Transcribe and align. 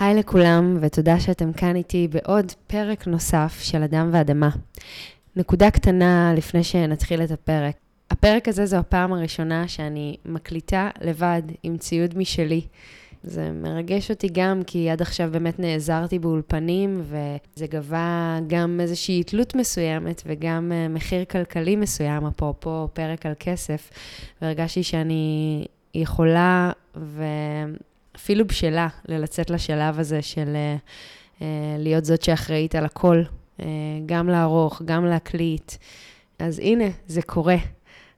היי 0.00 0.14
לכולם, 0.14 0.78
ותודה 0.80 1.20
שאתם 1.20 1.52
כאן 1.52 1.76
איתי 1.76 2.08
בעוד 2.08 2.52
פרק 2.66 3.06
נוסף 3.06 3.58
של 3.62 3.82
אדם 3.82 4.10
ואדמה. 4.12 4.50
נקודה 5.36 5.70
קטנה 5.70 6.32
לפני 6.36 6.64
שנתחיל 6.64 7.22
את 7.22 7.30
הפרק. 7.30 7.74
הפרק 8.10 8.48
הזה 8.48 8.66
זו 8.66 8.76
הפעם 8.76 9.12
הראשונה 9.12 9.68
שאני 9.68 10.16
מקליטה 10.24 10.90
לבד 11.00 11.42
עם 11.62 11.76
ציוד 11.76 12.18
משלי. 12.18 12.60
זה 13.22 13.50
מרגש 13.52 14.10
אותי 14.10 14.28
גם 14.32 14.62
כי 14.66 14.90
עד 14.90 15.02
עכשיו 15.02 15.28
באמת 15.32 15.58
נעזרתי 15.58 16.18
באולפנים, 16.18 17.02
וזה 17.02 17.66
גבה 17.66 18.38
גם 18.46 18.80
איזושהי 18.80 19.22
תלות 19.22 19.54
מסוימת 19.54 20.22
וגם 20.26 20.72
אה, 20.72 20.88
מחיר 20.88 21.24
כלכלי 21.24 21.76
מסוים, 21.76 22.26
אפרופו 22.26 22.88
פרק 22.92 23.26
על 23.26 23.32
כסף, 23.40 23.90
והרגשתי 24.42 24.82
שאני 24.82 25.64
יכולה 25.94 26.70
ואפילו 28.18 28.46
בשלה 28.46 28.88
ללצאת 29.08 29.50
לשלב 29.50 29.98
הזה 29.98 30.22
של 30.22 30.56
אה, 30.56 30.76
אה, 31.42 31.76
להיות 31.78 32.04
זאת 32.04 32.22
שאחראית 32.22 32.74
על 32.74 32.84
הכל, 32.84 33.22
גם 34.06 34.28
לערוך, 34.28 34.82
גם 34.84 35.06
להקליט. 35.06 35.72
אז 36.38 36.58
הנה, 36.58 36.84
זה 37.06 37.22
קורה. 37.22 37.56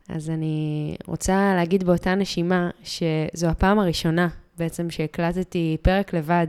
אז 0.09 0.30
אני 0.30 0.97
רוצה 1.07 1.52
להגיד 1.57 1.84
באותה 1.84 2.15
נשימה 2.15 2.71
שזו 2.84 3.47
הפעם 3.47 3.79
הראשונה 3.79 4.29
בעצם 4.59 4.91
שהקלטתי 4.91 5.77
פרק 5.83 6.15
לבד 6.15 6.46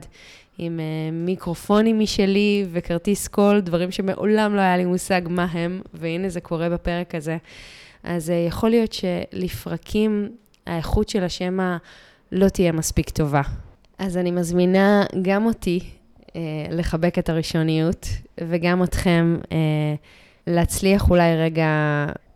עם 0.57 0.79
מיקרופונים 1.11 1.99
משלי 1.99 2.65
וכרטיס 2.71 3.27
קול, 3.27 3.59
דברים 3.59 3.91
שמעולם 3.91 4.55
לא 4.55 4.61
היה 4.61 4.77
לי 4.77 4.85
מושג 4.85 5.21
מה 5.29 5.47
הם, 5.51 5.81
והנה 5.93 6.29
זה 6.29 6.41
קורה 6.41 6.69
בפרק 6.69 7.15
הזה. 7.15 7.37
אז 8.03 8.31
יכול 8.47 8.69
להיות 8.69 8.93
שלפרקים 8.93 10.29
האיכות 10.67 11.09
של 11.09 11.23
השמע 11.23 11.77
לא 12.31 12.49
תהיה 12.49 12.71
מספיק 12.71 13.09
טובה. 13.09 13.41
אז 13.97 14.17
אני 14.17 14.31
מזמינה 14.31 15.03
גם 15.21 15.45
אותי 15.45 15.79
uh, 16.27 16.33
לחבק 16.69 17.19
את 17.19 17.29
הראשוניות, 17.29 18.07
וגם 18.41 18.83
אתכם 18.83 19.37
uh, 19.43 19.47
להצליח 20.47 21.09
אולי 21.09 21.37
רגע, 21.37 21.67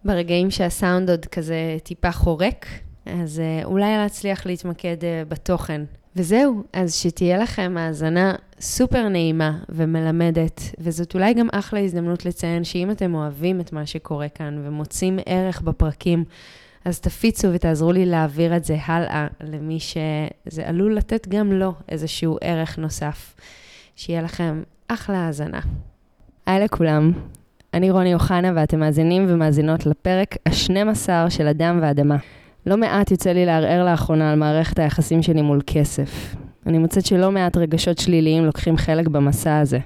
ברגעים 0.05 0.51
שהסאונד 0.51 1.09
עוד 1.09 1.25
כזה 1.25 1.77
טיפה 1.83 2.11
חורק, 2.11 2.65
אז 3.05 3.41
uh, 3.63 3.65
אולי 3.65 3.97
להצליח 3.97 4.45
להתמקד 4.45 4.97
uh, 5.01 5.29
בתוכן. 5.29 5.81
וזהו, 6.15 6.63
אז 6.73 6.95
שתהיה 6.95 7.37
לכם 7.37 7.75
האזנה 7.77 8.35
סופר 8.59 9.09
נעימה 9.09 9.57
ומלמדת, 9.69 10.61
וזאת 10.79 11.13
אולי 11.13 11.33
גם 11.33 11.47
אחלה 11.51 11.79
הזדמנות 11.79 12.25
לציין 12.25 12.63
שאם 12.63 12.91
אתם 12.91 13.15
אוהבים 13.15 13.61
את 13.61 13.73
מה 13.73 13.85
שקורה 13.85 14.29
כאן 14.29 14.61
ומוצאים 14.63 15.19
ערך 15.25 15.61
בפרקים, 15.61 16.23
אז 16.85 16.99
תפיצו 16.99 17.47
ותעזרו 17.53 17.91
לי 17.91 18.05
להעביר 18.05 18.57
את 18.57 18.63
זה 18.65 18.77
הלאה 18.85 19.27
למי 19.41 19.79
שזה 19.79 20.67
עלול 20.67 20.95
לתת 20.95 21.27
גם 21.27 21.51
לו 21.51 21.73
איזשהו 21.89 22.37
ערך 22.41 22.77
נוסף. 22.77 23.35
שיהיה 23.95 24.21
לכם 24.21 24.63
אחלה 24.87 25.17
האזנה. 25.17 25.59
היי 26.45 26.63
לכולם, 26.63 27.11
אני 27.73 27.91
רוני 27.91 28.13
אוחנה 28.13 28.51
ואתם 28.55 28.79
מאזינים 28.79 29.25
ומאזינות 29.29 29.85
לפרק 29.85 30.35
ה-12 30.45 31.29
של 31.29 31.47
אדם 31.47 31.79
ואדמה. 31.81 32.17
לא 32.65 32.77
מעט 32.77 33.11
יוצא 33.11 33.31
לי 33.31 33.45
לערער 33.45 33.85
לאחרונה 33.85 34.31
על 34.31 34.39
מערכת 34.39 34.79
היחסים 34.79 35.23
שלי 35.23 35.41
מול 35.41 35.61
כסף. 35.67 36.35
אני 36.65 36.77
מוצאת 36.77 37.05
שלא 37.05 37.31
מעט 37.31 37.57
רגשות 37.57 37.97
שליליים 37.97 38.45
לוקחים 38.45 38.77
חלק 38.77 39.07
במסע 39.07 39.59
הזה. 39.59 39.79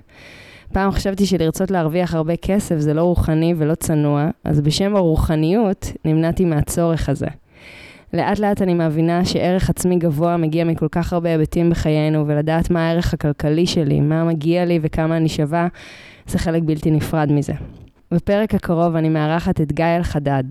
פעם 0.73 0.91
חשבתי 0.91 1.25
שלרצות 1.25 1.71
להרוויח 1.71 2.15
הרבה 2.15 2.35
כסף 2.35 2.77
זה 2.77 2.93
לא 2.93 3.01
רוחני 3.01 3.53
ולא 3.57 3.75
צנוע, 3.75 4.29
אז 4.43 4.61
בשם 4.61 4.95
הרוחניות 4.95 5.91
נמנעתי 6.05 6.45
מהצורך 6.45 7.09
הזה. 7.09 7.27
לאט 8.13 8.39
לאט 8.39 8.61
אני 8.61 8.73
מבינה 8.73 9.25
שערך 9.25 9.69
עצמי 9.69 9.95
גבוה 9.95 10.37
מגיע 10.37 10.63
מכל 10.63 10.87
כך 10.91 11.13
הרבה 11.13 11.29
היבטים 11.29 11.69
בחיינו, 11.69 12.27
ולדעת 12.27 12.71
מה 12.71 12.89
הערך 12.89 13.13
הכלכלי 13.13 13.65
שלי, 13.65 13.99
מה 13.99 14.23
מגיע 14.23 14.65
לי 14.65 14.79
וכמה 14.81 15.17
אני 15.17 15.29
שווה, 15.29 15.67
זה 16.27 16.39
חלק 16.39 16.63
בלתי 16.65 16.91
נפרד 16.91 17.31
מזה. 17.31 17.53
בפרק 18.11 18.55
הקרוב 18.55 18.95
אני 18.95 19.09
מארחת 19.09 19.61
את 19.61 19.71
גיא 19.71 19.85
אלחדד, 19.97 20.43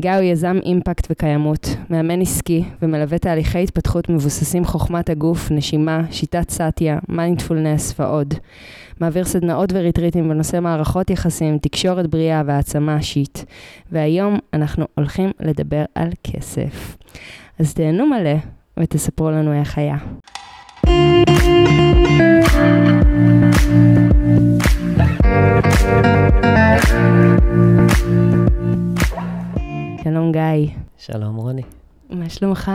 גיא 0.00 0.14
הוא 0.14 0.22
יזם 0.22 0.58
אימפקט 0.62 1.06
וקיימות, 1.10 1.76
מאמן 1.90 2.20
עסקי 2.20 2.64
ומלווה 2.82 3.18
תהליכי 3.18 3.62
התפתחות 3.62 4.08
מבוססים 4.08 4.64
חוכמת 4.64 5.10
הגוף, 5.10 5.50
נשימה, 5.50 6.02
שיטת 6.10 6.50
סאטיה, 6.50 6.98
מיינדפולנס 7.08 8.00
ועוד. 8.00 8.34
מעביר 9.00 9.24
סדנאות 9.24 9.72
וריטריטים 9.72 10.28
בנושא 10.28 10.60
מערכות 10.60 11.10
יחסים, 11.10 11.58
תקשורת 11.58 12.06
בריאה 12.06 12.42
והעצמה 12.46 12.96
אישית. 12.96 13.44
והיום 13.92 14.38
אנחנו 14.54 14.84
הולכים 14.94 15.30
לדבר 15.40 15.84
על 15.94 16.08
כסף. 16.24 16.96
אז 17.58 17.74
תהנו 17.74 18.06
מלא 18.06 18.36
ותספרו 18.78 19.30
לנו 19.30 19.52
איך 19.52 19.78
היה. 19.78 19.96
שלום 30.04 30.32
גיא. 30.32 30.74
שלום 30.98 31.36
רוני. 31.36 31.62
מה 32.10 32.28
שלומך? 32.30 32.70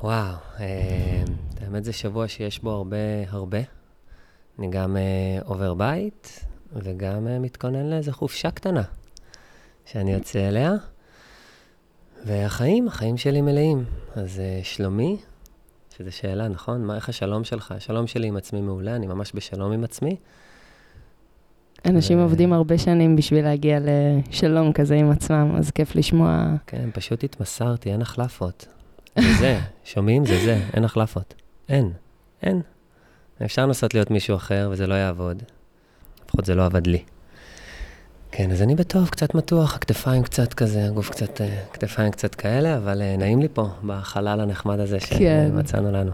וואו, 0.00 0.34
אה, 0.60 1.22
האמת 1.60 1.84
זה 1.84 1.92
שבוע 1.92 2.28
שיש 2.28 2.62
בו 2.62 2.70
הרבה 2.70 2.96
הרבה. 3.28 3.58
אני 4.58 4.70
גם 4.70 4.96
אה, 4.96 5.38
עובר 5.44 5.74
בית 5.74 6.44
וגם 6.72 7.28
אה, 7.28 7.38
מתכונן 7.38 7.86
לאיזה 7.90 8.12
חופשה 8.12 8.50
קטנה 8.50 8.82
שאני 9.84 10.12
יוצא 10.12 10.48
אליה. 10.48 10.72
והחיים, 12.26 12.88
החיים 12.88 13.16
שלי 13.16 13.40
מלאים. 13.40 13.84
אז 14.14 14.42
שלומי, 14.62 15.16
שזו 15.96 16.12
שאלה, 16.12 16.48
נכון? 16.48 16.84
מה, 16.84 16.96
איך 16.96 17.08
השלום 17.08 17.44
שלך? 17.44 17.72
השלום 17.72 18.06
שלי 18.06 18.26
עם 18.26 18.36
עצמי 18.36 18.60
מעולה, 18.60 18.96
אני 18.96 19.06
ממש 19.06 19.32
בשלום 19.34 19.72
עם 19.72 19.84
עצמי. 19.84 20.16
אנשים 21.86 22.18
עובדים 22.18 22.52
הרבה 22.52 22.78
שנים 22.78 23.16
בשביל 23.16 23.44
להגיע 23.44 23.78
לשלום 23.80 24.72
כזה 24.72 24.94
עם 24.94 25.10
עצמם, 25.10 25.54
אז 25.58 25.70
כיף 25.70 25.96
לשמוע. 25.96 26.46
כן, 26.66 26.88
פשוט 26.92 27.24
התמסרתי, 27.24 27.92
אין 27.92 28.02
החלפות. 28.02 28.66
זה 29.18 29.34
זה, 29.38 29.58
שומעים? 29.94 30.26
זה 30.26 30.38
זה, 30.44 30.60
אין 30.74 30.84
החלפות. 30.84 31.34
אין, 31.68 31.90
אין. 32.42 32.60
אפשר 33.44 33.66
לנסות 33.66 33.94
להיות 33.94 34.10
מישהו 34.10 34.36
אחר 34.36 34.68
וזה 34.72 34.86
לא 34.86 34.94
יעבוד. 34.94 35.42
לפחות 36.24 36.44
זה 36.44 36.54
לא 36.54 36.66
עבד 36.66 36.86
לי. 36.86 37.02
כן, 38.30 38.50
אז 38.50 38.62
אני 38.62 38.74
בטוב, 38.74 39.08
קצת 39.08 39.34
מתוח, 39.34 39.74
הכתפיים 39.74 40.22
קצת 40.22 40.54
כזה, 40.54 40.86
הגוף 40.86 41.10
קצת, 41.10 41.40
אה, 41.40 41.62
כתפיים 41.72 42.10
קצת 42.10 42.34
כאלה, 42.34 42.76
אבל 42.76 43.02
אה, 43.02 43.16
נעים 43.16 43.40
לי 43.40 43.48
פה, 43.52 43.68
בחלל 43.86 44.40
הנחמד 44.40 44.80
הזה 44.80 44.98
כן. 45.00 45.48
שמצאנו 45.50 45.92
לנו. 45.92 46.12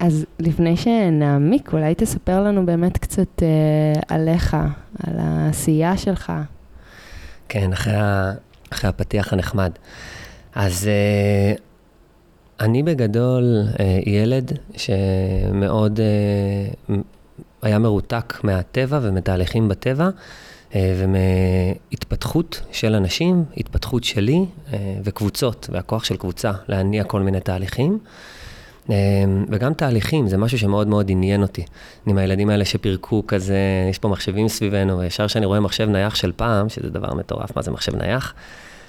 אז 0.00 0.26
לפני 0.38 0.76
שנעמיק, 0.76 1.72
אולי 1.72 1.94
תספר 1.94 2.42
לנו 2.42 2.66
באמת 2.66 2.98
קצת 2.98 3.42
אה, 3.42 4.00
עליך, 4.08 4.56
על 5.06 5.14
העשייה 5.18 5.96
שלך. 5.96 6.32
כן, 7.48 7.72
אחרי, 7.72 7.94
ה, 7.94 8.32
אחרי 8.72 8.90
הפתיח 8.90 9.32
הנחמד. 9.32 9.70
אז 10.54 10.88
אה, 10.88 11.54
אני 12.60 12.82
בגדול 12.82 13.62
אה, 13.80 14.00
ילד 14.06 14.52
שמאוד 14.76 16.00
אה, 16.00 16.96
היה 17.62 17.78
מרותק 17.78 18.34
מהטבע 18.42 18.98
ומתהליכים 19.02 19.68
בטבע. 19.68 20.10
אה, 20.74 20.94
ומהתפתחות 20.96 22.60
של 22.72 22.94
אנשים, 22.94 23.44
התפתחות 23.56 24.04
שלי 24.04 24.44
אה, 24.72 24.78
וקבוצות, 25.04 25.68
והכוח 25.72 26.04
של 26.04 26.16
קבוצה 26.16 26.52
להניע 26.68 27.04
כל 27.04 27.20
מיני 27.20 27.40
תהליכים. 27.40 27.98
אמ, 28.88 28.94
וגם 29.48 29.74
תהליכים, 29.74 30.28
זה 30.28 30.36
משהו 30.36 30.58
שמאוד 30.58 30.88
מאוד 30.88 31.10
עניין 31.10 31.42
אותי. 31.42 31.64
אני 32.06 32.12
מהילדים 32.12 32.50
האלה 32.50 32.64
שפירקו 32.64 33.22
כזה, 33.26 33.58
יש 33.90 33.98
פה 33.98 34.08
מחשבים 34.08 34.48
סביבנו, 34.48 34.98
וישר 34.98 35.26
כשאני 35.26 35.46
רואה 35.46 35.60
מחשב 35.60 35.88
נייח 35.88 36.14
של 36.14 36.32
פעם, 36.36 36.68
שזה 36.68 36.90
דבר 36.90 37.14
מטורף, 37.14 37.56
מה 37.56 37.62
זה 37.62 37.70
מחשב 37.70 37.96
נייח? 37.96 38.34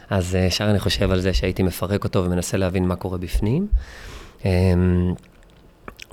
אז 0.09 0.35
אה, 0.35 0.39
ישר 0.39 0.69
אני 0.69 0.79
חושב 0.79 1.11
על 1.11 1.19
זה 1.19 1.33
שהייתי 1.33 1.63
מפרק 1.63 2.03
אותו 2.03 2.23
ומנסה 2.25 2.57
להבין 2.57 2.87
מה 2.87 2.95
קורה 2.95 3.17
בפנים. 3.17 3.67
אמ, 4.45 5.13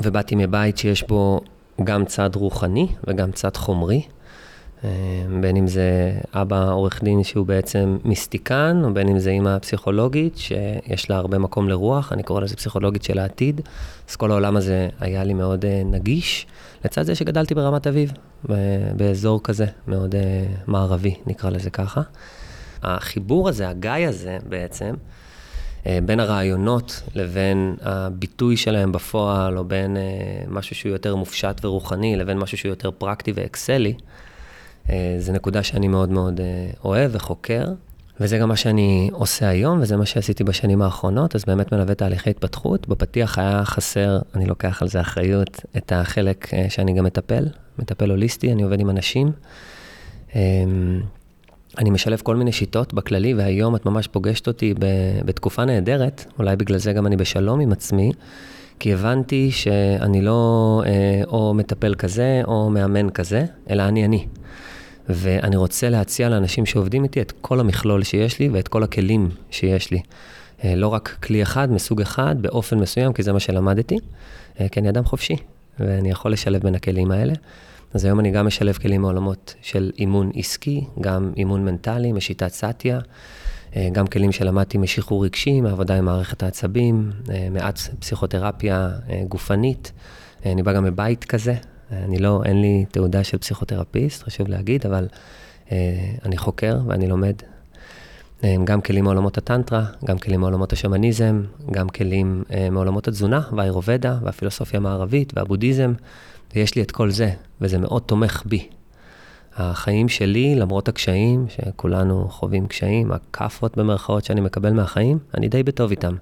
ובאתי 0.00 0.34
מבית 0.34 0.78
שיש 0.78 1.03
בו 1.03 1.41
גם 1.84 2.04
צד 2.04 2.30
רוחני 2.34 2.86
וגם 3.06 3.32
צד 3.32 3.56
חומרי. 3.56 4.03
אמ, 4.84 5.41
בין 5.41 5.57
אם 5.57 5.67
זה 5.67 6.13
אבא 6.33 6.71
עורך 6.71 7.03
דין 7.03 7.25
שהוא 7.25 7.47
בעצם 7.47 7.99
מיסטיקן, 8.05 8.83
או 8.84 8.95
בין 8.95 9.09
אם 9.09 9.19
זה 9.19 9.31
אימא 9.31 9.59
פסיכולוגית, 9.59 10.37
שיש 10.37 11.11
לה 11.11 11.17
הרבה 11.17 11.39
מקום 11.39 11.69
לרוח, 11.69 12.13
אני 12.13 12.23
קורא 12.23 12.41
לזה 12.41 12.57
פסיכולוגית 12.57 13.03
של 13.03 13.19
העתיד. 13.19 13.61
אז 14.09 14.17
כל 14.17 14.31
העולם 14.31 14.57
הזה 14.57 14.89
היה 15.01 15.25
לי 15.25 15.34
מאוד 15.34 15.65
uh, 15.65 15.69
נגיש, 15.84 16.47
לצד 16.84 17.03
זה 17.03 17.15
שגדלתי 17.15 17.55
ברמת 17.55 17.87
אביב, 17.87 18.13
באזור 18.97 19.43
כזה, 19.43 19.67
מאוד 19.89 20.15
uh, 20.15 20.19
מערבי, 20.67 21.15
נקרא 21.27 21.51
לזה 21.51 21.71
ככה. 21.71 22.01
החיבור 22.83 23.49
הזה, 23.49 23.69
הגיא 23.69 24.09
הזה 24.09 24.39
בעצם, 24.49 24.95
בין 26.05 26.21
הרעיונות 26.21 27.03
לבין 27.15 27.77
הביטוי 27.83 28.57
שלהם 28.57 28.93
בפועל, 28.93 29.59
או 29.59 29.65
בין 29.65 29.97
משהו 30.49 30.77
שהוא 30.77 30.93
יותר 30.93 31.17
מופשט 31.17 31.65
ורוחני, 31.65 32.17
לבין 32.17 32.39
משהו 32.39 32.59
שהוא 32.59 32.71
יותר 32.71 32.91
פרקטי 32.91 33.33
ואקסלי, 33.34 33.93
אה, 33.93 34.26
זו 35.18 35.33
נקודה 35.33 35.62
שאני 35.62 35.88
מאוד 35.88 36.10
מאוד 36.10 36.41
אה, 36.41 36.71
אוהב 36.84 37.10
וחוקר. 37.15 37.65
וזה 38.21 38.38
גם 38.38 38.48
מה 38.48 38.56
שאני 38.56 39.10
עושה 39.12 39.48
היום, 39.48 39.80
וזה 39.80 39.97
מה 39.97 40.06
שעשיתי 40.06 40.44
בשנים 40.44 40.83
האחרונות, 40.83 41.34
אז 41.34 41.44
באמת 41.44 41.72
מלווה 41.72 41.94
תהליכי 41.94 42.30
התפתחות. 42.30 42.88
בפתיח 42.88 43.38
היה 43.38 43.65
חסר, 43.65 44.18
אני 44.34 44.47
לוקח 44.47 44.83
על 44.83 44.88
זה 44.88 45.00
אחריות, 45.00 45.60
את 45.77 45.92
החלק 45.92 46.54
אה, 46.54 46.66
שאני 46.68 46.92
גם 46.92 47.04
מטפל, 47.04 47.44
מטפל 47.78 48.10
הוליסטי, 48.10 48.53
אני 48.53 48.62
עובד 48.62 48.80
עם 48.80 48.91
אנשים. 48.91 49.33
אמ, 50.34 51.00
אני 51.78 51.91
משלב 51.91 52.21
כל 52.22 52.36
מיני 52.36 52.53
שיטות 52.53 52.94
בכללי, 52.94 53.34
והיום 53.34 53.77
את 53.77 53.86
ממש 53.86 54.06
פוגשת 54.06 54.47
אותי 54.47 54.74
בתקופה 55.24 55.65
נהדרת, 55.65 56.24
אולי 56.39 56.56
בגלל 56.56 56.78
זה 56.78 56.92
גם 56.92 57.06
אני 57.06 57.16
בשלום 57.16 57.60
עם 57.60 57.72
עצמי, 57.72 58.12
כי 58.80 58.92
הבנתי 58.92 59.50
שאני 59.50 60.22
לא 60.22 60.82
אה, 60.86 61.22
או 61.27 61.54
מטפל 61.54 61.94
כזה 61.94 62.42
או 62.44 62.71
מאמן 62.71 63.10
כזה, 63.10 63.44
אלא 63.71 63.82
אני 63.82 64.04
אני. 64.04 64.27
ואני 65.08 65.56
רוצה 65.56 65.91
להציע 65.91 66.28
לאנשים 66.28 66.66
שעובדים 66.66 67.04
איתי 67.04 67.20
את 67.20 67.32
כל 67.41 67.60
המכלול 67.60 68.03
שיש 68.03 68.38
לי 68.38 68.48
ואת 68.48 68.68
כל 68.68 68.82
הכלים 68.82 69.30
שיש 69.50 69.91
לי. 69.91 70.00
אה, 70.64 70.74
לא 70.76 70.88
רק 70.88 71.16
כלי 71.22 71.42
אחד, 71.42 71.72
מסוג 71.72 72.00
אחד, 72.00 72.42
באופן 72.42 72.78
מסוים, 72.78 73.12
כי 73.12 73.22
זה 73.22 73.32
מה 73.32 73.41
שלמדתי, 73.41 73.98
אה, 74.60 74.68
כי 74.68 74.80
אני 74.80 74.88
אדם 74.88 75.04
חופשי, 75.04 75.36
ואני 75.80 76.10
יכול 76.10 76.32
לשלב 76.32 76.62
בין 76.62 76.74
הכלים 76.74 77.10
האלה. 77.10 77.32
אז 77.94 78.04
היום 78.04 78.20
אני 78.20 78.30
גם 78.30 78.47
משלב 78.47 78.76
כלים 78.76 79.00
מעולמות 79.00 79.54
של 79.62 79.91
אימון 79.98 80.30
עסקי, 80.34 80.84
גם 81.00 81.32
אימון 81.36 81.64
מנטלי, 81.64 82.12
משיטת 82.12 82.48
סאטיה, 82.48 82.98
אה, 83.76 83.88
גם 83.92 84.06
כלים 84.06 84.32
שלמדתי 84.32 84.78
משחרור 84.78 85.24
רגשי, 85.24 85.60
מעבודה 85.60 85.98
עם 85.98 86.04
מערכת 86.04 86.42
העצבים, 86.42 87.10
מעט 87.50 87.80
פסיכותרפיה 87.98 88.91
גופנית. 89.28 89.92
אני 90.47 90.62
בא 90.62 90.72
גם 90.72 90.84
מבית 90.84 91.24
כזה, 91.24 91.54
אני 91.92 92.18
לא, 92.18 92.42
אין 92.44 92.60
לי 92.60 92.84
תעודה 92.91 93.24
של 93.24 93.38
פסיכותרפיסט, 93.38 94.22
חשוב 94.22 94.48
להגיד, 94.48 94.86
אבל 94.86 95.09
אה, 95.72 96.10
אני 96.24 96.36
חוקר 96.36 96.78
ואני 96.86 97.06
לומד 97.06 97.34
אה, 98.44 98.54
גם 98.65 98.80
כלים 98.80 99.04
מעולמות 99.04 99.38
הטנטרה, 99.38 99.84
גם 100.04 100.18
כלים 100.18 100.41
מעולמות 100.41 100.72
השמניזם, 100.72 101.42
גם 101.71 101.88
כלים 101.88 102.44
אה, 102.50 102.71
מעולמות 102.71 103.09
התזונה 103.09 103.41
והאירובדה 103.56 104.18
והפילוסופיה 104.22 104.80
המערבית 104.80 105.33
והבודהיזם, 105.36 105.92
ויש 106.54 106.74
לי 106.74 106.83
את 106.83 106.91
כל 106.91 107.10
זה, 107.10 107.30
וזה 107.60 107.78
מאוד 107.78 108.03
תומך 108.03 108.42
בי. 108.47 108.68
החיים 109.56 110.09
שלי, 110.09 110.54
למרות 110.54 110.89
הקשיים, 110.89 111.47
שכולנו 111.48 112.28
חווים 112.28 112.66
קשיים, 112.66 113.12
הכאפות 113.12 113.77
במרכאות 113.77 114.24
שאני 114.24 114.41
מקבל 114.41 114.72
מהחיים, 114.72 115.18
אני 115.34 115.48
די 115.48 115.62
בטוב 115.62 115.91
איתם. 115.91 116.15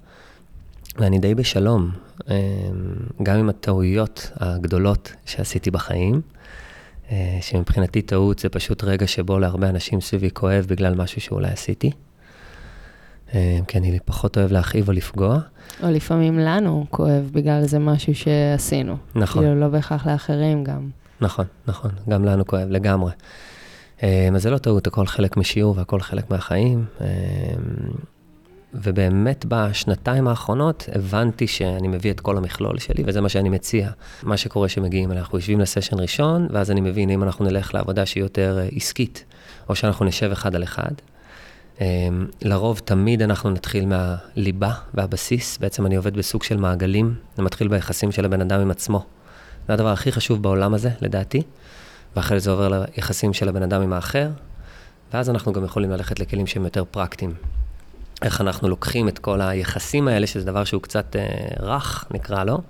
ואני 0.97 1.19
די 1.19 1.35
בשלום, 1.35 1.91
אמ, 2.29 2.33
גם 3.23 3.37
עם 3.37 3.49
הטעויות 3.49 4.31
הגדולות 4.35 5.13
שעשיתי 5.25 5.71
בחיים, 5.71 6.21
אה, 7.11 7.37
שמבחינתי 7.41 8.01
טעות 8.01 8.39
זה 8.39 8.49
פשוט 8.49 8.83
רגע 8.83 9.07
שבו 9.07 9.39
להרבה 9.39 9.69
אנשים 9.69 10.01
סביבי 10.01 10.29
כואב 10.33 10.65
בגלל 10.69 10.95
משהו 10.95 11.21
שאולי 11.21 11.47
עשיתי. 11.47 11.91
אה, 13.33 13.59
כי 13.67 13.77
אני 13.77 13.99
פחות 14.05 14.37
אוהב 14.37 14.51
להכאיב 14.51 14.87
או 14.87 14.93
לפגוע. 14.93 15.39
או 15.83 15.91
לפעמים 15.91 16.39
לנו 16.39 16.85
כואב 16.89 17.29
בגלל 17.33 17.65
זה 17.65 17.79
משהו 17.79 18.15
שעשינו. 18.15 18.97
נכון. 19.15 19.43
כאילו 19.43 19.59
לא 19.59 19.67
בהכרח 19.67 20.07
לאחרים 20.07 20.63
גם. 20.63 20.89
נכון, 21.21 21.45
נכון, 21.67 21.91
גם 22.09 22.25
לנו 22.25 22.45
כואב, 22.45 22.67
לגמרי. 22.69 23.11
אה, 24.03 24.29
אז 24.35 24.41
זה 24.41 24.49
לא 24.49 24.57
טעות, 24.57 24.87
הכל 24.87 25.07
חלק 25.07 25.37
משיעור 25.37 25.77
והכל 25.77 25.99
חלק 25.99 26.31
מהחיים. 26.31 26.85
ובאמת 28.83 29.45
בשנתיים 29.47 30.27
האחרונות 30.27 30.89
הבנתי 30.95 31.47
שאני 31.47 31.87
מביא 31.87 32.11
את 32.11 32.19
כל 32.19 32.37
המכלול 32.37 32.79
שלי, 32.79 33.03
וזה 33.05 33.21
מה 33.21 33.29
שאני 33.29 33.49
מציע. 33.49 33.89
מה 34.23 34.37
שקורה 34.37 34.69
שמגיעים, 34.69 35.11
אנחנו 35.11 35.37
יושבים 35.37 35.59
לסשן 35.59 35.99
ראשון, 35.99 36.47
ואז 36.51 36.71
אני 36.71 36.81
מבין 36.81 37.09
אם 37.09 37.23
אנחנו 37.23 37.45
נלך 37.45 37.73
לעבודה 37.73 38.05
שהיא 38.05 38.23
יותר 38.23 38.57
אה, 38.59 38.67
עסקית, 38.75 39.25
או 39.69 39.75
שאנחנו 39.75 40.05
נשב 40.05 40.31
אחד 40.31 40.55
על 40.55 40.63
אחד. 40.63 40.91
אמ, 41.81 42.27
לרוב 42.41 42.81
תמיד 42.85 43.21
אנחנו 43.21 43.49
נתחיל 43.49 43.85
מהליבה 43.85 44.73
והבסיס, 44.93 45.57
בעצם 45.57 45.85
אני 45.85 45.95
עובד 45.95 46.17
בסוג 46.17 46.43
של 46.43 46.57
מעגלים, 46.57 47.15
זה 47.35 47.43
מתחיל 47.43 47.67
ביחסים 47.67 48.11
של 48.11 48.25
הבן 48.25 48.41
אדם 48.41 48.61
עם 48.61 48.71
עצמו. 48.71 49.05
זה 49.67 49.73
הדבר 49.73 49.91
הכי 49.91 50.11
חשוב 50.11 50.41
בעולם 50.41 50.73
הזה, 50.73 50.89
לדעתי, 51.01 51.41
ואחרי 52.15 52.39
זה 52.39 52.51
עובר 52.51 52.83
ליחסים 52.97 53.33
של 53.33 53.49
הבן 53.49 53.63
אדם 53.63 53.81
עם 53.81 53.93
האחר, 53.93 54.29
ואז 55.13 55.29
אנחנו 55.29 55.53
גם 55.53 55.63
יכולים 55.63 55.91
ללכת 55.91 56.19
לכלים 56.19 56.47
שהם 56.47 56.63
יותר 56.63 56.83
פרקטיים. 56.91 57.33
איך 58.21 58.41
אנחנו 58.41 58.69
לוקחים 58.69 59.07
את 59.07 59.19
כל 59.19 59.41
היחסים 59.41 60.07
האלה, 60.07 60.27
שזה 60.27 60.45
דבר 60.45 60.63
שהוא 60.63 60.81
קצת 60.81 61.15
אה, 61.15 61.25
רך, 61.59 62.05
נקרא 62.11 62.43
לו, 62.43 62.61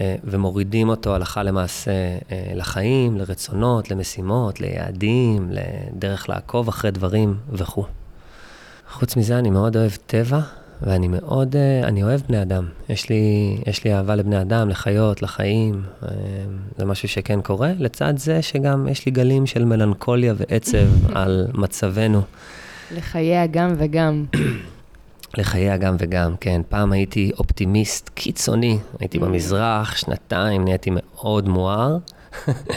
אה, 0.00 0.16
ומורידים 0.24 0.88
אותו 0.88 1.14
הלכה 1.14 1.42
למעשה 1.42 1.90
אה, 1.90 2.52
לחיים, 2.54 3.18
לרצונות, 3.18 3.90
למשימות, 3.90 4.60
ליעדים, 4.60 5.50
לדרך 5.50 6.28
לעקוב 6.28 6.68
אחרי 6.68 6.90
דברים 6.90 7.36
וכו'. 7.52 7.84
חוץ 8.90 9.16
מזה, 9.16 9.38
אני 9.38 9.50
מאוד 9.50 9.76
אוהב 9.76 9.92
טבע, 10.06 10.40
ואני 10.82 11.08
מאוד, 11.08 11.56
אני 11.84 12.02
אוהב 12.02 12.20
בני 12.28 12.42
אדם. 12.42 12.66
יש 12.88 13.08
לי, 13.08 13.56
יש 13.66 13.84
לי 13.84 13.94
אהבה 13.94 14.14
לבני 14.14 14.40
אדם, 14.40 14.68
לחיות, 14.68 15.22
לחיים, 15.22 15.82
זה 16.78 16.84
משהו 16.84 17.08
שכן 17.08 17.40
קורה. 17.40 17.72
לצד 17.78 18.14
זה 18.16 18.42
שגם 18.42 18.88
יש 18.88 19.06
לי 19.06 19.12
גלים 19.12 19.46
של 19.46 19.64
מלנכוליה 19.64 20.34
ועצב 20.36 20.86
על 21.18 21.46
מצבנו. 21.54 22.22
לחיי 22.90 23.36
הגם 23.38 23.74
וגם. 23.78 24.24
לחיי 25.38 25.70
הגם 25.70 25.96
וגם, 25.98 26.36
כן. 26.40 26.60
פעם 26.68 26.92
הייתי 26.92 27.30
אופטימיסט 27.38 28.10
קיצוני, 28.14 28.78
הייתי 29.00 29.18
mm. 29.18 29.20
במזרח, 29.20 29.96
שנתיים, 29.96 30.64
נהייתי 30.64 30.90
מאוד 30.94 31.48
מואר, 31.48 31.98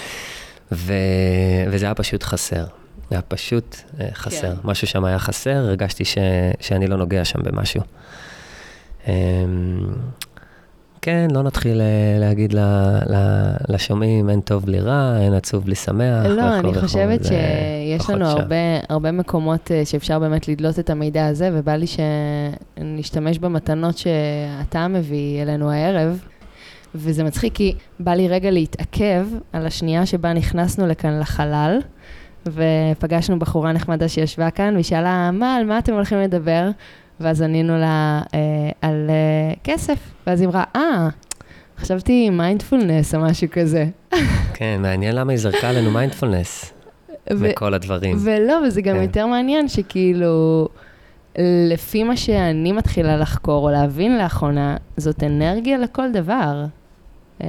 ו... 0.72 0.94
וזה 1.72 1.86
היה 1.86 1.96
פשוט 1.96 2.24
חסר. 2.24 2.66
זה 3.10 3.16
היה 3.16 3.22
פשוט 3.22 3.76
uh, 3.76 4.02
חסר. 4.14 4.56
כן. 4.56 4.62
משהו 4.64 4.88
שם 4.88 5.06
היה 5.06 5.20
חסר, 5.20 5.56
הרגשתי 5.56 6.06
ש... 6.06 6.18
שאני 6.60 6.88
לא 6.88 6.98
נוגע 6.98 7.26
שם 7.26 7.40
במשהו. 7.44 7.82
כן, 11.06 11.28
לא 11.32 11.44
נתחיל 11.44 11.82
אה, 11.82 12.20
להגיד 12.20 12.56
לשומעים, 13.70 14.30
אין 14.30 14.42
טוב 14.42 14.66
בלי 14.66 14.80
רע, 14.80 15.18
אין 15.20 15.34
עצוב 15.34 15.64
בלי 15.64 15.76
שמח. 15.76 16.26
לא, 16.26 16.60
אני 16.60 16.74
חושבת 16.74 17.20
שיש 17.26 18.10
לנו 18.10 18.26
הרבה, 18.26 18.56
הרבה 18.90 19.12
מקומות 19.12 19.72
אה, 19.72 19.86
שאפשר 19.86 20.20
באמת 20.20 20.48
לדלות 20.48 20.80
את 20.80 20.90
המידע 20.90 21.28
הזה, 21.28 21.50
ובא 21.54 21.76
לי 21.76 21.86
שנשתמש 21.88 23.40
במתנות 23.40 23.98
שאתה 23.98 24.88
מביא 24.88 25.42
אלינו 25.42 25.72
הערב. 25.72 26.20
וזה 26.96 27.24
מצחיק, 27.24 27.56
כי 27.56 27.76
בא 28.00 28.14
לי 28.14 28.28
רגע 28.28 28.52
להתעכב 28.52 29.28
על 29.54 29.66
השנייה 29.66 30.06
שבה 30.06 30.34
נכנסנו 30.34 30.88
לכאן 30.88 31.20
לחלל, 31.20 31.80
ופגשנו 32.48 33.40
בחורה 33.40 33.74
נחמדה 33.74 34.08
שישבה 34.08 34.50
כאן, 34.50 34.74
והיא 34.74 34.84
שאלה, 34.84 35.32
מה, 35.34 35.56
על 35.56 35.66
מה 35.66 35.80
אתם 35.80 35.94
הולכים 35.94 36.18
לדבר? 36.20 36.70
ואז 37.20 37.42
ענינו 37.42 37.78
לה 37.78 38.22
אה, 38.34 38.40
על 38.82 39.10
אה, 39.10 39.54
כסף, 39.64 40.00
ואז 40.28 40.42
היא 40.42 40.50
אמרה, 40.50 40.64
אה, 40.76 41.08
חשבתי 41.78 42.30
מיינדפולנס 42.30 43.16
או 43.16 43.20
משהו 43.20 43.48
כזה. 43.52 43.86
כן, 44.54 44.82
מעניין 44.82 45.16
למה 45.16 45.32
היא 45.32 45.40
זרקה 45.40 45.70
עלינו 45.70 45.92
מיינדפולנס 45.92 46.74
בכל 47.32 47.74
הדברים. 47.74 48.18
ולא, 48.20 48.54
וזה 48.68 48.82
גם 48.82 48.96
כן. 48.96 49.02
יותר 49.02 49.28
מעניין 49.28 49.68
שכאילו, 49.68 50.68
לפי 51.70 52.04
מה 52.04 52.18
שאני 52.18 52.72
מתחילה 52.72 53.18
לחקור 53.18 53.66
או 53.66 53.72
להבין 53.72 54.18
לאחרונה, 54.18 54.78
זאת 54.98 55.24
אנרגיה 55.24 55.78
לכל 55.78 56.12
דבר. 56.12 56.66
אה, 57.44 57.48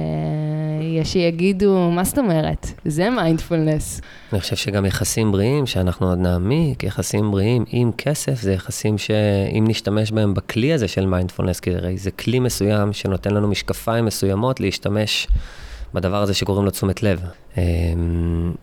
יש 0.81 1.13
שיגידו, 1.13 1.91
מה 1.91 2.03
זאת 2.03 2.17
אומרת? 2.17 2.64
זה 2.85 3.09
מיינדפולנס. 3.09 4.01
אני 4.33 4.41
חושב 4.41 4.55
שגם 4.55 4.85
יחסים 4.85 5.31
בריאים, 5.31 5.65
שאנחנו 5.65 6.09
עוד 6.09 6.19
נעמיק, 6.19 6.83
יחסים 6.83 7.31
בריאים 7.31 7.65
עם 7.67 7.91
כסף, 7.97 8.41
זה 8.41 8.53
יחסים 8.53 8.97
שאם 8.97 9.65
נשתמש 9.67 10.11
בהם 10.11 10.33
בכלי 10.33 10.73
הזה 10.73 10.87
של 10.87 11.05
מיינדפולנס, 11.05 11.59
כי 11.59 11.75
הרי 11.75 11.97
זה 11.97 12.11
כלי 12.11 12.39
מסוים 12.39 12.93
שנותן 12.93 13.33
לנו 13.33 13.47
משקפיים 13.47 14.05
מסוימות 14.05 14.59
להשתמש 14.59 15.27
בדבר 15.93 16.21
הזה 16.21 16.33
שקוראים 16.33 16.65
לו 16.65 16.71
תשומת 16.71 17.03
לב. 17.03 17.21
אמ, 17.57 17.63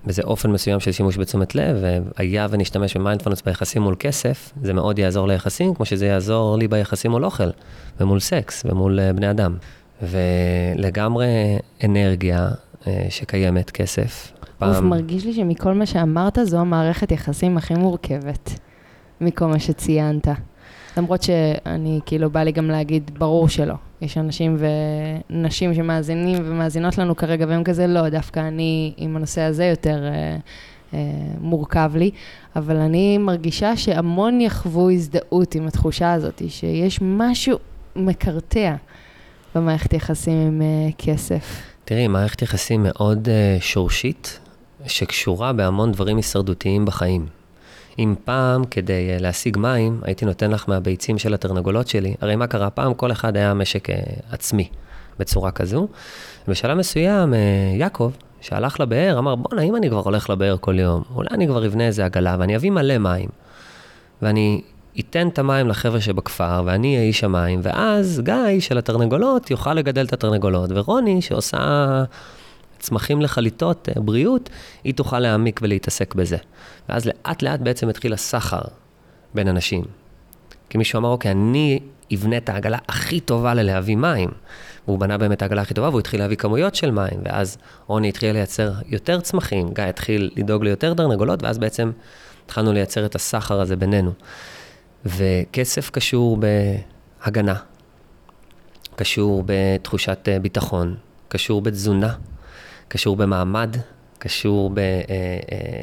וזה 0.06 0.22
אופן 0.22 0.50
מסוים 0.50 0.80
של 0.80 0.92
שימוש 0.92 1.16
בתשומת 1.18 1.54
לב, 1.54 1.76
והיה 2.18 2.46
ונשתמש 2.50 2.96
במיינדפולנס 2.96 3.42
ביחסים 3.42 3.82
מול 3.82 3.94
כסף, 3.98 4.52
זה 4.62 4.72
מאוד 4.72 4.98
יעזור 4.98 5.28
ליחסים, 5.28 5.74
כמו 5.74 5.84
שזה 5.84 6.06
יעזור 6.06 6.58
לי 6.58 6.68
ביחסים 6.68 7.10
מול 7.10 7.24
אוכל, 7.24 7.50
ומול 8.00 8.20
סקס, 8.20 8.62
ומול 8.66 9.00
אה, 9.00 9.12
בני 9.12 9.30
אדם. 9.30 9.56
ולגמרי 10.02 11.58
אנרגיה 11.84 12.48
שקיימת, 13.08 13.70
כסף. 13.70 14.32
פעם... 14.58 14.70
אוף, 14.70 14.80
מרגיש 14.80 15.24
לי 15.24 15.32
שמכל 15.32 15.72
מה 15.72 15.86
שאמרת, 15.86 16.38
זו 16.42 16.58
המערכת 16.58 17.12
יחסים 17.12 17.56
הכי 17.56 17.74
מורכבת, 17.74 18.60
מכל 19.20 19.46
מה 19.46 19.58
שציינת. 19.58 20.28
למרות 20.96 21.22
שאני, 21.22 22.00
כאילו, 22.06 22.30
בא 22.30 22.42
לי 22.42 22.52
גם 22.52 22.70
להגיד, 22.70 23.10
ברור 23.18 23.48
שלא. 23.48 23.74
יש 24.00 24.18
אנשים 24.18 24.56
ונשים 25.30 25.74
שמאזינים 25.74 26.38
ומאזינות 26.44 26.98
לנו 26.98 27.16
כרגע, 27.16 27.46
והם 27.48 27.64
כזה, 27.64 27.86
לא, 27.86 28.08
דווקא 28.08 28.40
אני 28.40 28.92
עם 28.96 29.16
הנושא 29.16 29.40
הזה 29.40 29.64
יותר 29.64 30.04
אה, 30.04 30.36
אה, 30.94 30.98
מורכב 31.40 31.92
לי. 31.94 32.10
אבל 32.56 32.76
אני 32.76 33.18
מרגישה 33.18 33.76
שהמון 33.76 34.40
יחוו 34.40 34.90
הזדהות 34.90 35.54
עם 35.54 35.66
התחושה 35.66 36.12
הזאת, 36.12 36.42
שיש 36.48 36.98
משהו 37.02 37.58
מקרטע. 37.96 38.74
במערכת 39.54 39.92
יחסים 39.92 40.38
עם 40.38 40.60
uh, 40.60 40.94
כסף? 40.98 41.71
תראי, 41.84 42.08
מערכת 42.08 42.42
יחסים 42.42 42.82
מאוד 42.82 43.28
uh, 43.28 43.62
שורשית, 43.62 44.38
שקשורה 44.86 45.52
בהמון 45.52 45.92
דברים 45.92 46.16
הישרדותיים 46.16 46.84
בחיים. 46.84 47.26
אם 47.98 48.14
פעם, 48.24 48.64
כדי 48.64 49.10
אה, 49.10 49.16
להשיג 49.20 49.58
מים, 49.58 50.00
הייתי 50.02 50.24
נותן 50.24 50.50
לך 50.50 50.68
מהביצים 50.68 51.18
של 51.18 51.34
התרנגולות 51.34 51.88
שלי, 51.88 52.14
הרי 52.20 52.36
מה 52.36 52.46
קרה? 52.46 52.70
פעם 52.70 52.94
כל 52.94 53.12
אחד 53.12 53.36
היה 53.36 53.54
משק 53.54 53.90
אה, 53.90 53.96
עצמי 54.30 54.68
בצורה 55.18 55.50
כזו. 55.50 55.88
בשלב 56.48 56.78
מסוים, 56.78 57.34
אה, 57.34 57.38
יעקב, 57.74 58.12
שהלך 58.40 58.80
לבאר, 58.80 59.18
אמר, 59.18 59.34
בואנה, 59.34 59.62
אם 59.62 59.76
אני 59.76 59.90
כבר 59.90 60.00
הולך 60.00 60.30
לבאר 60.30 60.56
כל 60.60 60.78
יום, 60.78 61.02
אולי 61.14 61.28
אני 61.30 61.46
כבר 61.46 61.66
אבנה 61.66 61.86
איזה 61.86 62.04
עגלה 62.04 62.36
ואני 62.38 62.56
אביא 62.56 62.70
מלא 62.70 62.98
מים. 62.98 63.28
ואני 64.22 64.62
אתן 65.00 65.28
את 65.28 65.38
המים 65.38 65.68
לחבר'ה 65.68 66.00
שבכפר, 66.00 66.62
ואני 66.66 66.94
אהיה 66.96 67.06
איש 67.06 67.24
המים, 67.24 67.60
ואז 67.62 68.20
גיא 68.24 68.60
של 68.60 68.78
התרנגולות 68.78 69.50
יוכל 69.50 69.74
לגדל 69.74 70.04
את 70.04 70.12
התרנגולות, 70.12 70.70
ורוני, 70.74 71.22
שעושה 71.22 72.04
צמחים 72.78 73.22
לחליטות, 73.22 73.88
אה, 73.88 74.02
בריאות, 74.02 74.50
היא 74.84 74.94
תוכל 74.94 75.18
להעמיק 75.18 75.60
ולהתעסק 75.62 76.14
בזה. 76.14 76.36
ואז 76.88 77.06
לאט 77.06 77.42
לאט 77.42 77.60
בעצם 77.60 77.88
התחיל 77.88 78.12
הסחר 78.12 78.60
בין 79.34 79.48
אנשים. 79.48 79.84
כי 80.70 80.78
מישהו 80.78 80.98
אמר, 80.98 81.08
אוקיי, 81.08 81.30
אני 81.30 81.80
אבנה 82.14 82.36
את 82.36 82.48
העגלה 82.48 82.78
הכי 82.88 83.20
טובה 83.20 83.54
ללהביא 83.54 83.96
מים. 83.96 84.30
והוא 84.86 84.98
בנה 84.98 85.18
באמת 85.18 85.36
את 85.36 85.42
העגלה 85.42 85.62
הכי 85.62 85.74
טובה, 85.74 85.88
והוא 85.88 86.00
התחיל 86.00 86.20
להביא 86.20 86.36
כמויות 86.36 86.74
של 86.74 86.90
מים, 86.90 87.20
ואז 87.24 87.58
רוני 87.86 88.08
התחיל 88.08 88.32
לייצר 88.32 88.72
יותר 88.88 89.20
צמחים, 89.20 89.68
גיא 89.74 89.84
התחיל 89.84 90.30
לדאוג 90.36 90.64
ליותר 90.64 90.94
תרנגולות, 90.94 91.42
ואז 91.42 91.58
בעצם 91.58 91.90
התחלנו 92.44 92.72
לייצר 92.72 93.06
את 93.06 93.14
הסחר 93.14 93.60
הזה 93.60 93.76
בינינו. 93.76 94.12
וכסף 95.06 95.90
קשור 95.90 96.38
בהגנה, 97.24 97.54
קשור 98.96 99.42
בתחושת 99.46 100.28
אה, 100.28 100.38
ביטחון, 100.38 100.94
קשור 101.28 101.62
בתזונה, 101.62 102.14
קשור 102.88 103.16
במעמד, 103.16 103.76
קשור 104.18 104.72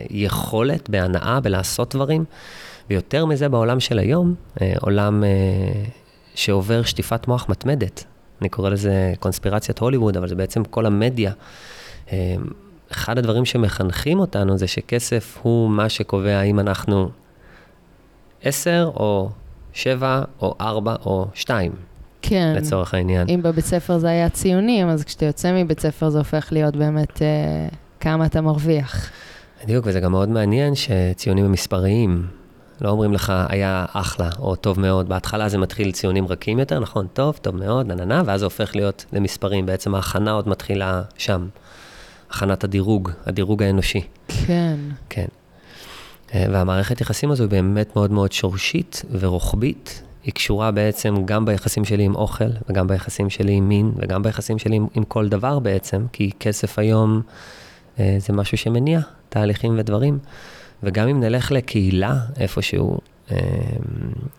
ביכולת, 0.09 0.89
בהנאה, 0.89 1.39
בלעשות 1.39 1.95
דברים. 1.95 2.25
ויותר 2.89 3.25
מזה 3.25 3.49
בעולם 3.49 3.79
של 3.79 3.99
היום, 3.99 4.35
אה, 4.61 4.73
עולם 4.81 5.23
אה, 5.23 5.29
שעובר 6.35 6.83
שטיפת 6.83 7.27
מוח 7.27 7.49
מתמדת. 7.49 8.03
אני 8.41 8.49
קורא 8.49 8.69
לזה 8.69 9.13
קונספירציית 9.19 9.79
הוליווד, 9.79 10.17
אבל 10.17 10.27
זה 10.27 10.35
בעצם 10.35 10.63
כל 10.63 10.85
המדיה. 10.85 11.31
אחד 12.91 13.17
הדברים 13.17 13.45
שמחנכים 13.45 14.19
אותנו 14.19 14.57
זה 14.57 14.67
שכסף 14.67 15.37
הוא 15.41 15.69
מה 15.69 15.89
שקובע 15.89 16.37
האם 16.37 16.59
אנחנו 16.59 17.09
עשר 18.43 18.91
או 18.95 19.29
שבע 19.73 20.21
או 20.41 20.55
ארבע 20.61 20.95
או 21.05 21.27
שתיים. 21.33 21.71
כן. 22.21 22.53
לצורך 22.57 22.93
העניין. 22.93 23.27
אם 23.29 23.41
בבית 23.43 23.65
ספר 23.65 23.97
זה 23.97 24.09
היה 24.09 24.29
ציונים, 24.29 24.89
אז 24.89 25.03
כשאתה 25.03 25.25
יוצא 25.25 25.63
מבית 25.63 25.79
ספר 25.79 26.09
זה 26.09 26.17
הופך 26.17 26.47
להיות 26.51 26.75
באמת 26.75 27.21
אה, 27.21 27.67
כמה 27.99 28.25
אתה 28.25 28.41
מרוויח. 28.41 29.09
בדיוק, 29.63 29.85
וזה 29.87 29.99
גם 29.99 30.11
מאוד 30.11 30.29
מעניין 30.29 30.73
שציונים 30.75 31.45
הם 31.45 31.51
מספריים. 31.51 32.27
לא 32.81 32.89
אומרים 32.89 33.13
לך, 33.13 33.33
היה 33.49 33.85
אחלה, 33.93 34.29
או 34.39 34.55
טוב 34.55 34.79
מאוד. 34.79 35.09
בהתחלה 35.09 35.49
זה 35.49 35.57
מתחיל 35.57 35.91
ציונים 35.91 36.27
רכים 36.27 36.59
יותר, 36.59 36.79
נכון? 36.79 37.07
טוב, 37.13 37.39
טוב 37.41 37.55
מאוד, 37.55 37.87
נננה, 37.87 38.21
ואז 38.25 38.39
זה 38.39 38.45
הופך 38.45 38.75
להיות 38.75 39.05
למספרים. 39.13 39.65
בעצם 39.65 39.95
ההכנה 39.95 40.31
עוד 40.31 40.49
מתחילה 40.49 41.01
שם. 41.17 41.47
הכנת 42.29 42.63
הדירוג, 42.63 43.11
הדירוג 43.25 43.63
האנושי. 43.63 44.01
כן. 44.27 44.79
כן. 45.09 45.25
אה, 46.35 46.45
והמערכת 46.51 47.01
יחסים 47.01 47.31
הזו 47.31 47.47
באמת 47.49 47.95
מאוד 47.95 48.11
מאוד 48.11 48.31
שורשית 48.31 49.01
ורוחבית. 49.11 50.03
היא 50.23 50.33
קשורה 50.33 50.71
בעצם 50.71 51.25
גם 51.25 51.45
ביחסים 51.45 51.85
שלי 51.85 52.03
עם 52.03 52.15
אוכל, 52.15 52.49
וגם 52.69 52.87
ביחסים 52.87 53.29
שלי 53.29 53.53
עם 53.53 53.69
מין, 53.69 53.91
וגם 53.95 54.23
ביחסים 54.23 54.59
שלי 54.59 54.75
עם, 54.75 54.87
עם 54.93 55.03
כל 55.03 55.29
דבר 55.29 55.59
בעצם, 55.59 56.05
כי 56.11 56.31
כסף 56.39 56.79
היום 56.79 57.21
אה, 57.99 58.15
זה 58.19 58.33
משהו 58.33 58.57
שמניע 58.57 58.99
תהליכים 59.29 59.75
ודברים. 59.77 60.19
וגם 60.83 61.07
אם 61.07 61.19
נלך 61.19 61.51
לקהילה 61.51 62.15
איפשהו, 62.37 62.97
אה, 63.31 63.37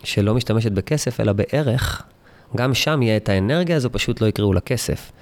שלא 0.04 0.34
משתמשת 0.34 0.72
בכסף, 0.72 1.20
אלא 1.20 1.32
בערך, 1.32 2.02
גם 2.56 2.74
שם 2.74 3.02
יהיה 3.02 3.16
את 3.16 3.28
האנרגיה 3.28 3.76
הזו, 3.76 3.92
פשוט 3.92 4.20
לא 4.20 4.26
יקראו 4.26 4.52
לה 4.52 4.60
כסף. 4.60 5.12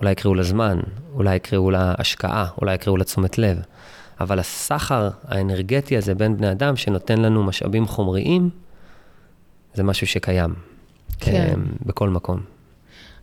אולי 0.00 0.12
יקראו 0.12 0.34
לה 0.34 0.42
זמן, 0.42 0.80
אולי 1.14 1.36
יקראו 1.36 1.70
לה 1.70 1.94
השקעה, 1.98 2.46
אולי 2.60 2.74
יקראו 2.74 2.96
לה 2.96 3.04
תשומת 3.04 3.38
לב. 3.38 3.58
אבל 4.20 4.38
הסחר 4.38 5.08
האנרגטי 5.24 5.96
הזה 5.96 6.14
בין 6.14 6.36
בני 6.36 6.50
אדם, 6.50 6.76
שנותן 6.76 7.20
לנו 7.20 7.42
משאבים 7.42 7.86
חומריים, 7.86 8.50
זה 9.74 9.82
משהו 9.82 10.06
שקיים. 10.06 10.54
כן. 11.18 11.60
בכל 11.86 12.08
מקום. 12.08 12.40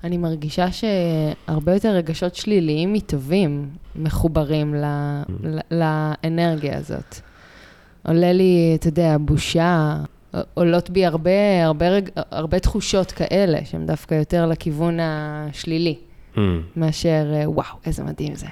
אני 0.03 0.17
מרגישה 0.17 0.67
שהרבה 0.71 1.73
יותר 1.73 1.89
רגשות 1.89 2.35
שליליים 2.35 2.93
מטובים 2.93 3.69
מחוברים 3.95 4.75
ל, 4.75 4.85
ל, 5.43 5.59
לאנרגיה 5.71 6.77
הזאת. 6.77 7.15
עולה 8.07 8.33
לי, 8.33 8.75
אתה 8.79 8.87
יודע, 8.87 9.17
בושה, 9.21 9.95
עולות 10.53 10.89
בי 10.89 11.05
הרבה, 11.05 11.65
הרבה, 11.65 11.85
הרבה 12.15 12.59
תחושות 12.59 13.11
כאלה, 13.11 13.65
שהן 13.65 13.85
דווקא 13.85 14.15
יותר 14.15 14.45
לכיוון 14.45 14.97
השלילי, 15.01 15.95
mm. 16.35 16.39
מאשר, 16.75 17.25
וואו, 17.45 17.75
איזה 17.85 18.03
מדהים 18.03 18.35
זה. 18.35 18.47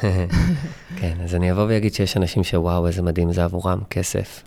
כן, 1.00 1.16
אז 1.24 1.34
אני 1.34 1.52
אבוא 1.52 1.64
ואגיד 1.68 1.94
שיש 1.94 2.16
אנשים 2.16 2.44
שוואו, 2.44 2.86
איזה 2.86 3.02
מדהים 3.02 3.32
זה 3.32 3.44
עבורם, 3.44 3.80
כסף. 3.90 4.42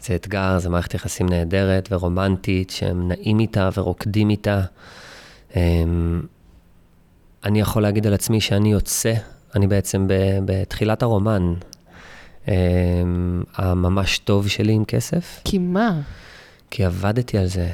זה 0.00 0.14
אתגר, 0.14 0.58
זה 0.58 0.68
מערכת 0.68 0.94
יחסים 0.94 1.28
נהדרת 1.28 1.88
ורומנטית, 1.92 2.70
שהם 2.70 3.08
נעים 3.08 3.40
איתה 3.40 3.68
ורוקדים 3.76 4.30
איתה. 4.30 4.62
אמ, 5.56 6.22
אני 7.44 7.60
יכול 7.60 7.82
להגיד 7.82 8.06
על 8.06 8.14
עצמי 8.14 8.40
שאני 8.40 8.72
יוצא, 8.72 9.14
אני 9.54 9.66
בעצם 9.66 10.06
בתחילת 10.44 11.02
הרומן, 11.02 11.54
אמ, 12.48 12.52
הממש 13.56 14.18
טוב 14.18 14.48
שלי 14.48 14.72
עם 14.72 14.84
כסף. 14.84 15.40
כי 15.44 15.58
מה? 15.58 16.00
כי 16.70 16.84
עבדתי 16.84 17.38
על 17.38 17.46
זה. 17.46 17.70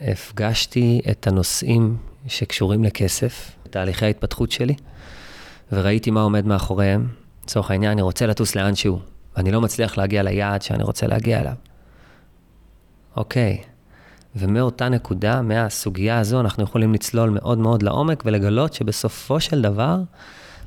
הפגשתי 0.00 1.00
את 1.10 1.26
הנושאים 1.26 1.96
שקשורים 2.26 2.84
לכסף, 2.84 3.50
תהליכי 3.70 4.04
ההתפתחות 4.04 4.50
שלי. 4.50 4.74
וראיתי 5.72 6.10
מה 6.10 6.20
עומד 6.20 6.46
מאחוריהם. 6.46 7.08
לצורך 7.44 7.70
העניין, 7.70 7.92
אני 7.92 8.02
רוצה 8.02 8.26
לטוס 8.26 8.54
לאנשהו, 8.54 8.98
ואני 9.36 9.52
לא 9.52 9.60
מצליח 9.60 9.98
להגיע 9.98 10.22
ליעד 10.22 10.62
שאני 10.62 10.82
רוצה 10.82 11.06
להגיע 11.06 11.40
אליו. 11.40 11.54
אוקיי, 13.16 13.58
ומאותה 14.36 14.88
נקודה, 14.88 15.42
מהסוגיה 15.42 16.18
הזו, 16.18 16.40
אנחנו 16.40 16.62
יכולים 16.62 16.94
לצלול 16.94 17.30
מאוד 17.30 17.58
מאוד 17.58 17.82
לעומק 17.82 18.22
ולגלות 18.26 18.72
שבסופו 18.72 19.40
של 19.40 19.62
דבר, 19.62 19.96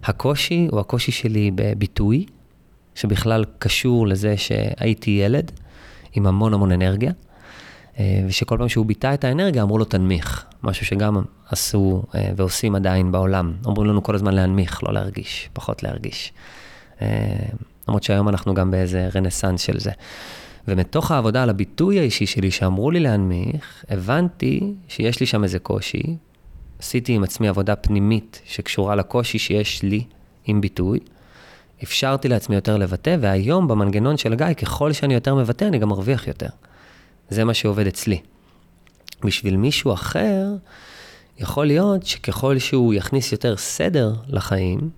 הקושי 0.04 0.68
הוא 0.72 0.80
הקושי 0.80 1.12
שלי 1.12 1.52
בביטוי, 1.56 2.26
שבכלל 2.96 3.46
קשור 3.60 4.08
לזה 4.08 4.38
שהייתי 4.38 5.12
ילד 5.12 5.52
עם 6.14 6.28
המון 6.28 6.54
המון 6.54 6.72
אנרגיה, 6.72 7.12
ושכל 8.00 8.56
פעם 8.58 8.70
שהוא 8.70 8.86
ביטא 8.86 9.14
את 9.14 9.24
האנרגיה, 9.24 9.64
אמרו 9.64 9.78
לו 9.78 9.86
תנמיך. 9.86 10.46
משהו 10.64 10.86
שגם 10.86 11.24
עשו 11.50 12.04
אה, 12.16 12.30
ועושים 12.36 12.76
עדיין 12.76 13.12
בעולם. 13.12 13.54
אומרים 13.66 13.88
לנו 13.90 14.04
כל 14.04 14.16
הזמן 14.16 14.34
להנמיך, 14.34 14.84
לא 14.84 14.94
להרגיש, 14.94 15.50
פחות 15.54 15.84
להרגיש. 15.84 16.34
אה, 17.02 17.08
למרות 17.88 18.04
שהיום 18.04 18.30
אנחנו 18.30 18.54
גם 18.54 18.72
באיזה 18.72 19.10
רנסאנס 19.16 19.62
של 19.62 19.80
זה. 19.80 19.92
ומתוך 20.68 21.12
העבודה 21.12 21.44
על 21.44 21.50
הביטוי 21.50 22.00
האישי 22.00 22.26
שלי 22.26 22.52
שאמרו 22.52 22.92
לי 22.92 23.00
להנמיך, 23.00 23.86
הבנתי 23.90 24.74
שיש 24.88 25.20
לי 25.20 25.26
שם 25.26 25.44
איזה 25.44 25.60
קושי. 25.60 26.18
עשיתי 26.80 27.14
עם 27.14 27.24
עצמי 27.24 27.48
עבודה 27.48 27.76
פנימית 27.76 28.42
שקשורה 28.46 28.96
לקושי 28.96 29.40
שיש 29.40 29.84
לי 29.84 30.04
עם 30.46 30.62
ביטוי. 30.62 31.00
אפשרתי 31.84 32.28
לעצמי 32.28 32.56
יותר 32.56 32.78
לבטא, 32.78 33.18
והיום 33.20 33.68
במנגנון 33.68 34.18
של 34.18 34.36
גיא, 34.36 34.54
ככל 34.54 34.94
שאני 34.94 35.14
יותר 35.14 35.36
מבטא, 35.36 35.66
אני 35.66 35.78
גם 35.78 35.90
מרוויח 35.90 36.28
יותר. 36.28 36.50
זה 37.30 37.44
מה 37.44 37.54
שעובד 37.54 37.88
אצלי. 37.88 38.22
בשביל 39.24 39.58
מישהו 39.58 39.94
אחר, 39.94 40.46
יכול 41.40 41.66
להיות 41.66 42.06
שככל 42.06 42.60
שהוא 42.60 42.94
יכניס 42.94 43.32
יותר 43.32 43.58
סדר 43.58 44.14
לחיים, 44.28 44.90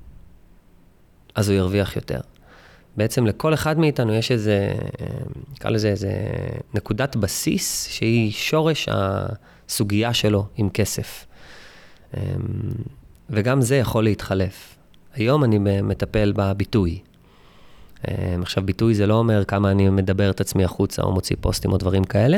אז 1.36 1.50
הוא 1.50 1.58
ירוויח 1.58 1.96
יותר. 1.96 2.20
בעצם 2.98 3.26
לכל 3.28 3.54
אחד 3.54 3.80
מאיתנו 3.80 4.14
יש 4.14 4.32
איזה, 4.32 4.74
נקרא 5.54 5.70
לזה 5.70 5.90
איזה 5.90 6.12
נקודת 6.74 7.16
בסיס 7.16 7.88
שהיא 7.88 8.32
שורש 8.32 8.90
הסוגיה 8.92 10.14
שלו 10.14 10.48
עם 10.58 10.70
כסף. 10.70 11.26
אמ, 12.14 12.20
וגם 13.30 13.62
זה 13.62 13.76
יכול 13.76 14.04
להתחלף. 14.04 14.76
היום 15.14 15.44
אני 15.44 15.58
מטפל 15.82 16.34
בביטוי. 16.36 17.00
אמ, 18.08 18.42
עכשיו, 18.42 18.66
ביטוי 18.66 18.96
זה 18.96 19.08
לא 19.08 19.14
אומר 19.14 19.46
כמה 19.46 19.72
אני 19.72 19.90
מדבר 19.90 20.30
את 20.30 20.42
עצמי 20.42 20.64
החוצה 20.64 21.02
או 21.02 21.12
מוציא 21.12 21.36
פוסטים 21.42 21.72
או 21.72 21.78
דברים 21.78 22.04
כאלה, 22.04 22.38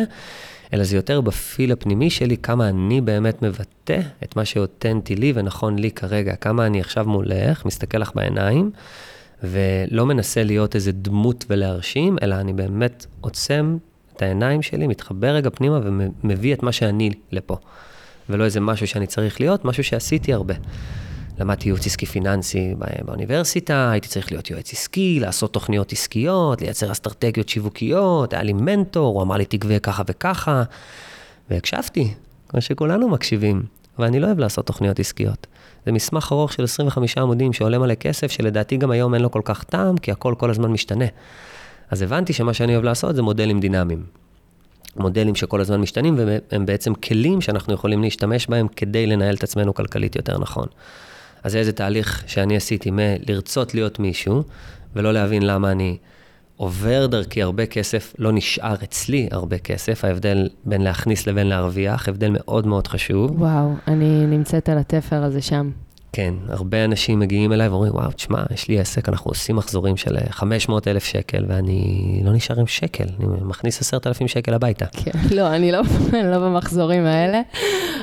אלא 0.74 0.84
זה 0.84 0.96
יותר 0.96 1.22
בפיל 1.22 1.72
הפנימי 1.72 2.10
שלי, 2.10 2.38
כמה 2.38 2.70
אני 2.70 3.02
באמת 3.02 3.42
מבטא 3.42 4.00
את 4.24 4.36
מה 4.36 4.46
שאותנטי 4.46 5.16
לי 5.16 5.34
ונכון 5.36 5.80
לי 5.80 5.92
כרגע, 5.92 6.36
כמה 6.36 6.66
אני 6.66 6.80
עכשיו 6.80 7.06
מולך, 7.06 7.66
מסתכל 7.66 7.98
לך 7.98 8.12
בעיניים, 8.16 8.72
ולא 9.44 10.06
מנסה 10.06 10.44
להיות 10.44 10.76
איזה 10.76 10.92
דמות 10.92 11.46
ולהרשים, 11.50 12.18
אלא 12.22 12.36
אני 12.36 12.54
באמת 12.54 13.06
עוצם 13.22 13.78
את 14.16 14.22
העיניים 14.22 14.62
שלי, 14.62 14.88
מתחבר 14.88 15.28
רגע 15.28 15.50
פנימה 15.50 15.80
ומביא 15.84 16.54
את 16.54 16.64
מה 16.64 16.72
שאני 16.72 17.12
לפה. 17.32 17.58
ולא 18.30 18.44
איזה 18.44 18.60
משהו 18.60 18.88
שאני 18.88 19.08
צריך 19.08 19.40
להיות, 19.42 19.66
משהו 19.66 19.84
שעשיתי 19.84 20.34
הרבה. 20.34 20.54
למדתי 21.40 21.70
ייעוץ 21.70 21.86
עסקי 21.86 22.06
פיננסי 22.06 22.76
באוניברסיטה, 23.06 23.92
הייתי 23.92 24.08
צריך 24.08 24.32
להיות 24.32 24.50
יועץ 24.50 24.74
עסקי, 24.74 25.20
לעשות 25.20 25.54
תוכניות 25.54 25.92
עסקיות, 25.92 26.62
לייצר 26.62 26.92
אסטרטגיות 26.92 27.50
שיווקיות, 27.50 28.34
היה 28.34 28.44
לי 28.44 28.54
מנטור, 28.54 29.16
הוא 29.16 29.24
אמר 29.24 29.38
לי 29.38 29.46
תגבה 29.46 29.80
ככה 29.80 30.04
וככה, 30.08 30.64
והקשבתי, 31.50 32.14
כמו 32.50 32.62
שכולנו 32.62 33.10
מקשיבים, 33.10 33.64
ואני 34.00 34.20
לא 34.20 34.26
אוהב 34.26 34.40
לעשות 34.40 34.66
תוכניות 34.66 35.00
עסקיות. 35.00 35.48
זה 35.86 35.92
מסמך 35.92 36.30
ארוך 36.32 36.54
של 36.54 36.64
25 36.64 37.18
עמודים 37.18 37.54
שעולה 37.54 37.80
מלא 37.80 37.96
כסף, 37.96 38.32
שלדעתי 38.32 38.78
גם 38.78 38.92
היום 38.92 39.14
אין 39.14 39.22
לו 39.22 39.32
כל 39.32 39.42
כך 39.44 39.64
טעם, 39.64 39.98
כי 39.98 40.12
הכל 40.12 40.36
כל 40.38 40.50
הזמן 40.50 40.72
משתנה. 40.72 41.06
אז 41.92 42.02
הבנתי 42.02 42.34
שמה 42.34 42.54
שאני 42.54 42.74
אוהב 42.74 42.84
לעשות 42.84 43.16
זה 43.16 43.22
מודלים 43.22 43.60
דינמיים. 43.60 44.04
מודלים 44.96 45.36
שכל 45.36 45.62
הזמן 45.62 45.82
משתנים, 45.82 46.20
והם 46.52 46.66
בעצם 46.66 46.94
כלים 46.94 47.42
שאנחנו 47.42 47.74
יכולים 47.74 48.02
להשתמש 48.02 48.48
בהם 48.48 48.68
כדי 48.68 49.08
לנהל 49.08 49.36
את 49.36 49.44
עצמנו 49.44 49.74
כלכלית 49.74 50.16
יותר 50.16 50.38
נכון. 50.38 50.68
אז 51.48 51.52
זה 51.52 51.60
איזה 51.60 51.72
תהליך 51.72 52.24
שאני 52.28 52.58
עשיתי 52.58 52.92
מלרצות 52.92 53.74
להיות 53.74 54.00
מישהו, 54.00 54.44
ולא 54.96 55.14
להבין 55.14 55.44
למה 55.44 55.72
אני 55.72 55.98
עובר 56.58 57.06
דרכי 57.06 57.42
הרבה 57.42 57.66
כסף, 57.66 58.14
לא 58.20 58.32
נשאר 58.32 58.76
אצלי 58.84 59.30
הרבה 59.32 59.58
כסף, 59.58 60.06
ההבדל 60.06 60.50
בין 60.66 60.82
להכניס 60.82 61.28
לבין 61.28 61.48
להרוויח, 61.48 62.10
הבדל 62.10 62.30
מאוד 62.34 62.68
מאוד 62.68 62.88
חשוב. 62.88 63.42
וואו, 63.42 63.74
אני 63.88 64.26
נמצאת 64.26 64.70
על 64.70 64.78
התפר 64.78 65.24
הזה 65.24 65.42
שם. 65.42 65.72
כן, 66.12 66.34
הרבה 66.50 66.86
אנשים 66.86 67.20
מגיעים 67.20 67.54
אליי 67.54 67.68
ואומרים, 67.68 67.94
וואו, 67.94 68.12
תשמע, 68.12 68.44
יש 68.54 68.68
לי 68.68 68.80
עסק, 68.80 69.10
אנחנו 69.10 69.32
עושים 69.32 69.56
מחזורים 69.56 69.98
של 69.98 70.18
500 70.30 70.88
אלף 70.88 71.04
שקל, 71.04 71.46
ואני 71.48 72.22
לא 72.26 72.32
נשאר 72.32 72.60
עם 72.60 72.68
שקל, 72.68 73.04
אני 73.20 73.28
מכניס 73.42 73.82
10,000 73.82 74.28
שקל 74.28 74.54
הביתה. 74.54 74.86
כן, 74.86 75.12
לא, 75.36 75.56
אני 75.56 75.72
לא, 75.72 75.82
לא 76.32 76.40
במחזורים 76.40 77.06
האלה, 77.06 77.42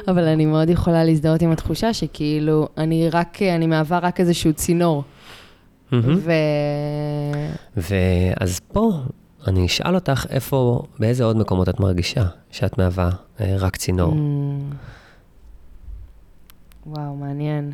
אבל 0.08 0.24
אני 0.24 0.46
מאוד 0.46 0.70
יכולה 0.70 1.04
להזדהות 1.04 1.42
עם 1.42 1.52
התחושה 1.52 1.94
שכאילו, 1.94 2.68
אני 2.78 3.10
רק, 3.10 3.42
אני 3.42 3.66
מהווה 3.66 3.98
רק 3.98 4.20
איזשהו 4.20 4.52
צינור. 4.52 5.04
ו... 5.92 6.32
ואז 7.76 8.60
פה 8.72 8.92
אני 9.46 9.66
אשאל 9.66 9.94
אותך 9.94 10.26
איפה, 10.30 10.82
באיזה 10.98 11.24
עוד 11.24 11.36
מקומות 11.36 11.68
את 11.68 11.80
מרגישה 11.80 12.24
שאת 12.50 12.78
מהווה 12.78 13.10
אה, 13.40 13.56
רק 13.58 13.76
צינור. 13.76 14.12
Mm. 14.12 14.74
וואו, 16.86 17.16
מעניין. 17.16 17.72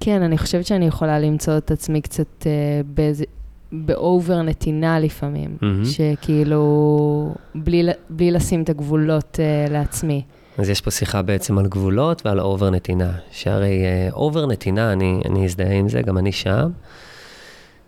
כן, 0.00 0.22
אני 0.22 0.38
חושבת 0.38 0.66
שאני 0.66 0.86
יכולה 0.86 1.18
למצוא 1.18 1.56
את 1.58 1.70
עצמי 1.70 2.00
קצת 2.00 2.46
אה, 2.46 2.52
באיזה... 2.86 3.24
ב 3.72 3.86
over 3.86 4.42
נתינה 4.42 5.00
לפעמים, 5.00 5.56
mm-hmm. 5.60 5.86
שכאילו, 5.86 7.34
בלי, 7.54 7.88
בלי 8.10 8.30
לשים 8.30 8.62
את 8.62 8.68
הגבולות 8.68 9.38
uh, 9.38 9.72
לעצמי. 9.72 10.22
אז 10.58 10.68
יש 10.68 10.80
פה 10.80 10.90
שיחה 10.90 11.22
בעצם 11.22 11.58
על 11.58 11.66
גבולות 11.66 12.26
ועל 12.26 12.40
over 12.40 12.70
נתינה, 12.70 13.12
שהרי 13.30 13.82
over 14.12 14.44
uh, 14.44 14.46
נתינה, 14.46 14.92
אני, 14.92 15.22
אני 15.24 15.44
אזדהה 15.44 15.72
עם 15.72 15.88
זה, 15.88 16.02
גם 16.02 16.18
אני 16.18 16.32
שם. 16.32 16.70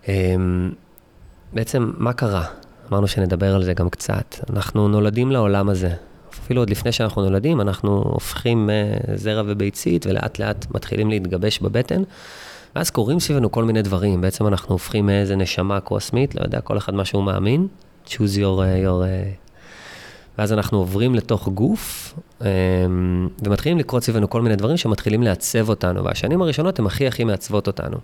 Um, 0.05 0.09
בעצם, 1.53 1.93
מה 1.97 2.13
קרה? 2.13 2.45
אמרנו 2.91 3.07
שנדבר 3.07 3.55
על 3.55 3.65
זה 3.65 3.75
גם 3.75 3.91
קצת. 3.91 4.35
אנחנו 4.51 4.89
נולדים 4.89 5.31
לעולם 5.31 5.69
הזה, 5.69 5.95
אפילו 6.45 6.61
עוד 6.61 6.71
לפני 6.71 6.93
שאנחנו 6.93 7.23
נולדים, 7.23 7.61
אנחנו 7.61 8.03
הופכים 8.05 8.71
uh, 8.71 9.11
זרע 9.17 9.43
וביצית, 9.47 10.07
ולאט 10.07 10.39
לאט 10.39 10.67
מתחילים 10.75 11.11
להתגבש 11.11 11.59
בבטן. 11.59 12.03
ואז 12.77 12.91
קורים 12.91 13.21
סביבנו 13.21 13.51
כל 13.51 13.65
מיני 13.65 13.83
דברים. 13.83 14.21
בעצם 14.21 14.47
אנחנו 14.47 14.75
הופכים 14.75 15.07
מאיזה 15.07 15.37
נשמה 15.37 15.81
קוסמית, 15.81 16.35
לא 16.35 16.43
יודע, 16.43 16.61
כל 16.61 16.79
אחד 16.79 16.95
מה 16.95 17.05
שהוא 17.05 17.23
מאמין, 17.23 17.67
choose 18.07 18.37
your... 18.37 18.59
Uh, 18.59 18.87
your 18.87 19.03
uh, 19.03 19.43
ואז 20.39 20.53
אנחנו 20.53 20.79
עוברים 20.79 21.15
לתוך 21.15 21.49
גוף, 21.49 22.15
ומתחילים 23.45 23.79
לקרות 23.79 24.05
סביבנו 24.05 24.31
כל 24.31 24.43
מיני 24.43 24.57
דברים 24.57 24.77
שמתחילים 24.77 25.23
לעצב 25.23 25.69
אותנו, 25.69 26.05
והשנים 26.05 26.43
הראשונות 26.43 26.79
הן 26.79 26.87
הכי 26.87 27.07
הכי 27.07 27.25
מעצבות 27.25 27.67
אותנו. 27.67 27.97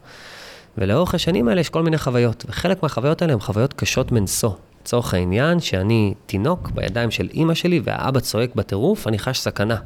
ולאורך 0.78 1.14
השנים 1.14 1.48
האלה 1.48 1.60
יש 1.60 1.68
כל 1.68 1.82
מיני 1.82 1.98
חוויות, 1.98 2.44
וחלק 2.48 2.82
מהחוויות 2.82 3.22
האלה 3.22 3.32
הן 3.32 3.40
חוויות 3.40 3.72
קשות 3.72 4.12
מנשוא. 4.12 4.50
לצורך 4.82 5.14
העניין, 5.14 5.60
שאני 5.60 6.14
תינוק 6.26 6.70
בידיים 6.70 7.10
של 7.10 7.28
אימא 7.34 7.54
שלי 7.54 7.80
והאבא 7.84 8.20
צועק 8.20 8.54
בטירוף, 8.54 9.08
אני 9.08 9.18
חש 9.18 9.38
סכנה. 9.38 9.76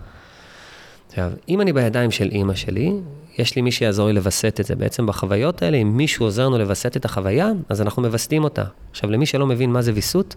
עכשיו, 1.09 1.33
אם 1.49 1.61
אני 1.61 1.73
בידיים 1.73 2.11
של 2.11 2.29
אימא 2.29 2.55
שלי, 2.55 2.93
יש 3.39 3.57
לי 3.57 3.63
מי 3.63 3.73
שיעזור 3.73 4.07
לי 4.07 4.13
לווסת 4.13 4.61
את 4.61 4.65
זה. 4.65 4.75
בעצם 4.75 5.07
בחוויות 5.07 5.63
האלה, 5.63 5.77
אם 5.77 5.97
מישהו 5.97 6.27
עוזר 6.27 6.47
לנו 6.47 6.59
לווסת 6.59 6.97
את 6.97 7.05
החוויה, 7.05 7.51
אז 7.69 7.81
אנחנו 7.81 8.03
מווסתים 8.03 8.45
אותה. 8.45 8.65
עכשיו, 8.91 9.11
למי 9.11 9.27
שלא 9.27 9.47
מבין 9.47 9.73
מה 9.73 9.83
זה 9.83 9.93
ויסות, 9.95 10.37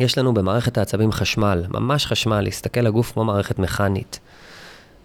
יש 0.00 0.18
לנו 0.18 0.34
במערכת 0.34 0.78
העצבים 0.78 1.12
חשמל, 1.12 1.64
ממש 1.68 2.06
חשמל, 2.06 2.40
להסתכל 2.40 2.80
לגוף 2.80 3.12
כמו 3.12 3.24
מערכת 3.24 3.58
מכנית. 3.58 4.20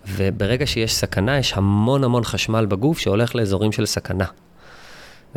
וברגע 0.08 0.68
שיש 0.68 0.96
סכנה, 0.96 1.38
יש 1.38 1.54
המון 1.54 2.04
המון 2.04 2.24
חשמל 2.24 2.65
בגוף 2.65 3.00
שהולך 3.00 3.36
לאזורים 3.36 3.72
של 3.72 3.86
סכנה. 3.86 4.26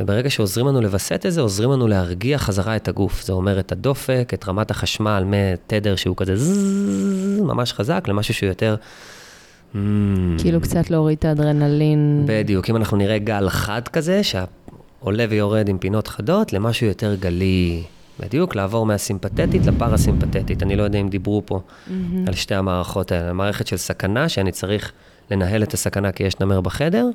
וברגע 0.01 0.31
שעוזרים 0.31 0.67
לנו 0.67 0.81
לווסת 0.81 1.27
את 1.27 1.33
זה, 1.33 1.41
עוזרים 1.41 1.71
לנו 1.71 1.89
להרגיע 1.89 2.39
חזרה 2.39 2.77
את 2.77 2.89
הגוף. 2.89 3.23
זה 3.25 3.33
אומר 3.33 3.61
את 3.61 3.73
הדופק, 3.73 4.31
את 4.35 4.49
רמת 4.49 4.71
החשמל 4.71 5.25
מתדר 5.27 5.97
שהוא 5.97 6.17
כזה 6.17 6.37
זזז, 6.37 7.41
ממש 7.41 7.73
חזק, 7.73 8.05
למשהו 8.09 8.35
שהוא 8.35 8.49
יותר... 8.49 8.77
כאילו 10.39 10.61
קצת 10.61 10.91
להוריד 10.91 11.19
את 11.19 11.25
האדרנלין. 11.25 12.23
בדיוק, 12.27 12.71
אם 12.71 12.77
אנחנו 12.77 12.97
נראה 12.97 13.19
גל 13.19 13.49
חד 13.49 13.89
כזה, 13.89 14.21
שעולה 14.23 15.27
ויורד 15.31 15.69
עם 15.69 15.79
פינות 15.79 16.09
חדות, 16.09 16.53
למשהו 16.53 16.87
יותר 16.87 17.15
גלי. 17.15 17.83
בדיוק, 18.21 18.55
לעבור 18.55 18.87
מהסימפתטית 18.87 19.67
לפרסימפתטית. 19.67 20.63
אני 20.63 20.77
לא 20.77 20.83
יודע 20.83 20.99
אם 20.99 21.09
דיברו 21.09 21.43
פה 21.47 21.61
mm-hmm. 21.61 21.91
על 22.27 22.35
שתי 22.35 22.55
המערכות 22.55 23.13
האלה. 23.13 23.33
מערכת 23.33 23.67
של 23.67 23.77
סכנה, 23.77 24.29
שאני 24.29 24.53
צריך 24.53 24.93
לנהל 25.31 25.63
את 25.63 25.75
הסכנה 25.75 26.13
כי 26.13 26.23
יש 26.23 26.41
נמר 26.41 26.61
בחדר, 26.61 27.07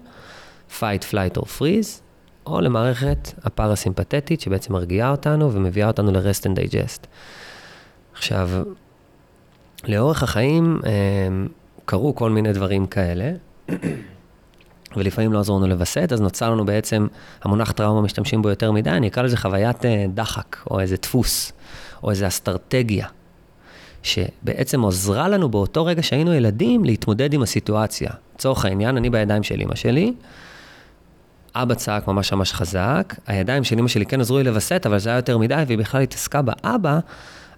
fight, 0.80 1.04
flight 1.12 1.38
or 1.38 1.44
freeze, 1.44 2.05
או 2.48 2.62
למערכת 2.62 3.32
הפרסימפתטית, 3.44 4.42
שבעצם 4.42 4.74
מרגיעה 4.74 5.12
אותנו 5.12 5.54
ומביאה 5.54 5.88
אותנו 5.88 6.12
ל-rest 6.12 6.44
and 6.44 6.60
digest. 6.60 7.08
עכשיו, 8.14 8.50
לאורך 9.88 10.24
החיים 10.24 10.80
אה, 10.86 10.92
קרו 11.86 12.16
כל 12.16 12.30
מיני 12.30 12.54
דברים 12.54 12.88
כאלה, 12.88 13.32
ולפעמים 14.98 15.34
לא 15.34 15.40
עזרו 15.40 15.58
לנו 15.58 15.68
לווסת, 15.68 16.10
אז 16.12 16.22
נוצר 16.22 16.52
לנו 16.52 16.66
בעצם, 16.66 17.08
המונח 17.44 17.72
טראומה 17.72 18.02
משתמשים 18.02 18.42
בו 18.42 18.50
יותר 18.50 18.72
מדי, 18.72 18.90
אני 18.90 19.08
אקרא 19.08 19.24
לזה 19.24 19.38
חוויית 19.38 19.86
אה, 19.86 20.06
דחק, 20.14 20.58
או 20.72 20.80
איזה 20.80 20.96
דפוס, 21.02 21.52
או 22.04 22.10
איזה 22.10 22.28
אסטרטגיה, 22.28 23.08
שבעצם 24.04 24.82
עוזרה 24.82 25.28
לנו 25.28 25.50
באותו 25.50 25.86
רגע 25.86 26.04
שהיינו 26.04 26.34
ילדים 26.34 26.86
להתמודד 26.86 27.34
עם 27.34 27.42
הסיטואציה. 27.42 28.10
לצורך 28.36 28.66
העניין, 28.66 28.98
אני 28.98 29.10
בידיים 29.10 29.44
של 29.44 29.62
אמא 29.62 29.76
שלי, 29.76 30.14
אבא 31.56 31.74
צעק 31.74 32.08
ממש 32.08 32.34
ממש 32.34 32.54
חזק, 32.54 33.14
הידיים 33.28 33.64
של 33.64 33.80
אמא 33.80 33.88
שלי 33.88 34.06
כן 34.06 34.22
עזרו 34.22 34.38
לי 34.38 34.44
לווסת, 34.44 34.84
אבל 34.86 35.00
זה 35.00 35.10
היה 35.10 35.18
יותר 35.18 35.38
מדי, 35.38 35.64
והיא 35.68 35.78
בכלל 35.78 36.02
התעסקה 36.02 36.42
באבא, 36.42 37.00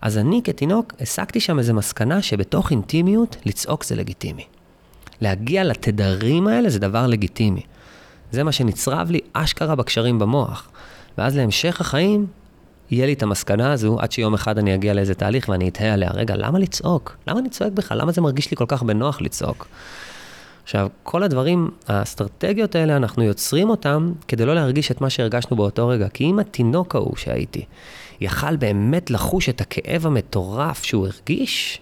אז 0.02 0.18
אני 0.18 0.42
כתינוק 0.44 0.94
הסקתי 1.02 1.40
שם 1.40 1.60
איזו 1.60 1.74
מסקנה 1.74 2.22
שבתוך 2.22 2.72
אינטימיות, 2.72 3.36
לצעוק 3.46 3.84
זה 3.84 3.96
לגיטימי. 3.96 4.44
להגיע 5.22 5.64
לתדרים 5.64 6.48
האלה 6.48 6.70
זה 6.70 6.80
דבר 6.80 7.08
לגיטימי. 7.08 7.62
זה 8.32 8.44
מה 8.44 8.52
שנצרב 8.52 9.12
לי 9.12 9.20
אשכרה 9.34 9.76
בקשרים 9.76 10.20
במוח. 10.20 10.70
ואז 11.18 11.38
להמשך 11.38 11.82
החיים, 11.82 12.28
יהיה 12.92 13.06
לי 13.06 13.14
את 13.14 13.24
המסקנה 13.24 13.72
הזו, 13.72 14.00
עד 14.00 14.12
שיום 14.12 14.34
אחד 14.34 14.58
אני 14.58 14.76
אגיע 14.76 14.94
לאיזה 14.94 15.16
תהליך 15.16 15.50
ואני 15.50 15.70
אתהה 15.70 15.94
עליה, 15.94 16.10
רגע, 16.14 16.36
למה 16.36 16.60
לצעוק? 16.60 17.18
למה 17.28 17.40
אני 17.40 17.50
צועק 17.50 17.72
בכלל? 17.72 17.98
למה 18.02 18.12
זה 18.12 18.22
מרגיש 18.22 18.52
לי 18.52 18.58
כל 18.58 18.66
כך 18.68 18.84
בנוח 18.84 19.22
לצעוק? 19.22 19.68
עכשיו, 20.68 20.88
כל 21.04 21.24
הדברים, 21.24 21.70
האסטרטגיות 21.88 22.76
האלה, 22.76 22.98
אנחנו 22.98 23.24
יוצרים 23.24 23.70
אותם 23.70 24.14
כדי 24.28 24.46
לא 24.46 24.56
להרגיש 24.56 24.92
את 24.92 25.02
מה 25.02 25.10
שהרגשנו 25.10 25.58
באותו 25.58 25.88
רגע. 25.88 26.10
כי 26.10 26.24
אם 26.24 26.40
התינוק 26.40 26.96
ההוא 26.96 27.16
שהייתי, 27.16 27.66
יכל 28.22 28.56
באמת 28.56 29.12
לחוש 29.12 29.50
את 29.50 29.62
הכאב 29.62 30.06
המטורף 30.06 30.84
שהוא 30.84 31.08
הרגיש, 31.08 31.82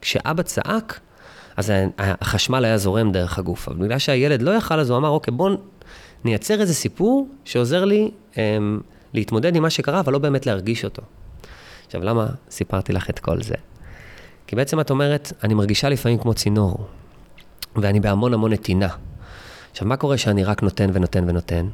כשאבא 0.00 0.42
צעק, 0.42 1.00
אז 1.56 1.72
החשמל 1.98 2.64
היה 2.64 2.78
זורם 2.78 3.12
דרך 3.12 3.38
הגוף. 3.38 3.68
אבל 3.68 3.76
בגלל 3.76 3.98
שהילד 3.98 4.42
לא 4.42 4.50
יכל, 4.50 4.80
אז 4.80 4.90
הוא 4.90 4.98
אמר, 4.98 5.08
אוקיי, 5.08 5.34
בואו 5.34 5.54
נייצר 6.24 6.60
איזה 6.60 6.74
סיפור 6.74 7.28
שעוזר 7.44 7.84
לי 7.84 8.10
אמ, 8.36 8.80
להתמודד 9.14 9.56
עם 9.56 9.62
מה 9.62 9.70
שקרה, 9.70 10.00
אבל 10.00 10.12
לא 10.12 10.18
באמת 10.18 10.46
להרגיש 10.46 10.84
אותו. 10.84 11.02
עכשיו, 11.86 12.02
למה 12.02 12.26
סיפרתי 12.50 12.92
לך 12.92 13.10
את 13.10 13.18
כל 13.18 13.42
זה? 13.42 13.54
כי 14.46 14.56
בעצם 14.56 14.80
את 14.80 14.90
אומרת, 14.90 15.32
אני 15.44 15.54
מרגישה 15.54 15.88
לפעמים 15.88 16.18
כמו 16.18 16.34
צינור. 16.34 16.86
ואני 17.82 18.00
בהמון 18.00 18.34
המון 18.34 18.52
נתינה. 18.52 18.88
עכשיו, 19.70 19.88
מה 19.88 19.96
קורה 19.96 20.18
שאני 20.18 20.44
רק 20.44 20.62
נותן 20.62 20.90
ונותן 20.92 21.24
ונותן? 21.28 21.66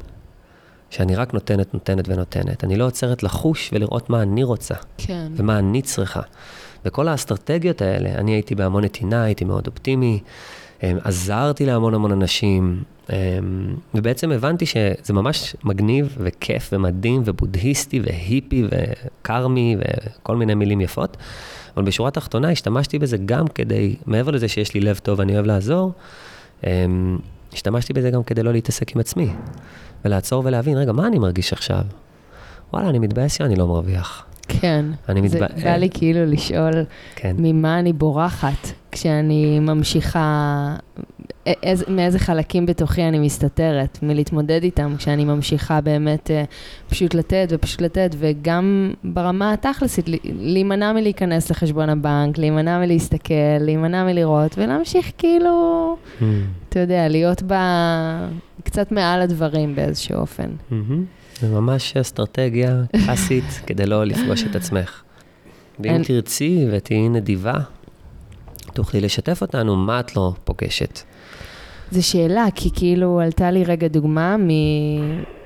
שאני 0.90 1.16
רק 1.16 1.34
נותנת, 1.34 1.74
נותנת 1.74 2.08
ונותנת. 2.08 2.64
אני 2.64 2.76
לא 2.76 2.86
עוצרת 2.86 3.22
לחוש 3.22 3.70
ולראות 3.72 4.10
מה 4.10 4.22
אני 4.22 4.44
רוצה. 4.44 4.74
כן. 4.98 5.32
ומה 5.36 5.58
אני 5.58 5.82
צריכה. 5.82 6.20
וכל 6.84 7.08
האסטרטגיות 7.08 7.82
האלה, 7.82 8.10
אני 8.14 8.32
הייתי 8.32 8.54
בהמון 8.54 8.84
נתינה, 8.84 9.22
הייתי 9.22 9.44
מאוד 9.44 9.66
אופטימי, 9.66 10.20
אמ, 10.82 10.98
עזרתי 11.04 11.66
להמון 11.66 11.94
המון 11.94 12.12
אנשים, 12.12 12.82
אמ, 13.12 13.16
ובעצם 13.94 14.32
הבנתי 14.32 14.66
שזה 14.66 15.12
ממש 15.12 15.56
מגניב 15.64 16.16
וכיף 16.18 16.70
ומדהים 16.72 17.22
ובודהיסטי 17.24 18.00
והיפי 18.00 18.64
וקרמי 18.70 19.76
וכל 19.78 20.36
מיני 20.36 20.54
מילים 20.54 20.80
יפות. 20.80 21.16
אבל 21.76 21.84
בשורה 21.84 22.08
התחתונה 22.08 22.50
השתמשתי 22.50 22.98
בזה 22.98 23.16
גם 23.16 23.46
כדי, 23.46 23.96
מעבר 24.06 24.30
לזה 24.30 24.48
שיש 24.48 24.74
לי 24.74 24.80
לב 24.80 25.00
טוב 25.02 25.18
ואני 25.18 25.34
אוהב 25.34 25.46
לעזור, 25.46 25.92
אמ, 26.66 27.18
השתמשתי 27.52 27.92
בזה 27.92 28.10
גם 28.10 28.22
כדי 28.22 28.42
לא 28.42 28.52
להתעסק 28.52 28.94
עם 28.94 29.00
עצמי, 29.00 29.28
ולעצור 30.04 30.42
ולהבין, 30.44 30.78
רגע, 30.78 30.92
מה 30.92 31.06
אני 31.06 31.18
מרגיש 31.18 31.52
עכשיו? 31.52 31.82
וואלה, 32.72 32.88
אני 32.88 32.98
מתבאס 32.98 33.34
שאני 33.38 33.56
לא 33.56 33.66
מרוויח. 33.66 34.24
כן. 34.48 34.84
אני 35.08 35.28
זה 35.28 35.40
מתבאס... 35.40 35.62
בא 35.64 35.76
לי 35.76 35.88
כאילו 35.94 36.26
לשאול 36.26 36.72
כן. 37.16 37.36
ממה 37.38 37.78
אני 37.78 37.92
בורחת 37.92 38.72
כשאני 38.92 39.60
ממשיכה, 39.60 40.76
איז, 41.46 41.84
מאיזה 41.88 42.18
חלקים 42.18 42.66
בתוכי 42.66 43.02
אני 43.02 43.18
מסתתרת, 43.18 43.98
מלהתמודד 44.02 44.60
איתם, 44.62 44.94
כשאני 44.98 45.24
ממשיכה 45.24 45.80
באמת 45.80 46.30
אה, 46.30 46.44
פשוט 46.88 47.14
לתת 47.14 47.46
ופשוט 47.50 47.80
לתת, 47.80 48.14
וגם 48.18 48.92
ברמה 49.04 49.52
התכלסית, 49.52 50.06
להימנע 50.24 50.92
מלהיכנס 50.92 51.50
לחשבון 51.50 51.88
הבנק, 51.88 52.38
להימנע 52.38 52.78
מלהסתכל, 52.78 53.34
להימנע 53.60 54.04
מלראות, 54.04 54.54
ולהמשיך 54.58 55.12
כאילו, 55.18 55.96
Mm, 56.20 56.24
אתה 56.68 56.78
יודע, 56.80 57.08
להיות 57.08 57.42
בה 57.42 57.60
קצת 58.64 58.92
מעל 58.92 59.20
הדברים 59.22 59.74
באיזשהו 59.74 60.16
אופן. 60.16 60.50
מהמם. 60.70 61.04
זה 61.40 61.48
ממש 61.48 61.96
אסטרטגיה 61.96 62.82
קלאסית 63.06 63.44
כדי 63.66 63.86
לא 63.86 64.04
לפגוש 64.04 64.44
את 64.44 64.56
עצמך. 64.56 65.02
ואם 65.80 65.92
אין- 65.92 66.02
תרצי 66.02 66.66
ותהיי 66.72 67.08
נדיבה, 67.08 67.54
תוכלי 68.72 69.00
לשתף 69.00 69.42
אותנו 69.42 69.76
מה 69.76 70.00
את 70.00 70.16
לא 70.16 70.32
פוגשת. 70.44 71.00
זו 71.92 72.06
שאלה, 72.06 72.46
כי 72.54 72.70
כאילו 72.74 73.20
עלתה 73.20 73.50
לי 73.50 73.64
רגע 73.64 73.88
דוגמה 73.88 74.36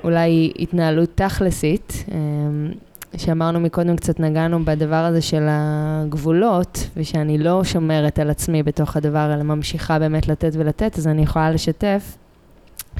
מאולי 0.02 0.52
התנהלות 0.58 1.08
תכלסית, 1.14 2.04
אמ, 2.12 2.70
שאמרנו 3.16 3.60
מקודם, 3.60 3.96
קצת 3.96 4.20
נגענו 4.20 4.64
בדבר 4.64 4.94
הזה 5.04 5.22
של 5.22 5.46
הגבולות, 5.48 6.88
ושאני 6.96 7.38
לא 7.38 7.64
שומרת 7.64 8.18
על 8.18 8.30
עצמי 8.30 8.62
בתוך 8.62 8.96
הדבר, 8.96 9.34
אלא 9.34 9.42
ממשיכה 9.42 9.98
באמת 9.98 10.28
לתת 10.28 10.52
ולתת, 10.54 10.98
אז 10.98 11.06
אני 11.06 11.22
יכולה 11.22 11.50
לשתף 11.50 12.16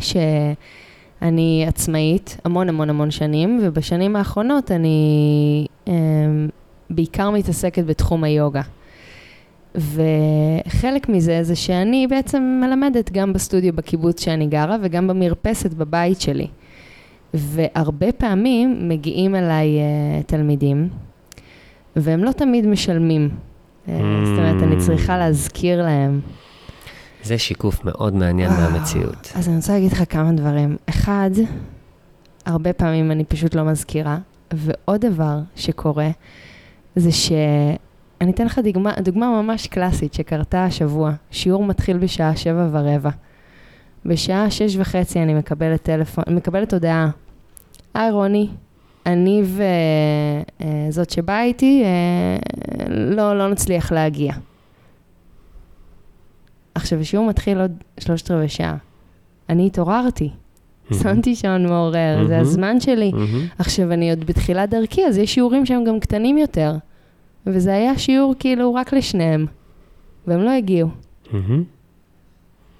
שאני 0.01 1.65
עצמאית 1.69 2.37
המון 2.45 2.69
המון 2.69 2.91
המון 2.91 3.11
שנים, 3.11 3.61
ובשנים 3.63 4.17
האחרונות 4.17 4.71
אני 4.71 5.67
אמ, 5.87 6.49
בעיקר 6.91 7.31
מתעסקת 7.31 7.85
בתחום 7.85 8.25
היוגה. 8.25 8.63
וחלק 9.77 11.09
מזה 11.09 11.43
זה 11.43 11.57
שאני 11.57 12.07
בעצם 12.07 12.61
מלמדת 12.63 13.13
גם 13.13 13.33
בסטודיו 13.33 13.73
בקיבוץ 13.73 14.25
שאני 14.25 14.47
גרה 14.47 14.77
וגם 14.83 15.09
במרפסת 15.09 15.75
בבית 15.75 16.21
שלי. 16.21 16.47
והרבה 17.35 18.13
פעמים 18.13 18.89
מגיעים 18.89 19.35
אליי 19.35 19.69
uh, 19.79 20.27
תלמידים, 20.27 20.89
והם 21.97 22.25
לא 22.25 22.33
תמיד 22.33 22.67
משלמים. 22.67 23.29
Mm. 23.29 23.91
זאת 24.25 24.39
אומרת, 24.39 24.63
אני 24.63 24.77
צריכה 24.81 25.19
להזכיר 25.19 25.83
להם. 25.83 26.21
זה 27.23 27.39
שיקוף 27.39 27.85
מאוד 27.85 28.15
מעניין 28.15 28.51
וואו. 28.51 28.71
מהמציאות. 28.71 29.33
אז 29.35 29.49
אני 29.49 29.57
רוצה 29.57 29.73
להגיד 29.73 29.93
לך 29.93 30.03
כמה 30.09 30.33
דברים. 30.33 30.77
אחד, 30.89 31.31
הרבה 32.47 32.73
פעמים 32.73 33.11
אני 33.11 33.25
פשוט 33.25 33.55
לא 33.55 33.65
מזכירה, 33.65 34.19
ועוד 34.53 35.01
דבר 35.01 35.39
שקורה, 35.57 36.09
זה 36.97 37.13
ש... 37.13 37.33
אני 38.21 38.31
אתן 38.31 38.47
לך 38.47 38.59
דוגמה, 38.59 38.93
דוגמה 39.01 39.43
ממש 39.43 39.67
קלאסית 39.67 40.15
שקרתה 40.15 40.65
השבוע. 40.65 41.13
שיעור 41.31 41.65
מתחיל 41.65 41.97
בשעה 41.99 42.37
שבע 42.37 42.69
ורבע. 42.73 43.11
בשעה 44.05 44.51
שש 44.51 44.77
וחצי 44.77 45.23
אני 45.23 45.35
מקבלת 45.35 45.83
טלפון, 45.83 46.25
מקבלת 46.31 46.73
הודעה. 46.73 47.11
היי 47.95 48.11
רוני, 48.11 48.49
אני 49.07 49.43
וזאת 50.89 51.11
שבאה 51.11 51.43
איתי, 51.43 51.83
אה, 51.85 52.37
לא, 52.89 53.39
לא 53.39 53.51
נצליח 53.51 53.93
להגיע. 53.93 54.33
עכשיו, 56.75 57.01
השיעור 57.01 57.27
מתחיל 57.27 57.61
עוד 57.61 57.73
שלושת 58.01 58.31
רבעי 58.31 58.49
שעה. 58.49 58.77
אני 59.49 59.67
התעוררתי, 59.67 60.31
שמתי 61.03 61.35
שעון 61.35 61.67
מעורר, 61.67 62.25
זה 62.27 62.33
מהמם. 62.33 62.41
הזמן 62.41 62.81
שלי. 62.81 63.11
מהמם. 63.13 63.47
עכשיו, 63.59 63.93
אני 63.93 64.11
עוד 64.11 64.25
בתחילת 64.25 64.71
דרכי, 64.71 65.07
אז 65.07 65.19
יש 65.19 65.35
שיעורים 65.35 65.67
שהם 65.67 65.85
גם 65.85 66.01
קטנים 66.01 66.39
יותר. 66.39 66.73
וזה 67.47 67.75
היה 67.75 67.99
שיעור 67.99 68.35
כאילו 68.39 68.75
רק 68.75 68.93
לשניהם. 68.93 69.47
והם 70.27 70.41
לא 70.43 70.51
הגיעו. 70.51 70.89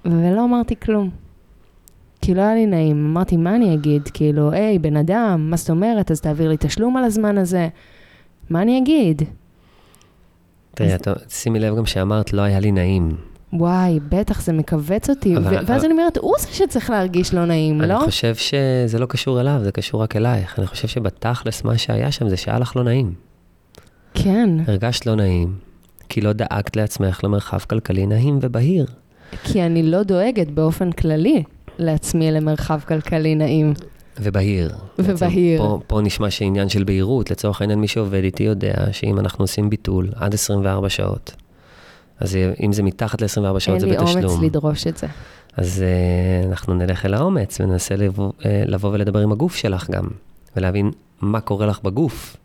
ולא 0.05 0.43
אמרתי 0.45 0.75
כלום. 0.75 1.09
כי 2.21 2.33
לא 2.33 2.41
היה 2.41 2.55
לי 2.55 2.65
נעים. 2.65 3.05
אמרתי, 3.05 3.37
מה 3.37 3.55
אני 3.55 3.73
אגיד? 3.73 4.01
כאילו, 4.13 4.51
היי, 4.51 4.79
בן 4.79 4.97
אדם, 4.97 5.47
מה 5.49 5.57
זאת 5.57 5.69
אומרת? 5.69 6.11
אז 6.11 6.21
תעביר 6.21 6.49
לי 6.49 6.55
תשלום 6.59 6.97
על 6.97 7.03
הזמן 7.03 7.37
הזה. 7.37 7.67
מה 8.49 8.61
אני 8.61 8.77
אגיד? 8.77 9.21
תראי, 10.75 10.95
את- 10.95 11.07
שימי 11.29 11.59
לב 11.59 11.77
גם 11.77 11.85
שאמרת, 11.85 12.33
לא 12.33 12.41
היה 12.41 12.59
לי 12.59 12.71
נעים. 12.71 13.11
וואי, 13.53 13.99
בטח, 14.09 14.41
זה 14.41 14.53
מכווץ 14.53 15.09
אותי. 15.09 15.37
אבל- 15.37 15.63
ואז 15.67 15.85
אני 15.85 15.91
אומרת, 15.93 16.17
הוא 16.17 16.33
זה 16.39 16.47
שצריך 16.47 16.89
להרגיש 16.89 17.33
לא 17.33 17.45
נעים, 17.45 17.81
אני 17.81 17.89
לא? 17.89 17.99
חושב 18.05 18.35
שזה 18.35 18.99
לא 18.99 19.05
קשור 19.05 19.41
אליו, 19.41 19.59
זה 19.63 19.71
קשור 19.71 20.03
רק 20.03 20.15
אלייך. 20.15 20.59
אני 20.59 20.67
חושב 20.67 20.87
שבתכלס 20.87 21.63
מה 21.63 21.77
שהיה 21.77 22.11
שם 22.11 22.29
זה 22.29 22.37
שהיה 22.37 22.59
לך 22.59 22.75
לא 22.75 22.83
נעים. 22.83 23.13
כן. 24.27 24.49
הרגשת 24.67 25.05
לא 25.05 25.15
נעים, 25.15 25.55
כי 26.09 26.21
לא 26.21 26.33
דאגת 26.33 26.75
לעצמך 26.75 27.23
למרחב 27.23 27.59
כלכלי 27.59 28.05
נעים 28.05 28.39
ובהיר. 28.41 28.85
כי 29.43 29.63
אני 29.63 29.83
לא 29.83 30.03
דואגת 30.03 30.47
באופן 30.47 30.91
כללי 30.91 31.43
לעצמי 31.79 32.31
למרחב 32.31 32.79
כלכלי 32.87 33.35
נעים. 33.35 33.73
ובהיר. 34.19 34.71
ובהיר. 34.99 35.61
פה, 35.61 35.79
פה 35.87 36.01
נשמע 36.01 36.29
שעניין 36.29 36.69
של 36.69 36.83
בהירות, 36.83 37.31
לצורך 37.31 37.61
העניין 37.61 37.79
מי 37.79 37.87
שעובד 37.87 38.23
איתי 38.23 38.43
יודע 38.43 38.73
שאם 38.91 39.19
אנחנו 39.19 39.43
עושים 39.43 39.69
ביטול 39.69 40.09
עד 40.15 40.33
24 40.33 40.89
שעות, 40.89 41.35
אז 42.19 42.37
אם 42.63 42.73
זה 42.73 42.83
מתחת 42.83 43.21
ל-24 43.21 43.59
שעות 43.59 43.67
אין 43.67 43.79
זה 43.79 43.85
לי 43.85 43.97
בתשלום. 43.97 44.25
אומץ 44.25 44.43
לדרוש 44.43 44.87
את 44.87 44.97
זה. 44.97 45.07
אז 45.57 45.83
uh, 45.83 46.47
אנחנו 46.47 46.73
נלך 46.73 47.05
אל 47.05 47.13
האומץ 47.13 47.61
וננסה 47.61 47.95
לבוא, 47.95 48.31
uh, 48.39 48.45
לבוא 48.65 48.89
ולדבר 48.93 49.19
עם 49.19 49.31
הגוף 49.31 49.55
שלך 49.55 49.89
גם, 49.89 50.07
ולהבין 50.55 50.91
מה 51.21 51.39
קורה 51.39 51.65
לך 51.65 51.79
בגוף 51.83 52.37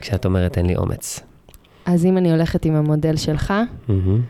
כשאת 0.00 0.24
אומרת 0.24 0.58
אין 0.58 0.66
לי 0.66 0.76
אומץ. 0.76 1.20
אז 1.86 2.04
אם 2.04 2.18
אני 2.18 2.30
הולכת 2.30 2.64
עם 2.64 2.74
המודל 2.74 3.16
שלך, 3.16 3.54
מהמם. 3.88 4.22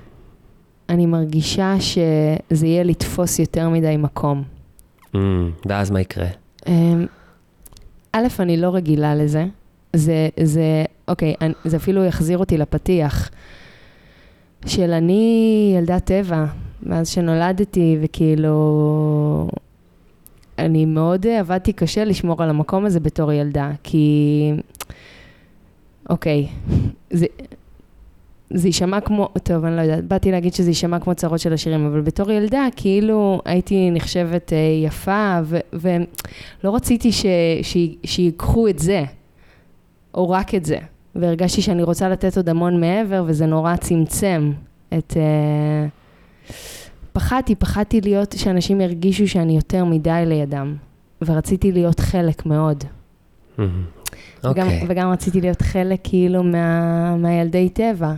אני 0.89 1.07
מרגישה 1.07 1.75
שזה 1.81 2.67
יהיה 2.67 2.85
לתפוס 2.85 3.39
יותר 3.39 3.69
מדי 3.69 3.97
מקום. 3.99 4.43
Mm, 5.15 5.19
ואז 5.67 5.91
מה 5.91 6.01
יקרה? 6.01 6.27
אמ, 6.67 7.07
א', 8.13 8.27
אני 8.41 8.57
לא 8.57 8.75
רגילה 8.75 9.15
לזה. 9.15 9.47
זה, 9.97 10.29
זה, 10.43 10.85
אוקיי, 11.09 11.35
אני, 11.41 11.53
זה 11.65 11.77
אפילו 11.77 12.05
יחזיר 12.05 12.39
אותי 12.39 12.59
לפתיח 12.59 13.31
של 14.67 14.91
אני 14.91 15.75
ילדת 15.79 16.05
טבע, 16.05 16.45
מאז 16.83 17.09
שנולדתי, 17.09 17.99
וכאילו, 18.03 19.49
אני 20.59 20.85
מאוד 20.85 21.27
עבדתי 21.27 21.73
קשה 21.73 22.05
לשמור 22.05 22.43
על 22.43 22.51
המקום 22.51 22.85
הזה 22.85 23.01
בתור 23.01 23.33
ילדה, 23.33 23.71
כי, 23.83 24.53
אוקיי, 26.09 26.49
זה... 27.11 27.27
יישמע 28.65 29.01
כמו, 29.01 29.29
טוב, 29.43 29.65
אני 29.65 29.77
לא 29.77 29.81
יודעת, 29.81 30.05
באתי 30.05 30.31
להגיד 30.31 30.55
שזה 30.55 30.71
יישמע 30.71 30.99
כמו 30.99 31.15
צרות 31.15 31.41
של 31.41 31.53
השירים, 31.53 31.87
אבל 31.87 32.01
בתור 32.01 32.31
ילדה, 32.31 32.67
כאילו 32.77 33.41
הייתי 33.45 33.91
נחשבת 33.91 34.53
אה, 34.53 34.59
יפה, 34.87 35.39
ו- 35.45 35.59
ולא 35.73 36.75
רציתי 36.75 37.13
ש- 37.13 37.27
ש- 37.63 37.97
שיקחו 38.05 38.69
את 38.69 38.79
זה, 38.79 39.05
או 40.15 40.31
רק 40.31 40.55
את 40.55 40.65
זה. 40.65 40.79
והרגשתי 41.15 41.63
שאני 41.63 41.83
רוצה 41.83 42.09
לתת 42.09 42.37
עוד 42.37 42.49
המון 42.49 42.81
מעבר, 42.81 43.25
וזה 43.27 43.47
נורא 43.47 43.77
צמצם 43.77 44.53
את... 44.99 45.17
אה, 45.17 45.87
פחדתי, 47.13 47.55
פחדתי 47.55 48.01
להיות, 48.01 48.35
שאנשים 48.39 48.81
ירגישו 48.81 49.29
שאני 49.29 49.57
יותר 49.57 49.85
מדי 49.85 50.23
לידם, 50.27 50.77
ורציתי 51.23 51.73
להיות 51.73 52.01
חלק 52.01 52.47
מאוד. 52.47 52.85
וגם, 54.45 54.67
אוקיי. 54.67 54.85
וגם 54.89 55.11
רציתי 55.11 55.41
להיות 55.41 55.63
חלק 55.63 56.01
כאילו 56.05 56.43
מה, 56.43 57.17
מהילדי 57.17 57.69
טבע. 57.69 58.13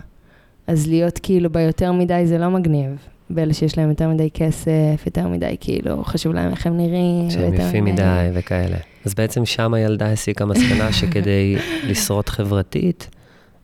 אז 0.67 0.87
להיות 0.87 1.19
כאילו 1.23 1.49
ביותר 1.49 1.91
מדי 1.91 2.21
זה 2.25 2.37
לא 2.37 2.49
מגניב. 2.49 2.89
באלה 3.29 3.53
שיש 3.53 3.77
להם 3.77 3.89
יותר 3.89 4.09
מדי 4.09 4.29
כסף, 4.33 5.03
יותר 5.05 5.27
מדי 5.27 5.55
כאילו, 5.59 6.03
חשוב 6.03 6.33
להם 6.33 6.51
איך 6.51 6.67
הם 6.67 6.77
נראים. 6.77 7.29
שהם 7.29 7.53
יפים 7.53 7.85
מדי 7.85 8.29
וכאלה. 8.33 8.77
אז 9.05 9.13
בעצם 9.13 9.45
שם 9.45 9.73
הילדה 9.73 10.11
הסיקה 10.11 10.45
מסקנה 10.45 10.93
שכדי 10.99 11.55
לשרוד 11.83 12.29
חברתית, 12.29 13.09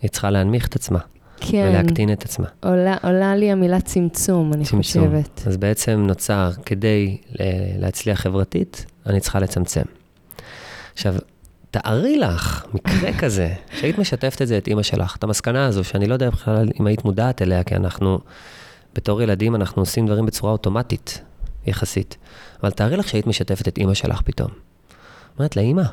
היא 0.01 0.09
צריכה 0.09 0.29
להנמיך 0.29 0.67
את 0.67 0.75
עצמה 0.75 0.99
כן, 1.39 1.67
ולהקטין 1.69 2.11
את 2.11 2.23
עצמה. 2.25 2.45
עולה, 2.63 2.95
עולה 3.03 3.35
לי 3.35 3.51
המילה 3.51 3.81
צמצום, 3.81 4.53
אני 4.53 4.65
צמצום. 4.65 4.81
חושבת. 4.81 5.43
אז 5.47 5.57
בעצם 5.57 6.03
נוצר, 6.07 6.49
כדי 6.65 7.17
אה, 7.39 7.45
להצליח 7.79 8.19
חברתית, 8.19 8.85
אני 9.05 9.19
צריכה 9.19 9.39
לצמצם. 9.39 9.81
עכשיו, 10.93 11.15
תארי 11.83 12.17
לך 12.17 12.65
מקרה 12.73 13.13
כזה, 13.19 13.53
שהיית 13.79 13.97
משתפת 13.97 14.41
את 14.41 14.47
זה, 14.47 14.57
את 14.57 14.67
אימא 14.67 14.83
שלך, 14.83 15.15
את 15.15 15.23
המסקנה 15.23 15.65
הזו, 15.65 15.83
שאני 15.83 16.07
לא 16.07 16.13
יודע 16.13 16.29
בכלל 16.29 16.69
אם 16.79 16.87
היית 16.87 17.05
מודעת 17.05 17.41
אליה, 17.41 17.63
כי 17.63 17.75
אנחנו, 17.75 18.19
בתור 18.95 19.21
ילדים, 19.21 19.55
אנחנו 19.55 19.81
עושים 19.81 20.07
דברים 20.07 20.25
בצורה 20.25 20.51
אוטומטית, 20.51 21.21
יחסית. 21.65 22.17
אבל 22.63 22.71
תארי 22.71 22.97
לך 22.97 23.07
שהיית 23.07 23.27
משתפת 23.27 23.67
את 23.67 23.77
אימא 23.77 23.93
שלך 23.93 24.21
פתאום. 24.21 24.49
אומרת 25.37 25.55
לה, 25.55 25.61
אימא, 25.61 25.83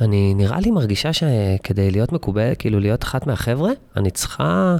אני 0.00 0.34
נראה 0.34 0.60
לי 0.60 0.70
מרגישה 0.70 1.12
שכדי 1.12 1.90
להיות 1.90 2.12
מקובל, 2.12 2.52
כאילו 2.58 2.80
להיות 2.80 3.02
אחת 3.02 3.26
מהחבר'ה, 3.26 3.70
אני 3.96 4.10
צריכה, 4.10 4.76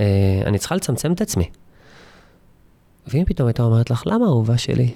אה, 0.00 0.42
אני 0.46 0.58
צריכה 0.58 0.76
לצמצם 0.76 1.12
את 1.12 1.20
עצמי. 1.20 1.50
ואם 3.06 3.24
פתאום 3.24 3.46
הייתה 3.48 3.62
אומרת 3.62 3.90
לך, 3.90 4.02
למה 4.06 4.26
אהובה 4.26 4.58
שלי? 4.58 4.94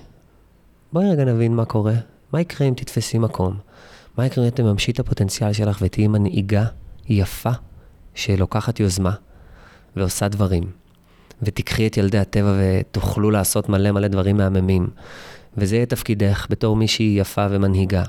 בואי 0.92 1.10
רגע 1.10 1.24
נבין 1.24 1.54
מה 1.54 1.64
קורה. 1.64 1.94
מה 2.32 2.40
יקרה 2.40 2.68
אם 2.68 2.74
תתפסי 2.74 3.18
מקום? 3.18 3.56
מה 4.18 4.26
יקרה 4.26 4.44
אם 4.44 4.50
תממשי 4.50 4.90
את 4.90 5.00
הפוטנציאל 5.00 5.52
שלך 5.52 5.78
ותהיי 5.82 6.08
מנהיגה 6.08 6.64
יפה 7.08 7.50
שלוקחת 8.14 8.80
יוזמה 8.80 9.12
ועושה 9.96 10.28
דברים, 10.28 10.62
ותיקחי 11.42 11.86
את 11.86 11.96
ילדי 11.96 12.18
הטבע 12.18 12.52
ותוכלו 12.58 13.30
לעשות 13.30 13.68
מלא 13.68 13.92
מלא 13.92 14.08
דברים 14.08 14.36
מהממים, 14.36 14.88
וזה 15.56 15.76
יהיה 15.76 15.86
תפקידך 15.86 16.46
בתור 16.50 16.76
מישהי 16.76 17.16
יפה 17.20 17.46
ומנהיגה. 17.50 18.02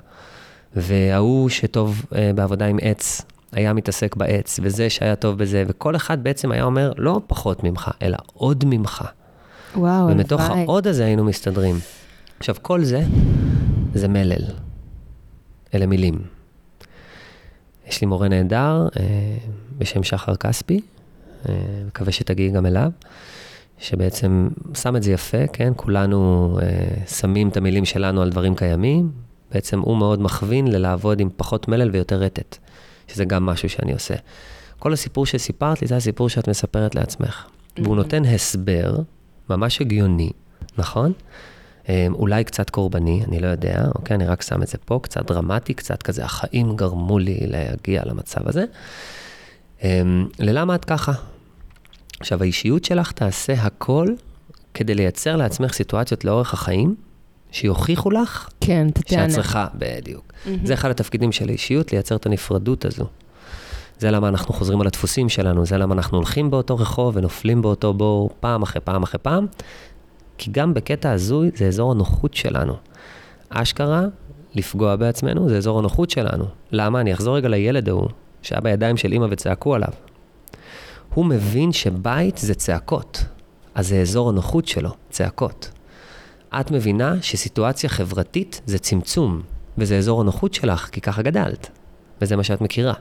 וההוא 0.75 1.49
שטוב 1.49 2.05
uh, 2.09 2.15
בעבודה 2.35 2.65
עם 2.65 2.77
עץ, 2.81 3.21
היה 3.51 3.73
מתעסק 3.73 4.15
בעץ, 4.15 4.59
וזה 4.63 4.89
שהיה 4.89 5.15
טוב 5.15 5.37
בזה, 5.37 5.63
וכל 5.67 5.95
אחד 5.95 6.23
בעצם 6.23 6.51
היה 6.51 6.63
אומר, 6.63 6.91
לא 6.97 7.21
פחות 7.27 7.63
ממך, 7.63 7.91
אלא 8.01 8.17
עוד 8.33 8.63
ממך. 8.67 9.03
וואו, 9.75 9.91
הלוואי. 9.91 10.13
ומתוך 10.13 10.41
העוד 10.41 10.87
הזה 10.87 11.05
היינו 11.05 11.23
מסתדרים. 11.23 11.75
עכשיו, 12.39 12.55
כל 12.61 12.83
זה, 12.83 13.01
זה 13.93 14.07
מלל. 14.07 14.66
אלה 15.73 15.86
מילים. 15.86 16.21
יש 17.88 18.01
לי 18.01 18.08
מורה 18.08 18.27
נהדר 18.27 18.88
אה, 18.99 19.03
בשם 19.77 20.03
שחר 20.03 20.36
כספי, 20.36 20.82
אה, 21.49 21.53
מקווה 21.88 22.12
שתגיעי 22.12 22.49
גם 22.49 22.65
אליו, 22.65 22.91
שבעצם 23.80 24.49
שם 24.73 24.95
את 24.95 25.03
זה 25.03 25.12
יפה, 25.12 25.47
כן? 25.53 25.73
כולנו 25.75 26.60
אה, 26.62 27.06
שמים 27.06 27.49
את 27.49 27.58
המילים 27.58 27.86
שלנו 27.86 28.21
על 28.21 28.30
דברים 28.30 28.56
קיימים. 28.56 29.12
בעצם 29.51 29.80
הוא 29.80 29.97
מאוד 29.97 30.21
מכווין 30.21 30.67
ללעבוד 30.67 31.19
עם 31.19 31.30
פחות 31.38 31.67
מלל 31.67 31.89
ויותר 31.93 32.15
רטט, 32.15 32.58
שזה 33.08 33.25
גם 33.25 33.45
משהו 33.45 33.69
שאני 33.69 33.93
עושה. 33.93 34.15
כל 34.80 34.93
הסיפור 34.93 35.25
שסיפרת 35.25 35.82
לי, 35.82 35.88
זה 35.88 35.95
הסיפור 35.95 36.30
שאת 36.30 36.49
מספרת 36.49 36.95
לעצמך. 36.95 37.45
והוא 37.77 37.95
נותן 37.95 38.25
הסבר 38.25 38.97
ממש 39.49 39.82
הגיוני, 39.82 40.30
נכון? 40.77 41.13
אה, 41.89 42.08
אולי 42.13 42.43
קצת 42.43 42.69
קורבני, 42.69 43.23
אני 43.28 43.39
לא 43.39 43.47
יודע, 43.47 43.86
אוקיי? 43.95 44.15
אני 44.15 44.28
רק 44.28 44.41
שם 44.41 44.63
את 44.63 44.67
זה 44.67 44.78
פה, 44.86 45.00
קצת 45.04 45.32
דרמטי, 45.32 45.73
קצת 45.73 46.04
כזה, 46.04 46.26
החיים 46.26 46.76
גרמו 46.76 47.19
לי 47.19 47.38
להגיע 47.41 48.02
למצב 48.06 48.47
הזה. 48.47 48.65
אה, 49.84 50.02
ללמה 50.39 50.76
את 50.76 50.86
ככה? 50.86 51.12
עכשיו, 52.19 52.43
האישיות 52.43 52.86
שלך 52.86 53.12
תעשה 53.12 53.54
הכל 53.54 54.08
כדי 54.73 54.95
לייצר 54.95 55.36
לעצמך 55.36 55.73
סיטואציות 55.73 56.26
לאורך 56.26 56.54
החיים, 56.54 56.95
שיוכיחו 57.52 58.12
לך 58.12 58.50
כן, 58.62 58.88
תטענה. 58.93 59.30
שאת 59.30 59.36
צריכה, 59.36 59.67
בדיוק. 59.76 60.34
זה 60.63 60.73
אחד 60.73 60.89
התפקידים 60.89 61.32
של 61.32 61.50
האישיות, 61.50 61.91
לייצר 61.91 62.15
את 62.15 62.26
הנפרדות 62.26 62.86
הזו. 62.86 63.06
זה 64.00 64.12
למה 64.12 64.28
אנחנו 64.28 64.54
חוזרים 64.54 64.82
על 64.82 64.88
הדפוסים 64.88 65.30
שלנו, 65.30 65.65
זה 65.65 65.78
למה 65.78 65.95
אנחנו 65.95 66.17
הולכים 66.17 66.52
באותו 66.52 66.78
רחוב 66.78 67.15
ונופלים 67.15 67.62
באותו 67.62 67.93
בור 67.93 68.30
פעם 68.39 68.62
אחרי 68.62 68.82
פעם 68.82 69.04
אחרי 69.04 69.19
פעם, 69.19 69.45
כי 70.38 70.52
גם 70.52 70.73
בקטע 70.73 71.12
הזוי 71.12 71.52
זה 71.56 71.67
אזור 71.67 71.91
הנוחות 71.91 72.34
שלנו. 72.34 72.73
אשכרה, 73.50 74.06
לפגוע 74.56 74.95
בעצמנו 74.95 75.50
זה 75.50 75.58
אזור 75.58 75.80
הנוחות 75.80 76.10
שלנו. 76.10 76.45
למה? 76.71 77.02
אני 77.02 77.13
אחזור 77.13 77.36
רגע 77.36 77.50
לילד 77.50 77.89
ההוא, 77.89 78.10
שהיה 78.41 78.62
בידיים 78.62 78.97
של 78.97 79.12
אימא 79.12 79.28
וצעקו 79.30 79.76
עליו. 79.76 79.89
הוא 81.13 81.26
מבין 81.26 81.71
שבית 81.71 82.38
זה 82.38 82.56
צעקות, 82.56 83.23
אז 83.76 83.88
זה 83.88 84.02
אזור 84.02 84.30
הנוחות 84.30 84.67
שלו, 84.67 84.89
צעקות. 85.10 85.71
את 86.60 86.71
מבינה 86.71 87.15
שסיטואציה 87.21 87.89
חברתית 87.89 88.62
זה 88.65 88.80
צמצום, 88.80 89.41
וזה 89.78 89.97
אזור 89.97 90.21
הנוחות 90.21 90.54
שלך, 90.54 90.89
כי 90.91 91.02
ככה 91.02 91.21
גדלת, 91.21 91.69
וזה 92.21 92.36
מה 92.36 92.43
שאת 92.43 92.62
מכירה. 92.62 92.93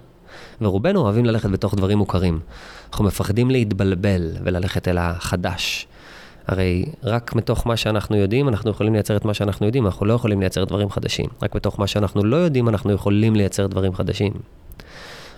ורובנו 0.61 1.01
אוהבים 1.01 1.25
ללכת 1.25 1.51
בתוך 1.51 1.75
דברים 1.75 1.99
מוכרים. 1.99 2.41
אנחנו 2.91 3.05
מפחדים 3.05 3.51
להתבלבל 3.51 4.37
וללכת 4.45 4.89
אל 4.89 4.99
החדש. 4.99 5.87
הרי 6.47 6.85
רק 7.05 7.35
מתוך 7.35 7.67
מה 7.67 7.77
שאנחנו 7.77 8.17
יודעים, 8.17 8.49
אנחנו 8.49 8.71
יכולים 8.71 8.93
לייצר 8.93 9.17
את 9.17 9.25
מה 9.25 9.35
שאנחנו 9.35 9.67
יודעים, 9.67 9.87
אנחנו 9.87 10.07
לא 10.07 10.13
יכולים 10.13 10.41
לייצר 10.41 10.65
דברים 10.65 10.91
חדשים. 10.91 11.27
רק 11.43 11.55
מתוך 11.55 11.81
מה 11.81 11.87
שאנחנו 11.87 12.25
לא 12.25 12.37
יודעים, 12.37 12.69
אנחנו 12.69 12.93
יכולים 12.93 13.37
לייצר 13.37 13.67
דברים 13.67 13.95
חדשים. 13.95 14.33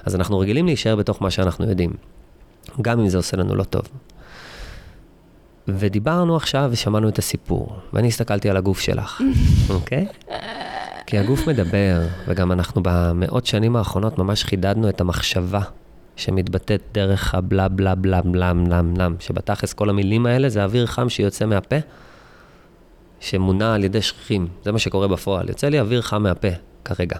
אז 0.05 0.15
אנחנו 0.15 0.39
רגילים 0.39 0.67
להישאר 0.67 0.97
בתוך 0.97 1.23
מה 1.23 1.31
שאנחנו 1.31 1.69
יודעים, 1.69 1.93
גם 2.83 3.01
אם 3.01 3.09
זה 3.09 3.17
עושה 3.17 3.37
לנו 3.37 3.55
לא 3.55 3.65
טוב. 3.65 3.83
ודיברנו 5.69 6.37
עכשיו 6.37 6.69
ושמענו 6.73 7.09
את 7.09 7.19
הסיפור, 7.19 7.77
ואני 7.93 8.09
הסתכלתי 8.09 8.51
על 8.51 8.57
הגוף 8.57 8.81
שלך, 8.81 9.21
אוקיי? 9.71 10.07
כי 11.07 11.19
הגוף 11.19 11.47
מדבר, 11.47 12.01
וגם 12.27 12.53
אנחנו 12.53 12.83
במאות 12.85 13.47
שנים 13.47 13.77
האחרונות 13.77 14.19
ממש 14.19 14.45
חידדנו 14.45 14.89
את 14.89 15.01
המחשבה 15.01 15.61
שמתבטאת 16.19 16.83
דרך 16.93 17.35
הבלה 17.35 17.69
בלה 17.69 17.95
בלה 17.95 18.23
בלה 18.23 18.53
בלה 18.55 18.83
בלה, 18.83 19.09
שבתכלס 19.21 19.73
כל 19.73 19.91
המילים 19.91 20.27
האלה 20.27 20.49
זה 20.49 20.65
אוויר 20.65 20.87
חם 20.87 21.09
שיוצא 21.09 21.47
מהפה, 21.47 21.77
שמונע 23.21 23.75
על 23.75 23.85
ידי 23.85 24.03
שכיחים, 24.03 24.49
זה 24.65 24.73
מה 24.73 24.79
שקורה 24.79 25.09
בפועל, 25.09 25.49
יוצא 25.49 25.69
לי 25.69 25.81
אוויר 25.81 26.03
חם 26.03 26.23
מהפה 26.23 26.49
כרגע. 26.85 27.17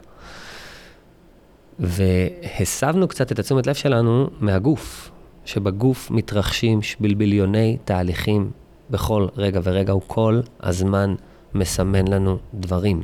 והסבנו 1.79 3.09
קצת 3.09 3.33
את 3.33 3.39
התשומת 3.39 3.67
לב 3.67 3.75
שלנו 3.75 4.31
מהגוף, 4.41 5.11
שבגוף 5.45 6.11
מתרחשים 6.11 6.81
בלביליוני 7.01 7.77
תהליכים 7.85 8.51
בכל 8.91 9.27
רגע 9.37 9.61
ורגע, 9.63 9.93
הוא 9.93 10.03
כל 10.07 10.41
הזמן 10.61 11.15
מסמן 11.55 12.09
לנו 12.09 12.39
דברים. 12.55 13.03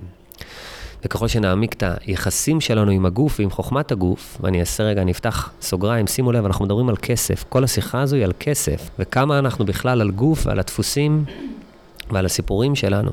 וככל 1.05 1.29
שנעמיק 1.29 1.73
את 1.73 1.83
היחסים 2.07 2.61
שלנו 2.61 2.91
עם 2.91 3.07
הגוף 3.07 3.41
ועם 3.41 3.51
חוכמת 3.51 3.93
הגוף, 3.93 4.39
ואני 4.41 4.61
אעשה 4.61 4.83
רגע, 4.83 5.03
אני 5.03 5.13
אפתח 5.13 5.51
סוגריים, 5.61 6.07
שימו 6.07 6.33
לב, 6.33 6.45
אנחנו 6.45 6.65
מדברים 6.65 6.89
על 6.89 6.97
כסף. 6.97 7.45
כל 7.49 7.65
השיחה 7.65 8.01
הזו 8.01 8.17
היא 8.17 8.25
על 8.25 8.33
כסף, 8.41 8.91
וכמה 8.99 9.39
אנחנו 9.39 9.65
בכלל 9.65 10.01
על 10.01 10.11
גוף 10.11 10.47
ועל 10.47 10.59
הדפוסים 10.59 11.25
ועל 12.11 12.27
הסיפורים 12.27 12.75
שלנו. 12.75 13.11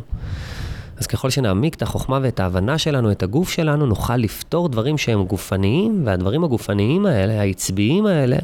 אז 0.98 1.08
ככל 1.08 1.30
שנעמיק 1.30 1.76
את 1.76 1.82
החוכמה 1.82 2.20
ואת 2.22 2.40
ההבנה 2.40 2.78
שלנו, 2.78 3.12
את 3.12 3.24
הגוף 3.24 3.50
שלנו, 3.50 3.86
נוכל 3.86 4.18
לפתור 4.18 4.70
דברים 4.70 4.98
שהם 4.98 5.24
גופניים, 5.24 6.02
והדברים 6.06 6.44
הגופניים 6.44 7.06
האלה, 7.06 7.42
העצביים 7.42 8.06
האלה, 8.06 8.38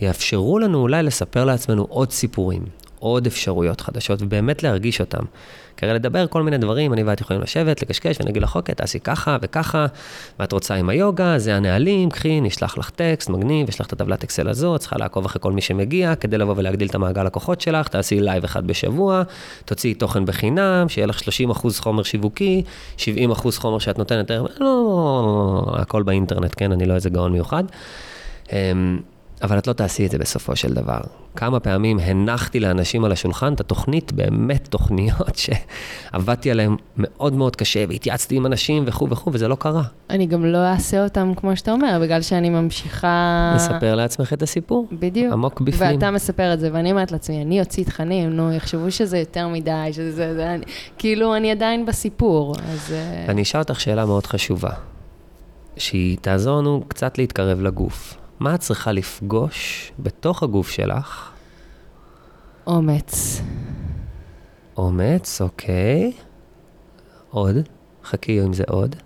יאפשרו 0.00 0.58
לנו 0.58 0.78
אולי 0.78 1.02
לספר 1.02 1.44
לעצמנו 1.44 1.86
עוד 1.88 2.10
סיפורים, 2.10 2.62
עוד 2.98 3.26
אפשרויות 3.26 3.80
חדשות, 3.80 4.22
ובאמת 4.22 4.62
להרגיש 4.62 5.00
אותם. 5.00 5.24
הרי 5.82 5.94
לדבר 5.94 6.26
כל 6.26 6.42
מיני 6.42 6.58
דברים, 6.58 6.92
אני 6.92 7.02
ואת 7.02 7.20
יכולים 7.20 7.42
לשבת, 7.42 7.82
לקשקש, 7.82 8.16
ואני 8.20 8.30
אגיד 8.30 8.42
לך, 8.42 8.56
אוקיי, 8.56 8.74
תעשי 8.74 9.00
ככה 9.00 9.36
וככה, 9.42 9.86
ואת 10.40 10.52
רוצה 10.52 10.74
עם 10.74 10.88
היוגה, 10.88 11.38
זה 11.38 11.56
הנהלים, 11.56 12.10
קחי, 12.10 12.40
נשלח 12.40 12.78
לך 12.78 12.90
טקסט, 12.90 13.30
מגניב, 13.30 13.68
יש 13.68 13.80
לך 13.80 13.86
את 13.86 13.92
הטבלת 13.92 14.24
אקסל 14.24 14.48
הזאת, 14.48 14.80
צריכה 14.80 14.96
לעקוב 14.98 15.24
אחרי 15.24 15.42
כל 15.42 15.52
מי 15.52 15.60
שמגיע, 15.60 16.14
כדי 16.14 16.38
לבוא 16.38 16.54
ולהגדיל 16.56 16.88
את 16.88 16.94
המעגל 16.94 17.24
לקוחות 17.24 17.60
שלך, 17.60 17.88
תעשי 17.88 18.20
לייב 18.20 18.44
אחד 18.44 18.66
בשבוע, 18.66 19.22
תוציאי 19.64 19.94
תוכן 19.94 20.26
בחינם, 20.26 20.88
שיהיה 20.88 21.06
לך 21.06 21.20
30% 21.20 21.24
חומר 21.78 22.02
שיווקי, 22.02 22.62
70% 22.96 23.00
חומר 23.56 23.78
שאת 23.78 23.98
נותנת, 23.98 24.30
לא, 24.30 24.48
לא, 24.60 25.74
הכל 25.78 26.02
באינטרנט, 26.02 26.54
כן, 26.56 26.72
אני 26.72 26.86
לא 26.86 26.94
איזה 26.94 27.10
גאון 27.10 27.32
מיוחד. 27.32 27.64
אבל 29.42 29.58
את 29.58 29.66
לא 29.66 29.72
תעשי 29.72 30.06
את 30.06 30.10
זה 30.10 30.18
בסופו 30.18 30.56
של 30.56 30.74
דבר. 30.74 31.00
כמה 31.36 31.60
פעמים 31.60 31.98
הנחתי 31.98 32.60
לאנשים 32.60 33.04
על 33.04 33.12
השולחן 33.12 33.52
את 33.52 33.60
התוכנית, 33.60 34.12
באמת 34.12 34.68
תוכניות 34.68 35.36
שעבדתי 35.36 36.50
עליהן 36.50 36.76
מאוד 36.96 37.32
מאוד 37.34 37.56
קשה, 37.56 37.84
והתייעצתי 37.88 38.36
עם 38.36 38.46
אנשים 38.46 38.84
וכו' 38.86 39.08
וכו', 39.10 39.30
וזה 39.32 39.48
לא 39.48 39.54
קרה. 39.54 39.82
אני 40.10 40.26
גם 40.26 40.44
לא 40.44 40.58
אעשה 40.58 41.04
אותם 41.04 41.32
כמו 41.36 41.56
שאתה 41.56 41.72
אומר, 41.72 41.98
בגלל 42.02 42.22
שאני 42.22 42.50
ממשיכה... 42.50 43.52
לספר 43.56 43.94
לעצמך 43.94 44.32
את 44.32 44.42
הסיפור. 44.42 44.86
בדיוק. 44.92 45.32
עמוק 45.32 45.60
בפנים. 45.60 45.90
ואתה 45.94 46.10
מספר 46.10 46.54
את 46.54 46.60
זה, 46.60 46.70
ואני 46.72 46.90
אומרת 46.90 47.12
לעצמי, 47.12 47.42
אני 47.42 47.60
אוציא 47.60 47.84
תכנים, 47.84 48.30
נו, 48.30 48.52
יחשבו 48.52 48.90
שזה 48.90 49.18
יותר 49.18 49.48
מדי, 49.48 49.88
שזה 49.92 50.12
זה, 50.12 50.34
זה, 50.34 50.54
אני, 50.54 50.64
כאילו, 50.98 51.36
אני 51.36 51.50
עדיין 51.50 51.86
בסיפור, 51.86 52.54
אז... 52.72 52.92
אה, 52.92 53.24
אני 53.28 53.42
אשאל 53.42 53.60
אותך 53.60 53.80
שאלה 53.80 54.06
מאוד 54.06 54.26
חשובה, 54.26 54.70
שהיא 55.76 56.16
תעזור 56.20 56.58
לנו 56.58 56.84
קצת 56.88 57.18
להתקרב 57.18 57.60
לגוף. 57.60 58.21
מה 58.42 58.54
את 58.54 58.60
צריכה 58.60 58.92
לפגוש 58.92 59.92
בתוך 59.98 60.42
הגוף 60.42 60.70
שלך? 60.70 61.30
אומץ. 62.66 63.42
אומץ, 64.76 65.40
אוקיי. 65.40 66.12
עוד, 67.30 67.56
חכי 68.04 68.40
עם 68.40 68.52
זה 68.52 68.64
עוד. 68.68 68.96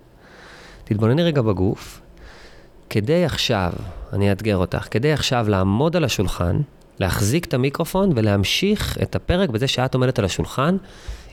תתבונני 0.83 1.23
רגע 1.23 1.41
בגוף. 1.41 2.01
כדי 2.89 3.25
עכשיו, 3.25 3.73
אני 4.13 4.29
אאתגר 4.29 4.57
אותך, 4.57 4.87
כדי 4.91 5.13
עכשיו 5.13 5.45
לעמוד 5.49 5.95
על 5.95 6.03
השולחן, 6.03 6.61
להחזיק 6.99 7.45
את 7.45 7.53
המיקרופון 7.53 8.09
ולהמשיך 8.15 8.97
את 9.01 9.15
הפרק 9.15 9.49
בזה 9.49 9.67
שאת 9.67 9.93
עומדת 9.93 10.19
על 10.19 10.25
השולחן 10.25 10.77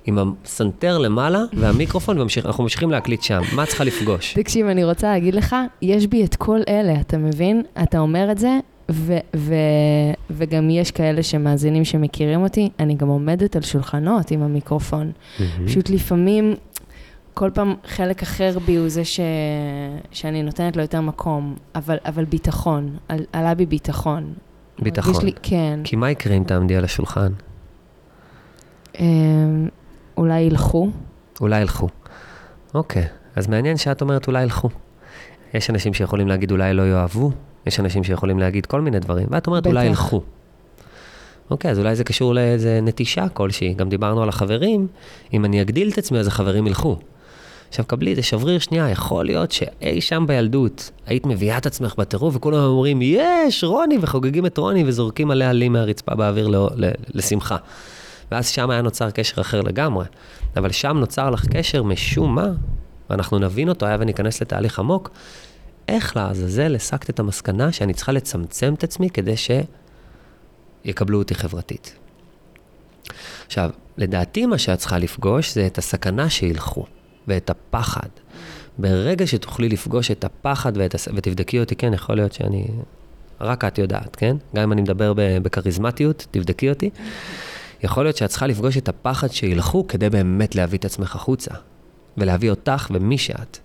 עם 0.06 0.18
הסנטר 0.44 0.98
למעלה 0.98 1.38
והמיקרופון, 1.52 2.18
ואנחנו 2.18 2.62
ממשיכים 2.62 2.90
להקליט 2.90 3.22
שם. 3.22 3.40
מה 3.54 3.62
את 3.62 3.68
צריכה 3.68 3.84
לפגוש? 3.84 4.34
תקשיב, 4.34 4.66
אני 4.66 4.84
רוצה 4.84 5.12
להגיד 5.12 5.34
לך, 5.34 5.56
יש 5.82 6.06
בי 6.06 6.24
את 6.24 6.36
כל 6.36 6.60
אלה, 6.68 7.00
אתה 7.00 7.18
מבין? 7.18 7.62
אתה 7.82 7.98
אומר 7.98 8.32
את 8.32 8.38
זה, 8.38 8.58
ו- 8.90 9.18
ו- 9.36 9.54
וגם 10.30 10.70
יש 10.70 10.90
כאלה 10.90 11.22
שמאזינים 11.22 11.84
שמכירים 11.84 12.42
אותי, 12.42 12.70
אני 12.80 12.94
גם 12.94 13.08
עומדת 13.08 13.56
על 13.56 13.62
שולחנות 13.62 14.30
עם 14.30 14.42
המיקרופון. 14.42 15.12
פשוט 15.66 15.90
לפעמים, 15.90 16.54
כל 17.34 17.50
פעם 17.54 17.74
חלק 17.86 18.22
אחר 18.22 18.58
בי 18.58 18.76
הוא 18.76 18.88
זה 18.88 19.04
ש... 19.04 19.20
שאני 20.10 20.42
נותנת 20.42 20.76
לו 20.76 20.82
יותר 20.82 21.00
מקום, 21.00 21.54
אבל, 21.74 21.96
אבל 22.06 22.24
ביטחון, 22.24 22.96
על, 23.08 23.24
עלה 23.32 23.54
בי 23.54 23.66
ביטחון. 23.66 24.32
ביטחון. 24.78 25.24
לי, 25.24 25.32
כן. 25.42 25.80
כי 25.84 25.96
מה 25.96 26.10
יקרה 26.10 26.34
אם 26.36 26.44
תעמדי 26.44 26.76
על 26.76 26.84
השולחן? 26.84 27.32
אולי 30.16 30.40
ילכו. 30.40 30.90
אולי 31.40 31.60
ילכו. 31.60 31.88
אוקיי, 32.74 33.04
אז 33.36 33.46
מעניין 33.46 33.76
שאת 33.76 34.00
אומרת 34.00 34.26
אולי 34.26 34.42
ילכו. 34.42 34.68
יש 35.54 35.70
אנשים 35.70 35.94
שיכולים 35.94 36.28
להגיד 36.28 36.50
אולי 36.50 36.74
לא 36.74 36.82
יאהבו, 36.82 37.30
יש 37.66 37.80
אנשים 37.80 38.04
שיכולים 38.04 38.38
להגיד 38.38 38.66
כל 38.66 38.80
מיני 38.80 38.98
דברים, 38.98 39.26
ואת 39.30 39.46
אומרת 39.46 39.62
בטח. 39.62 39.70
אולי 39.70 39.86
ילכו. 39.86 40.22
אוקיי, 41.50 41.70
אז 41.70 41.78
אולי 41.78 41.96
זה 41.96 42.04
קשור 42.04 42.34
לאיזה 42.34 42.80
נטישה 42.82 43.28
כלשהי. 43.28 43.74
גם 43.74 43.88
דיברנו 43.88 44.22
על 44.22 44.28
החברים, 44.28 44.86
אם 45.32 45.44
אני 45.44 45.62
אגדיל 45.62 45.88
את 45.88 45.98
עצמי, 45.98 46.18
אז 46.18 46.26
החברים 46.26 46.66
ילכו. 46.66 46.96
עכשיו, 47.68 47.84
קבלי 47.84 48.10
איזה 48.10 48.22
שבריר 48.22 48.58
שנייה, 48.58 48.90
יכול 48.90 49.24
להיות 49.24 49.52
שאי 49.52 50.00
שם 50.00 50.24
בילדות 50.26 50.90
היית 51.06 51.26
מביאה 51.26 51.58
את 51.58 51.66
עצמך 51.66 51.94
בטירוף, 51.98 52.36
וכולם 52.36 52.58
אומרים, 52.58 52.98
יש, 53.02 53.64
רוני, 53.64 53.98
וחוגגים 54.00 54.46
את 54.46 54.58
רוני, 54.58 54.84
וזורקים 54.86 55.30
עליה 55.30 55.52
לי 55.52 55.68
מהרצפה 55.68 56.14
באוויר 56.14 56.48
לא, 56.48 56.70
ל, 56.76 56.90
לשמחה. 57.14 57.56
ואז 58.34 58.48
שם 58.48 58.70
היה 58.70 58.82
נוצר 58.82 59.10
קשר 59.10 59.40
אחר 59.40 59.60
לגמרי. 59.60 60.04
אבל 60.56 60.72
שם 60.72 60.96
נוצר 60.96 61.30
לך 61.30 61.46
קשר 61.46 61.82
משום 61.82 62.34
מה, 62.34 62.48
ואנחנו 63.10 63.38
נבין 63.38 63.68
אותו, 63.68 63.86
היה 63.86 63.96
וניכנס 64.00 64.42
לתהליך 64.42 64.78
עמוק, 64.78 65.10
איך 65.88 66.16
לעזאזל 66.16 66.74
הסקת 66.74 67.10
את 67.10 67.18
המסקנה 67.18 67.72
שאני 67.72 67.94
צריכה 67.94 68.12
לצמצם 68.12 68.74
את 68.74 68.84
עצמי 68.84 69.10
כדי 69.10 69.34
שיקבלו 70.84 71.18
אותי 71.18 71.34
חברתית. 71.34 71.96
עכשיו, 73.46 73.70
לדעתי 73.96 74.46
מה 74.46 74.58
שאת 74.58 74.78
צריכה 74.78 74.98
לפגוש 74.98 75.54
זה 75.54 75.66
את 75.66 75.78
הסכנה 75.78 76.30
שילכו, 76.30 76.86
ואת 77.28 77.50
הפחד. 77.50 78.08
ברגע 78.78 79.26
שתוכלי 79.26 79.68
לפגוש 79.68 80.10
את 80.10 80.24
הפחד 80.24 80.72
ואת 80.76 80.94
הס... 80.94 81.08
ותבדקי 81.14 81.60
אותי, 81.60 81.76
כן, 81.76 81.94
יכול 81.94 82.16
להיות 82.16 82.32
שאני... 82.32 82.66
רק 83.40 83.64
את 83.64 83.78
יודעת, 83.78 84.16
כן? 84.16 84.36
גם 84.56 84.62
אם 84.62 84.72
אני 84.72 84.82
מדבר 84.82 85.12
בכריזמטיות, 85.16 86.26
תבדקי 86.30 86.68
אותי. 86.68 86.90
יכול 87.84 88.04
להיות 88.04 88.16
שאת 88.16 88.30
צריכה 88.30 88.46
לפגוש 88.46 88.76
את 88.76 88.88
הפחד 88.88 89.30
שילכו 89.30 89.86
כדי 89.88 90.10
באמת 90.10 90.54
להביא 90.54 90.78
את 90.78 90.84
עצמך 90.84 91.16
החוצה, 91.16 91.54
ולהביא 92.16 92.50
אותך 92.50 92.86
ומי 92.94 93.18
שאת. 93.18 93.58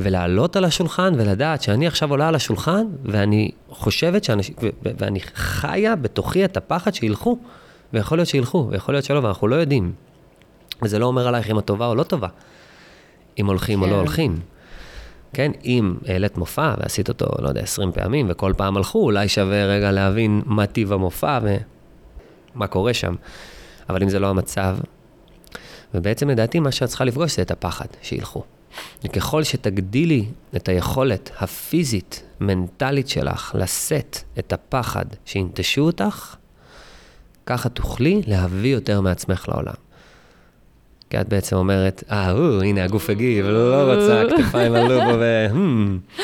ולעלות 0.00 0.56
על 0.56 0.64
השולחן 0.64 1.12
ולדעת 1.16 1.62
שאני 1.62 1.86
עכשיו 1.86 2.10
עולה 2.10 2.28
על 2.28 2.34
השולחן, 2.34 2.86
ואני 3.04 3.50
חושבת 3.68 4.24
שאנשים, 4.24 4.54
ו- 4.62 4.68
ו- 4.84 4.90
ואני 4.98 5.20
חיה 5.34 5.96
בתוכי 5.96 6.44
את 6.44 6.56
הפחד 6.56 6.94
שילכו, 6.94 7.38
ויכול 7.92 8.18
להיות 8.18 8.28
שילכו, 8.28 8.68
ויכול 8.70 8.94
להיות 8.94 9.04
שלא, 9.04 9.18
ואנחנו 9.18 9.48
לא 9.48 9.56
יודעים. 9.56 9.92
וזה 10.82 10.98
לא 10.98 11.06
אומר 11.06 11.28
עלייך 11.28 11.50
אם 11.50 11.58
את 11.58 11.64
טובה 11.64 11.86
או 11.86 11.94
לא 11.94 12.02
טובה, 12.02 12.28
אם 13.40 13.46
הולכים 13.46 13.78
כן. 13.78 13.82
או 13.82 13.88
כן. 13.88 13.92
לא 13.92 13.98
הולכים. 13.98 14.40
כן, 15.32 15.52
אם 15.64 15.94
העלית 16.06 16.38
מופע 16.38 16.74
ועשית 16.78 17.08
אותו, 17.08 17.26
לא 17.38 17.48
יודע, 17.48 17.60
20 17.60 17.92
פעמים, 17.92 18.26
וכל 18.30 18.52
פעם 18.56 18.76
הלכו, 18.76 18.98
אולי 18.98 19.28
שווה 19.28 19.64
רגע 19.64 19.92
להבין 19.92 20.42
מה 20.46 20.66
טיב 20.66 20.92
המופע 20.92 21.38
ומה 22.56 22.66
קורה 22.66 22.94
שם. 22.94 23.14
אבל 23.88 24.02
אם 24.02 24.08
זה 24.08 24.18
לא 24.18 24.30
המצב, 24.30 24.76
ובעצם 25.94 26.30
לדעתי 26.30 26.60
מה 26.60 26.72
שאת 26.72 26.88
צריכה 26.88 27.04
לפגוש 27.04 27.36
זה 27.36 27.42
את 27.42 27.50
הפחד, 27.50 27.86
שילכו. 28.02 28.44
וככל 29.04 29.42
שתגדילי 29.42 30.24
את 30.56 30.68
היכולת 30.68 31.30
הפיזית, 31.38 32.22
מנטלית 32.40 33.08
שלך, 33.08 33.54
לשאת 33.58 34.18
את 34.38 34.52
הפחד 34.52 35.04
שינטשו 35.24 35.82
אותך, 35.82 36.36
ככה 37.46 37.68
תוכלי 37.68 38.22
להביא 38.26 38.72
יותר 38.72 39.00
מעצמך 39.00 39.48
לעולם. 39.48 39.74
כי 41.10 41.20
את 41.20 41.28
בעצם 41.28 41.56
אומרת, 41.56 42.04
אה, 42.10 42.30
הוא, 42.30 42.62
הנה 42.62 42.84
הגוף 42.84 43.10
הגיב, 43.10 43.46
לא 43.46 43.94
רוצה, 43.94 44.22
כתפיים 44.36 44.74
עלו 44.74 45.00
בו 45.00 45.18
ו... 45.18 45.46
"Hmm." 45.52 46.22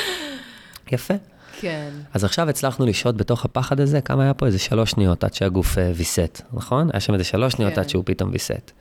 יפה. 0.91 1.13
כן. 1.61 1.89
אז 2.13 2.23
עכשיו 2.23 2.49
הצלחנו 2.49 2.85
לשהות 2.85 3.17
בתוך 3.17 3.45
הפחד 3.45 3.79
הזה, 3.79 4.01
כמה 4.01 4.23
היה 4.23 4.33
פה? 4.33 4.45
איזה 4.45 4.59
שלוש 4.59 4.91
שניות 4.91 5.23
עד 5.23 5.33
שהגוף 5.33 5.77
אה, 5.77 5.91
ויסת, 5.95 6.41
נכון? 6.53 6.89
היה 6.93 6.99
שם 6.99 7.13
איזה 7.13 7.23
שלוש 7.23 7.53
שניות 7.53 7.73
כן. 7.73 7.81
עד 7.81 7.89
שהוא 7.89 8.03
פתאום 8.05 8.29
ויסת. 8.31 8.71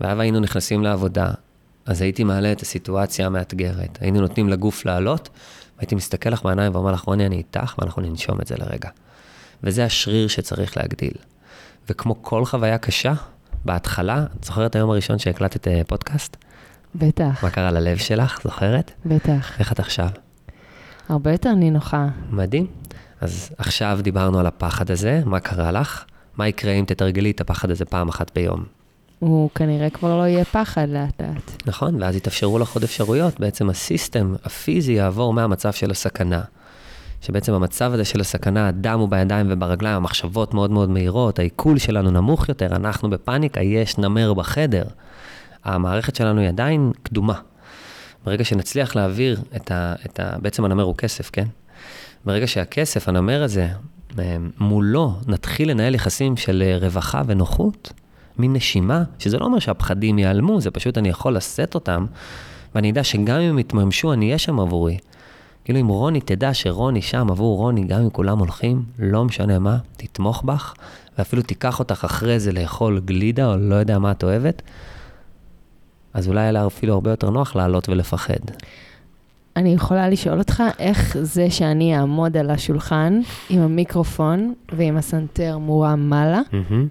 ואז 0.00 0.20
היינו 0.20 0.40
נכנסים 0.40 0.82
לעבודה, 0.82 1.30
אז 1.86 2.02
הייתי 2.02 2.24
מעלה 2.24 2.52
את 2.52 2.60
הסיטואציה 2.60 3.26
המאתגרת. 3.26 3.98
היינו 4.00 4.20
נותנים 4.20 4.48
לגוף 4.48 4.86
לעלות, 4.86 5.28
והייתי 5.76 5.94
מסתכל 5.94 6.30
לך 6.30 6.44
בעיניים 6.44 6.74
ואומר 6.74 6.92
לך, 6.92 7.00
רוני, 7.00 7.26
אני 7.26 7.36
איתך, 7.36 7.74
ואנחנו 7.78 8.02
ננשום 8.02 8.40
את 8.40 8.46
זה 8.46 8.54
לרגע. 8.58 8.88
וזה 9.62 9.84
השריר 9.84 10.28
שצריך 10.28 10.76
להגדיל. 10.76 11.14
וכמו 11.88 12.22
כל 12.22 12.44
חוויה 12.44 12.78
קשה, 12.78 13.12
בהתחלה, 13.64 14.24
את 14.40 14.44
זוכרת 14.44 14.76
היום 14.76 14.90
הראשון 14.90 15.18
שהקלטת 15.18 15.68
אה, 15.68 15.82
פודקאסט? 15.86 16.36
בטח, 16.94 17.44
מה 17.44 17.50
קרה 17.50 17.70
ללב 17.70 17.96
שלך, 17.96 18.40
זוכרת? 18.44 18.92
בטח. 19.06 19.60
איך 19.60 19.72
את 19.72 19.80
עכשיו? 19.80 20.08
הרבה 21.08 21.32
יותר 21.32 21.54
נינוחה. 21.54 22.08
מדהים. 22.30 22.66
אז 23.20 23.50
עכשיו 23.58 23.98
דיברנו 24.02 24.38
על 24.38 24.46
הפחד 24.46 24.90
הזה, 24.90 25.22
מה 25.24 25.40
קרה 25.40 25.72
לך? 25.72 26.04
מה 26.36 26.48
יקרה 26.48 26.72
אם 26.72 26.84
תתרגלי 26.84 27.30
את 27.30 27.40
הפחד 27.40 27.70
הזה 27.70 27.84
פעם 27.84 28.08
אחת 28.08 28.30
ביום? 28.34 28.64
הוא 29.18 29.50
כנראה 29.54 29.90
כבר 29.90 30.18
לא 30.18 30.22
יהיה 30.22 30.44
פחד 30.44 30.88
לאט 30.88 31.22
לאט. 31.22 31.66
נכון, 31.66 32.02
ואז 32.02 32.16
יתאפשרו 32.16 32.58
לך 32.58 32.74
עוד 32.74 32.82
אפשרויות. 32.82 33.40
בעצם 33.40 33.70
הסיסטם 33.70 34.34
הפיזי 34.44 34.92
יעבור 34.92 35.32
מהמצב 35.32 35.72
של 35.72 35.90
הסכנה. 35.90 36.40
שבעצם 37.20 37.52
המצב 37.52 37.92
הזה 37.92 38.04
של 38.04 38.20
הסכנה, 38.20 38.68
הדם 38.68 38.98
הוא 38.98 39.08
בידיים 39.08 39.46
וברגליים, 39.50 39.96
המחשבות 39.96 40.54
מאוד 40.54 40.70
מאוד 40.70 40.90
מהירות, 40.90 41.38
העיכול 41.38 41.78
שלנו 41.78 42.10
נמוך 42.10 42.48
יותר, 42.48 42.76
אנחנו 42.76 43.10
בפאניקה, 43.10 43.60
יש 43.60 43.98
נמר 43.98 44.34
בחדר. 44.34 44.84
המערכת 45.64 46.16
שלנו 46.16 46.40
היא 46.40 46.48
עדיין 46.48 46.92
קדומה. 47.02 47.34
ברגע 48.24 48.44
שנצליח 48.44 48.96
להעביר 48.96 49.40
את 49.56 49.70
ה... 49.70 49.94
את 50.06 50.20
ה 50.20 50.36
בעצם 50.42 50.64
הנמר 50.64 50.82
הוא 50.82 50.94
כסף, 50.96 51.30
כן? 51.30 51.46
ברגע 52.24 52.46
שהכסף, 52.46 53.08
הנמר 53.08 53.42
הזה, 53.42 53.68
אה, 54.18 54.36
מולו 54.58 55.14
נתחיל 55.26 55.70
לנהל 55.70 55.94
יחסים 55.94 56.36
של 56.36 56.62
אה, 56.66 56.78
רווחה 56.78 57.22
ונוחות, 57.26 57.92
מין 58.38 58.52
נשימה, 58.52 59.02
שזה 59.18 59.38
לא 59.38 59.44
אומר 59.44 59.58
שהפחדים 59.58 60.18
ייעלמו, 60.18 60.60
זה 60.60 60.70
פשוט 60.70 60.98
אני 60.98 61.08
יכול 61.08 61.36
לשאת 61.36 61.74
אותם, 61.74 62.06
ואני 62.74 62.90
אדע 62.90 63.04
שגם 63.04 63.40
אם 63.40 63.50
הם 63.50 63.58
יתממשו, 63.58 64.12
אני 64.12 64.26
אהיה 64.26 64.38
שם 64.38 64.60
עבורי. 64.60 64.98
כאילו 65.64 65.80
אם 65.80 65.88
רוני 65.88 66.20
תדע 66.20 66.54
שרוני 66.54 67.02
שם 67.02 67.26
עבור 67.30 67.58
רוני, 67.58 67.84
גם 67.84 68.00
אם 68.00 68.10
כולם 68.10 68.38
הולכים, 68.38 68.82
לא 68.98 69.24
משנה 69.24 69.58
מה, 69.58 69.78
תתמוך 69.96 70.42
בך, 70.42 70.74
ואפילו 71.18 71.42
תיקח 71.42 71.78
אותך 71.78 72.04
אחרי 72.04 72.40
זה 72.40 72.52
לאכול 72.52 73.00
גלידה, 73.04 73.46
או 73.46 73.56
לא 73.56 73.74
יודע 73.74 73.98
מה 73.98 74.10
את 74.10 74.24
אוהבת, 74.24 74.62
אז 76.14 76.28
אולי 76.28 76.40
היה 76.40 76.52
לה 76.52 76.66
אפילו 76.66 76.94
הרבה 76.94 77.10
יותר 77.10 77.30
נוח 77.30 77.56
לעלות 77.56 77.88
ולפחד. 77.88 78.40
אני 79.56 79.74
יכולה 79.74 80.08
לשאול 80.08 80.38
אותך, 80.38 80.62
איך 80.78 81.16
זה 81.22 81.50
שאני 81.50 81.96
אעמוד 81.96 82.36
על 82.36 82.50
השולחן 82.50 83.20
עם 83.50 83.60
המיקרופון 83.60 84.54
ועם 84.72 84.96
הסנטר 84.96 85.58
מורם 85.58 86.08
מעלה, 86.08 86.40
מהמם. 86.52 86.88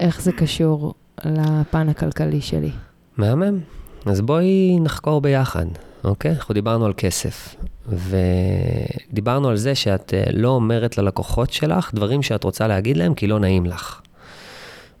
איך 0.00 0.20
זה 0.22 0.32
קשור 0.32 0.94
לפן 1.24 1.88
הכלכלי 1.88 2.40
שלי? 2.40 2.70
מהמם. 3.16 3.58
אז 4.06 4.20
בואי 4.20 4.78
נחקור 4.80 5.20
ביחד, 5.20 5.66
אוקיי? 6.04 6.30
אנחנו 6.30 6.54
דיברנו 6.54 6.86
על 6.86 6.92
כסף, 6.96 7.56
ודיברנו 7.88 9.48
על 9.48 9.56
זה 9.56 9.74
שאת 9.74 10.14
אה, 10.14 10.24
לא 10.32 10.48
אומרת 10.48 10.98
ללקוחות 10.98 11.52
שלך 11.52 11.94
דברים 11.94 12.22
שאת 12.22 12.44
רוצה 12.44 12.66
להגיד 12.66 12.96
להם 12.96 13.14
כי 13.14 13.26
לא 13.26 13.38
נעים 13.38 13.66
לך. 13.66 14.00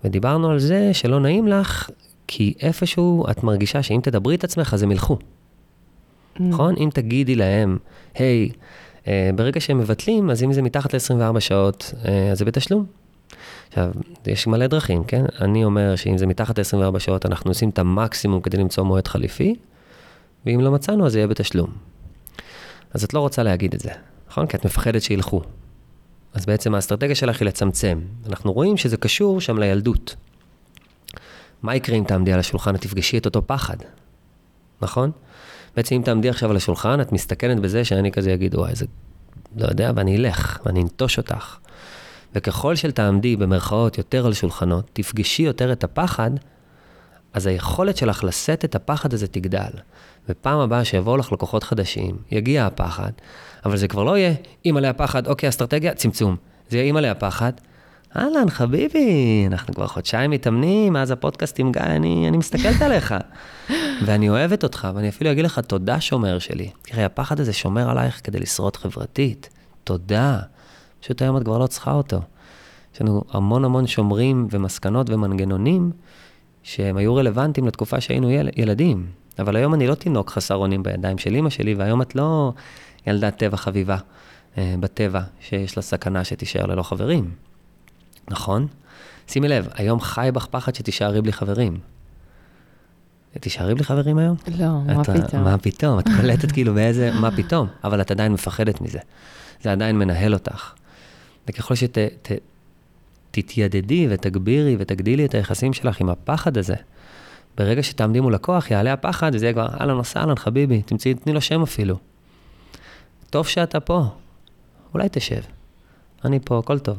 ודיברנו 0.04 0.50
על 0.50 0.58
זה 0.58 0.94
שלא 0.94 1.20
נעים 1.20 1.48
לך 1.48 1.90
כי 2.26 2.54
איפשהו 2.60 3.24
את 3.30 3.42
מרגישה 3.42 3.82
שאם 3.82 4.00
תדברי 4.02 4.34
את 4.34 4.44
עצמך 4.44 4.74
אז 4.74 4.82
הם 4.82 4.92
ילכו, 4.92 5.18
נכון? 6.40 6.74
אם 6.76 6.88
תגידי 6.92 7.34
להם, 7.34 7.78
היי, 8.14 8.50
אה, 9.08 9.30
ברגע 9.34 9.60
שהם 9.60 9.78
מבטלים, 9.78 10.30
אז 10.30 10.42
אם 10.42 10.52
זה 10.52 10.62
מתחת 10.62 10.94
ל-24 10.94 11.40
שעות, 11.40 11.94
אה, 12.04 12.30
אז 12.30 12.38
זה 12.38 12.44
בתשלום. 12.44 12.86
עכשיו, 13.68 13.90
יש 14.26 14.46
מלא 14.46 14.66
דרכים, 14.66 15.04
כן? 15.04 15.24
אני 15.40 15.64
אומר 15.64 15.96
שאם 15.96 16.18
זה 16.18 16.26
מתחת 16.26 16.58
ל-24 16.58 16.98
שעות, 16.98 17.26
אנחנו 17.26 17.50
עושים 17.50 17.68
את 17.68 17.78
המקסימום 17.78 18.40
כדי 18.40 18.56
למצוא 18.56 18.84
מועד 18.84 19.08
חליפי, 19.08 19.54
ואם 20.46 20.60
לא 20.60 20.70
מצאנו, 20.70 21.06
אז 21.06 21.12
זה 21.12 21.18
יהיה 21.18 21.26
בתשלום. 21.26 21.70
אז 22.94 23.04
את 23.04 23.14
לא 23.14 23.20
רוצה 23.20 23.42
להגיד 23.42 23.74
את 23.74 23.80
זה, 23.80 23.90
נכון? 24.30 24.46
כי 24.46 24.56
את 24.56 24.64
מפחדת 24.64 25.02
שילכו. 25.02 25.42
אז 26.34 26.46
בעצם 26.46 26.74
האסטרטגיה 26.74 27.14
שלך 27.14 27.40
היא 27.40 27.46
לצמצם. 27.46 28.00
אנחנו 28.26 28.52
רואים 28.52 28.76
שזה 28.76 28.96
קשור 28.96 29.40
שם 29.40 29.58
לילדות. 29.58 30.16
מה 31.66 31.74
יקרה 31.74 31.96
אם 31.96 32.04
תעמדי 32.04 32.32
על 32.32 32.40
השולחן 32.40 32.74
ותפגשי 32.74 33.18
את 33.18 33.24
אותו 33.24 33.46
פחד, 33.46 33.76
נכון? 34.82 35.10
בעצם 35.76 35.94
אם 35.94 36.02
תעמדי 36.02 36.28
עכשיו 36.28 36.50
על 36.50 36.56
השולחן, 36.56 37.00
את 37.00 37.12
מסתכנת 37.12 37.60
בזה 37.60 37.84
שאני 37.84 38.12
כזה 38.12 38.34
אגיד, 38.34 38.54
וואי, 38.54 38.74
זה 38.74 38.86
לא 39.56 39.66
יודע, 39.68 39.92
ואני 39.96 40.16
אלך, 40.16 40.58
ואני 40.66 40.82
אנטוש 40.82 41.18
אותך. 41.18 41.56
וככל 42.34 42.74
שתעמדי 42.74 43.36
במרכאות 43.36 43.98
יותר 43.98 44.26
על 44.26 44.32
שולחנות, 44.32 44.90
תפגשי 44.92 45.42
יותר 45.42 45.72
את 45.72 45.84
הפחד, 45.84 46.30
אז 47.32 47.46
היכולת 47.46 47.96
שלך 47.96 48.24
לשאת 48.24 48.64
את 48.64 48.74
הפחד 48.74 49.12
הזה 49.12 49.26
תגדל. 49.26 49.70
ופעם 50.28 50.58
הבאה 50.58 50.84
שיבואו 50.84 51.16
לך 51.16 51.32
לקוחות 51.32 51.62
חדשים, 51.62 52.16
יגיע 52.30 52.66
הפחד, 52.66 53.10
אבל 53.64 53.76
זה 53.76 53.88
כבר 53.88 54.04
לא 54.04 54.18
יהיה, 54.18 54.34
אם 54.66 54.76
עליה 54.76 54.92
פחד, 54.92 55.26
אוקיי, 55.26 55.48
אסטרטגיה, 55.48 55.94
צמצום. 55.94 56.36
זה 56.68 56.76
יהיה 56.76 56.90
אם 56.90 56.96
עליה 56.96 57.14
פחד, 57.14 57.52
אהלן, 58.16 58.50
חביבי, 58.50 59.44
אנחנו 59.46 59.74
כבר 59.74 59.86
חודשיים 59.86 60.30
מתאמנים, 60.30 60.92
מאז 60.92 61.10
הפודקאסט 61.10 61.58
עם 61.58 61.72
גיא, 61.72 61.82
אני, 61.82 62.28
אני 62.28 62.36
מסתכלת 62.36 62.82
עליך. 62.82 63.14
ואני 64.06 64.28
אוהבת 64.28 64.62
אותך, 64.62 64.88
ואני 64.94 65.08
אפילו 65.08 65.32
אגיד 65.32 65.44
לך, 65.44 65.58
תודה 65.58 66.00
שומר 66.00 66.38
שלי. 66.38 66.70
תראי, 66.82 67.04
הפחד 67.04 67.40
הזה 67.40 67.52
שומר 67.52 67.90
עלייך 67.90 68.20
כדי 68.24 68.38
לשרוד 68.38 68.76
חברתית. 68.76 69.48
תודה. 69.84 70.38
פשוט 71.00 71.22
היום 71.22 71.36
את 71.36 71.42
כבר 71.42 71.58
לא 71.58 71.66
צריכה 71.66 71.92
אותו. 71.92 72.20
יש 72.94 73.00
לנו 73.00 73.22
המון 73.30 73.64
המון 73.64 73.86
שומרים 73.86 74.48
ומסקנות 74.50 75.10
ומנגנונים 75.10 75.90
שהם 76.62 76.96
היו 76.96 77.14
רלוונטיים 77.14 77.66
לתקופה 77.66 78.00
שהיינו 78.00 78.30
יל, 78.30 78.48
ילדים. 78.56 79.06
אבל 79.38 79.56
היום 79.56 79.74
אני 79.74 79.86
לא 79.86 79.94
תינוק 79.94 80.30
חסר 80.30 80.54
אונים 80.54 80.82
בידיים 80.82 81.18
של 81.18 81.34
אימא 81.34 81.50
שלי, 81.50 81.74
והיום 81.74 82.02
את 82.02 82.14
לא 82.14 82.52
ילדת 83.06 83.36
טבע 83.36 83.56
חביבה 83.56 83.96
אה, 84.58 84.74
בטבע, 84.80 85.20
שיש 85.40 85.76
לה 85.76 85.82
סכנה 85.82 86.24
שתישאר 86.24 86.66
ללא 86.66 86.82
חברים. 86.82 87.45
נכון? 88.28 88.66
שימי 89.28 89.48
לב, 89.48 89.68
היום 89.74 90.00
חי 90.00 90.30
בך 90.34 90.46
פחד 90.46 90.74
שתישארי 90.74 91.22
בלי 91.22 91.32
חברים. 91.32 91.78
תישארי 93.40 93.74
בלי 93.74 93.84
חברים 93.84 94.18
היום? 94.18 94.36
לא, 94.58 94.80
מה 94.82 95.04
פתאום. 95.04 95.44
מה 95.44 95.58
פתאום? 95.58 95.98
את 95.98 96.04
קולטת 96.20 96.52
כאילו 96.52 96.74
באיזה, 96.74 97.10
מה 97.20 97.36
פתאום? 97.36 97.68
אבל 97.84 98.00
את 98.00 98.10
עדיין 98.10 98.32
מפחדת 98.32 98.80
מזה. 98.80 98.98
זה 99.62 99.72
עדיין 99.72 99.98
מנהל 99.98 100.34
אותך. 100.34 100.72
וככל 101.48 101.74
שתתיידדי 103.32 104.06
ותגבירי 104.10 104.76
ותגדילי 104.78 105.24
את 105.24 105.34
היחסים 105.34 105.72
שלך 105.72 106.00
עם 106.00 106.08
הפחד 106.08 106.58
הזה, 106.58 106.74
ברגע 107.58 107.82
שתעמדי 107.82 108.20
מול 108.20 108.34
לקוח, 108.34 108.70
יעלה 108.70 108.92
הפחד, 108.92 109.30
וזה 109.34 109.46
יהיה 109.46 109.52
כבר, 109.52 109.68
אהלן 109.80 109.96
וסהלן, 109.96 110.36
חביבי, 110.36 110.82
תמצאי, 110.82 111.14
תני 111.14 111.32
לו 111.32 111.40
שם 111.40 111.62
אפילו. 111.62 111.98
טוב 113.30 113.46
שאתה 113.46 113.80
פה, 113.80 114.04
אולי 114.94 115.08
תשב. 115.12 115.40
אני 116.24 116.38
פה, 116.44 116.58
הכל 116.58 116.78
טוב. 116.78 116.98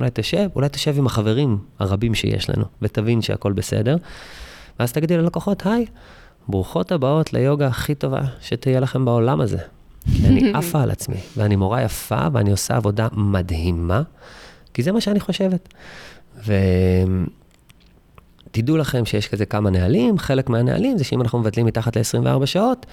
אולי 0.00 0.10
תשב, 0.12 0.48
אולי 0.56 0.68
תשב 0.68 0.98
עם 0.98 1.06
החברים 1.06 1.58
הרבים 1.78 2.14
שיש 2.14 2.50
לנו, 2.50 2.64
ותבין 2.82 3.22
שהכל 3.22 3.52
בסדר. 3.52 3.96
ואז 4.78 4.92
תגידי 4.92 5.16
ללקוחות, 5.16 5.66
היי, 5.66 5.86
ברוכות 6.48 6.92
הבאות 6.92 7.32
ליוגה 7.32 7.66
הכי 7.66 7.94
טובה 7.94 8.20
שתהיה 8.40 8.80
לכם 8.80 9.04
בעולם 9.04 9.40
הזה. 9.40 9.58
כי 10.12 10.26
אני 10.28 10.52
עפה 10.54 10.82
על 10.82 10.90
עצמי, 10.90 11.16
ואני 11.36 11.56
מורה 11.56 11.82
יפה, 11.82 12.26
ואני 12.32 12.50
עושה 12.50 12.76
עבודה 12.76 13.08
מדהימה, 13.12 14.02
כי 14.74 14.82
זה 14.82 14.92
מה 14.92 15.00
שאני 15.00 15.20
חושבת. 15.20 15.74
ותדעו 18.50 18.76
לכם 18.76 19.04
שיש 19.04 19.28
כזה 19.28 19.46
כמה 19.46 19.70
נהלים, 19.70 20.18
חלק 20.18 20.50
מהנהלים 20.50 20.98
זה 20.98 21.04
שאם 21.04 21.22
אנחנו 21.22 21.38
מבטלים 21.38 21.66
מתחת 21.66 21.96
ל-24 21.96 22.46
שעות, 22.46 22.86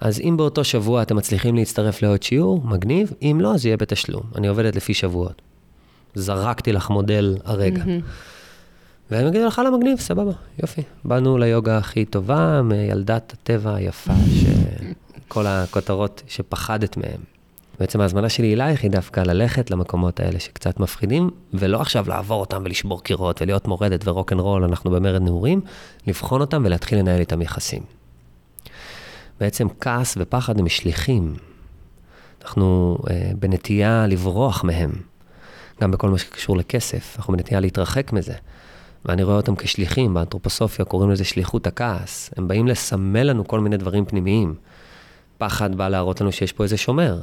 אז 0.00 0.20
אם 0.20 0.36
באותו 0.36 0.64
שבוע 0.64 1.02
אתם 1.02 1.16
מצליחים 1.16 1.56
להצטרף 1.56 2.02
לעוד 2.02 2.22
שיעור, 2.22 2.62
מגניב, 2.64 3.12
אם 3.22 3.38
לא, 3.40 3.54
אז 3.54 3.66
יהיה 3.66 3.76
בתשלום. 3.76 4.22
אני 4.36 4.48
עובדת 4.48 4.76
לפי 4.76 4.94
שבועות. 4.94 5.42
זרקתי 6.14 6.72
לך 6.72 6.90
מודל 6.90 7.36
הרגע. 7.44 7.84
והם 9.10 9.26
יגידו 9.26 9.46
לך, 9.46 9.58
לא 9.64 9.78
מגניב, 9.78 9.98
סבבה, 9.98 10.32
יופי. 10.62 10.82
באנו 11.04 11.38
ליוגה 11.38 11.78
הכי 11.78 12.04
טובה, 12.04 12.62
מילדת 12.62 13.32
הטבע 13.32 13.74
היפה, 13.74 14.12
שכל 15.26 15.46
הכותרות 15.46 16.22
שפחדת 16.28 16.96
מהם. 16.96 17.20
בעצם 17.80 18.00
ההזמנה 18.00 18.28
שלי 18.28 18.54
אלייך 18.54 18.82
היא 18.82 18.90
דווקא 18.90 19.20
ללכת 19.20 19.70
למקומות 19.70 20.20
האלה 20.20 20.40
שקצת 20.40 20.80
מפחידים, 20.80 21.30
ולא 21.54 21.80
עכשיו 21.80 22.04
לעבור 22.08 22.40
אותם 22.40 22.62
ולשבור 22.64 23.02
קירות 23.02 23.42
ולהיות 23.42 23.68
מורדת 23.68 24.08
ורוק 24.08 24.32
אנד 24.32 24.40
רול, 24.40 24.64
אנחנו 24.64 24.90
במרד 24.90 25.22
נעורים, 25.22 25.60
לבחון 26.06 26.40
אותם 26.40 26.62
ולהתחיל 26.64 26.98
לנהל 26.98 27.20
איתם 27.20 27.42
יחסים. 27.42 27.82
בעצם 29.40 29.66
כעס 29.80 30.14
ופחד 30.20 30.58
הם 30.58 30.68
שליחים. 30.68 31.34
אנחנו 32.42 32.98
אה, 33.10 33.32
בנטייה 33.38 34.06
לברוח 34.06 34.64
מהם, 34.64 34.90
גם 35.80 35.90
בכל 35.90 36.10
מה 36.10 36.18
שקשור 36.18 36.56
לכסף, 36.56 37.14
אנחנו 37.16 37.32
בנטייה 37.32 37.60
להתרחק 37.60 38.12
מזה. 38.12 38.34
ואני 39.04 39.22
רואה 39.22 39.36
אותם 39.36 39.56
כשליחים, 39.56 40.14
באנתרופוסופיה 40.14 40.84
קוראים 40.84 41.10
לזה 41.10 41.24
שליחות 41.24 41.66
הכעס. 41.66 42.30
הם 42.36 42.48
באים 42.48 42.68
לסמל 42.68 43.22
לנו 43.22 43.48
כל 43.48 43.60
מיני 43.60 43.76
דברים 43.76 44.04
פנימיים. 44.04 44.54
פחד 45.38 45.74
בא 45.74 45.88
להראות 45.88 46.20
לנו 46.20 46.32
שיש 46.32 46.52
פה 46.52 46.64
איזה 46.64 46.76
שומר. 46.76 47.20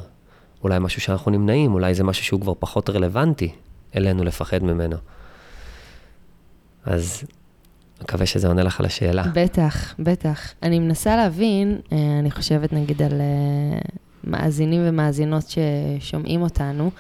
אולי 0.64 0.80
משהו 0.80 1.02
שאנחנו 1.02 1.32
נמנעים, 1.32 1.74
אולי 1.74 1.94
זה 1.94 2.04
משהו 2.04 2.24
שהוא 2.24 2.42
כבר 2.42 2.54
פחות 2.60 2.90
רלוונטי 2.90 3.52
אלינו 3.96 4.24
לפחד 4.24 4.64
ממנו. 4.64 4.96
אז 6.86 7.24
מקווה 8.02 8.26
שזה 8.26 8.48
עונה 8.48 8.64
לך 8.64 8.80
על 8.80 8.86
השאלה. 8.86 9.24
בטח, 9.34 9.96
בטח. 10.00 10.54
אני 10.64 10.80
מנסה 10.80 11.16
להבין, 11.16 11.80
אה, 11.92 11.98
אני 12.20 12.32
חושבת 12.32 12.74
נגיד 12.74 13.02
על 13.02 13.22
אה, 13.22 13.80
מאזינים 14.24 14.82
ומאזינות 14.86 15.44
ששומעים 15.50 16.42
אותנו, 16.42 16.92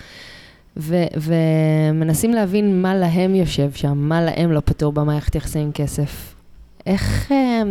ו- 0.80 1.04
ומנסים 1.16 2.34
להבין 2.34 2.82
מה 2.82 2.96
להם 2.96 3.36
יושב 3.36 3.72
שם, 3.72 3.98
מה 3.98 4.22
להם 4.22 4.52
לא 4.52 4.60
פתור 4.60 4.94
במערכת 4.94 5.36
יחסים 5.36 5.62
עם 5.62 5.72
כסף. 5.72 6.36
איך, 6.86 7.32
אה, 7.32 7.62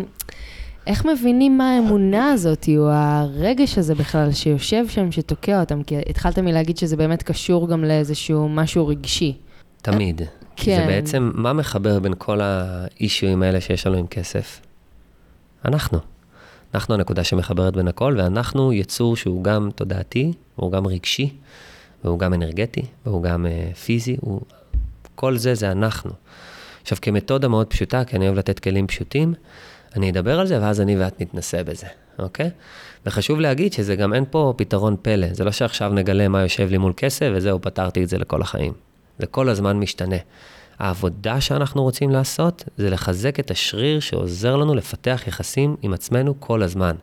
איך 0.87 1.07
מבינים 1.07 1.59
מה 1.59 1.71
האמונה 1.71 2.31
הזאת, 2.33 2.69
או 2.79 2.91
הרגש 2.91 3.79
הזה 3.79 3.95
בכלל 3.95 4.33
שיושב 4.33 4.89
שם, 4.89 5.13
שתוקע 5.13 5.61
אותם? 5.61 5.83
כי 5.83 5.97
התחלת 6.09 6.39
מלהגיד 6.39 6.77
שזה 6.77 6.97
באמת 6.97 7.23
קשור 7.23 7.69
גם 7.69 7.85
לאיזשהו 7.85 8.49
משהו 8.49 8.87
רגשי. 8.87 9.37
תמיד. 9.83 10.23
כן. 10.57 10.77
זה 10.81 10.87
בעצם, 10.87 11.31
מה 11.35 11.53
מחבר 11.53 11.99
בין 11.99 12.15
כל 12.19 12.41
האישויים 12.41 13.43
האלה 13.43 13.61
שיש 13.61 13.87
לנו 13.87 13.97
עם 13.97 14.07
כסף? 14.07 14.61
אנחנו. 15.65 15.99
אנחנו 16.75 16.95
הנקודה 16.95 17.25
שמחברת 17.25 17.77
בין 17.77 17.89
הכל, 17.89 18.15
ואנחנו 18.19 18.73
יצור 18.73 19.17
שהוא 19.17 19.45
גם 19.45 19.69
תודעתי, 19.75 20.33
הוא 20.57 20.73
גם 20.73 20.87
רגשי, 20.87 21.31
והוא 22.07 22.19
גם 22.19 22.35
אנרגטי, 22.35 22.83
והוא 23.07 23.23
גם 23.23 23.47
uh, 23.47 23.77
פיזי, 23.77 24.17
הוא... 24.21 24.41
כל 25.15 25.37
זה 25.37 25.55
זה 25.55 25.73
אנחנו. 25.73 26.11
עכשיו, 26.83 26.99
כמתודה 27.03 27.49
מאוד 27.49 27.67
פשוטה, 27.67 28.05
כי 28.05 28.17
אני 28.17 28.27
אוהב 28.27 28.39
לתת 28.39 28.59
כלים 28.59 28.87
פשוטים, 28.87 29.35
אני 29.97 30.11
אדבר 30.11 30.41
על 30.41 30.47
זה, 30.47 30.61
ואז 30.61 30.81
אני 30.81 30.99
ואת 30.99 31.21
נתנסה 31.21 31.65
בזה, 31.65 31.87
אוקיי? 32.19 32.51
וחשוב 33.07 33.41
להגיד 33.41 33.73
שזה 33.73 33.97
גם 33.97 34.15
אין 34.15 34.25
פה 34.31 34.55
פתרון 34.57 34.97
פלא. 35.03 35.27
זה 35.33 35.45
לא 35.45 35.53
שעכשיו 35.53 35.93
נגלה 35.93 36.29
מה 36.29 36.43
יושב 36.43 36.69
לי 36.71 36.79
מול 36.79 36.93
כסף, 36.97 37.31
וזהו, 37.35 37.61
פתרתי 37.61 38.05
את 38.05 38.09
זה 38.09 38.19
לכל 38.19 38.43
החיים. 38.43 38.73
זה 39.19 39.27
כל 39.27 39.49
הזמן 39.49 39.77
משתנה. 39.77 40.17
העבודה 40.79 41.41
שאנחנו 41.41 41.83
רוצים 41.83 42.11
לעשות, 42.11 42.65
זה 42.77 42.91
לחזק 42.91 43.41
את 43.41 43.51
השריר 43.51 44.01
שעוזר 44.01 44.57
לנו 44.57 44.75
לפתח 44.75 45.23
יחסים 45.27 45.77
עם 45.83 45.93
עצמנו 45.93 46.35
כל 46.41 46.63
הזמן. 46.63 46.97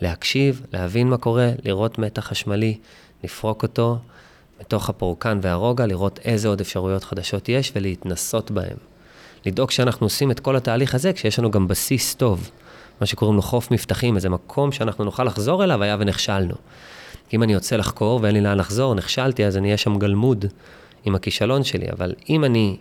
להקשיב, 0.00 0.62
להבין 0.72 1.08
מה 1.08 1.16
קורה, 1.16 1.50
לראות 1.64 1.98
מתח 1.98 2.28
חשמלי, 2.28 2.78
לפרוק 3.24 3.62
אותו, 3.62 3.98
מתוך 4.60 4.88
הפורקן 4.88 5.38
והרוגע, 5.42 5.86
לראות 5.86 6.20
איזה 6.24 6.48
עוד 6.48 6.60
אפשרויות 6.60 7.04
חדשות 7.04 7.48
יש 7.48 7.72
ולהתנסות 7.74 8.50
בהן. 8.50 8.76
לדאוג 9.46 9.70
שאנחנו 9.70 10.06
עושים 10.06 10.30
את 10.30 10.40
כל 10.40 10.56
התהליך 10.56 10.94
הזה 10.94 11.12
כשיש 11.12 11.38
לנו 11.38 11.50
גם 11.50 11.68
בסיס 11.68 12.14
טוב, 12.14 12.50
מה 13.00 13.06
שקוראים 13.06 13.36
לו 13.36 13.42
חוף 13.42 13.70
מבטחים, 13.70 14.16
איזה 14.16 14.28
מקום 14.28 14.72
שאנחנו 14.72 15.04
נוכל 15.04 15.24
לחזור 15.24 15.64
אליו 15.64 15.82
היה 15.82 15.96
ונכשלנו. 16.00 16.54
אם 17.32 17.42
אני 17.42 17.52
יוצא 17.52 17.76
לחקור 17.76 18.20
ואין 18.22 18.34
לי 18.34 18.40
לאן 18.40 18.58
לחזור, 18.58 18.94
נכשלתי, 18.94 19.44
אז 19.44 19.56
אני 19.56 19.66
אהיה 19.66 19.76
שם 19.76 19.98
גלמוד 19.98 20.44
עם 21.04 21.14
הכישלון 21.14 21.64
שלי, 21.64 21.86
אבל 21.92 22.14
אם 22.28 22.44
אני 22.44 22.76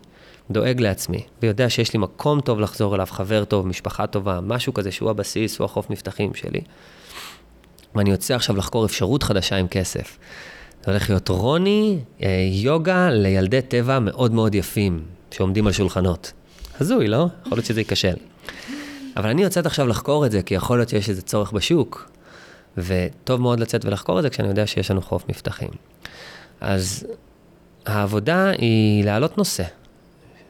דואג 0.52 0.82
לעצמי 0.82 1.24
ויודע 1.42 1.70
שיש 1.70 1.94
לי 1.94 2.00
מקום 2.00 2.42
טוב 2.42 2.60
לחזור 2.60 2.96
אליו, 2.96 3.08
חבר 3.10 3.46
טוב, 3.46 3.68
משפחה 3.68 4.08
טובה, 4.08 4.40
משהו 4.42 4.74
כזה 4.74 4.92
שהוא 4.92 5.10
הבסיס, 5.10 5.60
הוא 5.60 5.66
החוף 5.66 5.90
מבטחים 5.90 6.34
שלי, 6.34 6.62
ואני 7.96 8.10
יוצא 8.10 8.36
עכשיו 8.36 8.56
לחקור 8.56 8.86
אפשרות 8.86 9.24
חדשה 9.24 9.56
עם 9.56 9.68
כסף, 9.68 10.18
הולך 10.90 11.10
להיות 11.10 11.30
רוני, 11.30 12.00
אה, 12.24 12.48
יוגה 12.52 13.10
לילדי 13.10 13.62
טבע 13.62 14.00
מאוד 14.00 14.34
מאוד 14.34 14.56
יפים, 14.56 15.04
שעומדים 15.32 15.68
על 15.68 15.74
שולחנות. 15.74 16.32
הזוי, 16.80 17.08
לא? 17.08 17.28
יכול 17.46 17.58
להיות 17.58 17.66
שזה 17.66 17.82
ייכשל. 17.82 18.16
אבל 19.18 19.30
אני 19.30 19.44
יוצאת 19.44 19.66
עכשיו 19.66 19.88
לחקור 19.88 20.26
את 20.26 20.32
זה, 20.32 20.42
כי 20.42 20.54
יכול 20.54 20.78
להיות 20.78 20.90
שיש 20.90 21.10
איזה 21.10 21.22
צורך 21.22 21.52
בשוק, 21.52 22.12
וטוב 22.78 23.42
מאוד 23.42 23.60
לצאת 23.60 23.86
ולחקור 23.86 24.20
את 24.20 24.24
זה 24.24 24.30
כשאני 24.30 24.48
יודע 24.48 24.68
שיש 24.68 24.92
לנו 24.92 25.02
חוף 25.02 25.24
מבטחים. 25.30 25.70
אז 26.62 27.08
העבודה 27.86 28.50
היא 28.50 29.04
להעלות 29.04 29.38
נושא 29.38 29.64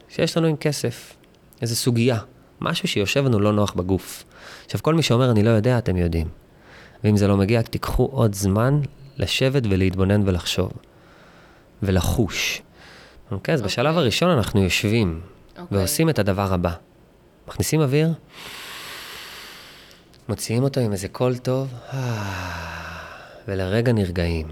שיש 0.08 0.36
לנו 0.36 0.46
עם 0.46 0.56
כסף, 0.56 1.14
איזו 1.62 1.76
סוגיה, 1.76 2.18
משהו 2.60 2.88
שיושב 2.88 3.24
לנו 3.24 3.40
לא 3.40 3.52
נוח 3.52 3.72
בגוף. 3.72 4.24
עכשיו, 4.66 4.82
כל 4.82 4.94
מי 4.94 5.02
שאומר, 5.02 5.30
אני 5.30 5.42
לא 5.42 5.50
יודע, 5.50 5.78
אתם 5.78 5.96
יודעים. 5.96 6.26
ואם 7.04 7.16
זה 7.16 7.28
לא 7.28 7.36
מגיע, 7.36 7.62
תיקחו 7.62 8.08
עוד 8.12 8.34
זמן 8.34 8.80
לשבת 9.20 9.62
ולהתבונן 9.70 10.28
ולחשוב. 10.28 10.72
ולחוש. 11.82 12.62
אוקיי? 13.30 13.54
אז 13.54 13.60
okay. 13.60 13.64
בשלב 13.64 13.86
אוקיי. 13.86 14.02
הראשון 14.02 14.30
אנחנו 14.30 14.62
יושבים 14.62 15.20
okay. 15.20 15.60
אוקיי. 15.60 15.78
ועושים 15.78 16.10
את 16.10 16.18
הדבר 16.18 16.52
הבא. 16.52 16.72
מכניסים 17.48 17.80
אוויר, 17.80 18.12
מוציאים 20.28 20.62
אותו 20.62 20.80
עם 20.80 20.92
איזה 20.92 21.08
קול 21.08 21.36
טוב, 21.36 21.74
ולרגע 23.48 23.92
נרגעים. 23.92 24.48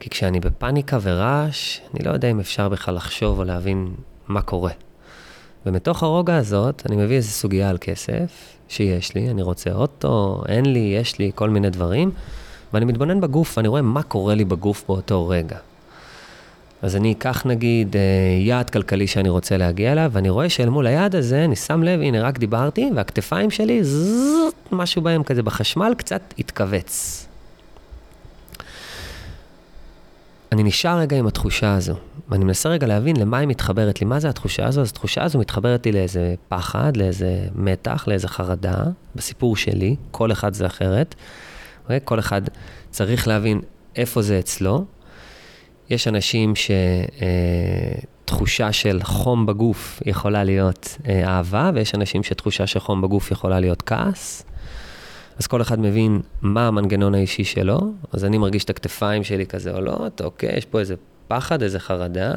כי 0.00 0.10
כשאני 0.10 0.40
בפאניקה 0.40 0.98
ורעש, 1.02 1.80
אני 1.94 2.04
לא 2.04 2.10
יודע 2.10 2.30
אם 2.30 2.40
אפשר 2.40 2.68
בכלל 2.68 2.94
לחשוב 2.94 3.38
או 3.38 3.44
להבין 3.44 3.94
מה 4.28 4.42
קורה. 4.42 4.72
ומתוך 5.66 6.02
הרוגע 6.02 6.36
הזאת, 6.36 6.82
אני 6.86 6.96
מביא 6.96 7.16
איזו 7.16 7.30
סוגיה 7.30 7.70
על 7.70 7.78
כסף, 7.80 8.56
שיש 8.68 9.14
לי, 9.14 9.30
אני 9.30 9.42
רוצה 9.42 9.72
אוטו, 9.72 10.42
אין 10.48 10.66
לי, 10.72 10.94
יש 11.00 11.18
לי, 11.18 11.30
כל 11.34 11.50
מיני 11.50 11.70
דברים, 11.70 12.10
ואני 12.72 12.84
מתבונן 12.84 13.20
בגוף, 13.20 13.56
ואני 13.56 13.68
רואה 13.68 13.82
מה 13.82 14.02
קורה 14.02 14.34
לי 14.34 14.44
בגוף 14.44 14.84
באותו 14.88 15.28
רגע. 15.28 15.56
אז 16.82 16.96
אני 16.96 17.12
אקח 17.12 17.46
נגיד 17.46 17.96
אה, 17.96 18.00
יעד 18.40 18.70
כלכלי 18.70 19.06
שאני 19.06 19.28
רוצה 19.28 19.56
להגיע 19.56 19.92
אליו, 19.92 20.10
ואני 20.12 20.30
רואה 20.30 20.48
שאל 20.48 20.68
מול 20.68 20.86
היעד 20.86 21.14
הזה, 21.14 21.44
אני 21.44 21.56
שם 21.56 21.82
לב, 21.82 22.00
הנה 22.00 22.22
רק 22.22 22.38
דיברתי, 22.38 22.90
והכתפיים 22.94 23.50
שלי, 23.50 23.84
זזז, 23.84 24.52
משהו 24.72 25.02
בהם 25.02 25.22
כזה 25.22 25.42
בחשמל, 25.42 25.94
קצת 25.98 26.34
התכווץ. 26.38 27.26
אני 30.52 30.62
נשאר 30.62 30.98
רגע 30.98 31.16
עם 31.16 31.26
התחושה 31.26 31.74
הזו. 31.74 31.94
ואני 32.28 32.44
מנסה 32.44 32.68
רגע 32.68 32.86
להבין 32.86 33.16
למה 33.16 33.38
היא 33.38 33.48
מתחברת 33.48 34.00
לי, 34.00 34.06
מה 34.06 34.20
זה 34.20 34.28
התחושה 34.28 34.66
הזו? 34.66 34.80
אז 34.80 34.90
התחושה 34.90 35.24
הזו 35.24 35.38
מתחברת 35.38 35.86
לי 35.86 35.92
לאיזה 35.92 36.34
פחד, 36.48 36.96
לאיזה 36.96 37.46
מתח, 37.54 38.04
לאיזה 38.08 38.28
חרדה, 38.28 38.76
בסיפור 39.16 39.56
שלי, 39.56 39.96
כל 40.10 40.32
אחד 40.32 40.54
זה 40.54 40.66
אחרת. 40.66 41.14
אוקיי? 41.86 42.00
כל 42.04 42.18
אחד 42.18 42.42
צריך 42.90 43.28
להבין 43.28 43.60
איפה 43.96 44.22
זה 44.22 44.38
אצלו. 44.38 44.84
יש 45.90 46.08
אנשים 46.08 46.52
שתחושה 48.24 48.72
של 48.72 49.00
חום 49.02 49.46
בגוף 49.46 50.02
יכולה 50.06 50.44
להיות 50.44 50.98
אה, 51.08 51.28
אהבה, 51.28 51.70
ויש 51.74 51.94
אנשים 51.94 52.22
שתחושה 52.22 52.66
של 52.66 52.80
חום 52.80 53.02
בגוף 53.02 53.30
יכולה 53.30 53.60
להיות 53.60 53.82
כעס. 53.82 54.44
אז 55.38 55.46
כל 55.46 55.62
אחד 55.62 55.80
מבין 55.80 56.20
מה 56.42 56.68
המנגנון 56.68 57.14
האישי 57.14 57.44
שלו, 57.44 57.80
אז 58.12 58.24
אני 58.24 58.38
מרגיש 58.38 58.64
את 58.64 58.70
הכתפיים 58.70 59.24
שלי 59.24 59.46
כזה 59.46 59.72
עולות, 59.72 60.20
אוקיי, 60.20 60.56
יש 60.56 60.64
פה 60.64 60.80
איזה 60.80 60.94
פחד, 61.28 61.62
איזה 61.62 61.80
חרדה. 61.80 62.32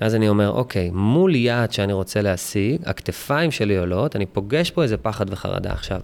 אז 0.00 0.14
אני 0.14 0.28
אומר, 0.28 0.50
אוקיי, 0.50 0.90
מול 0.90 1.34
יעד 1.34 1.72
שאני 1.72 1.92
רוצה 1.92 2.22
להשיג, 2.22 2.80
הכתפיים 2.86 3.50
שלי 3.50 3.76
עולות, 3.76 4.16
אני 4.16 4.26
פוגש 4.26 4.70
פה 4.70 4.82
איזה 4.82 4.96
פחד 4.96 5.32
וחרדה. 5.32 5.72
עכשיו, 5.72 6.00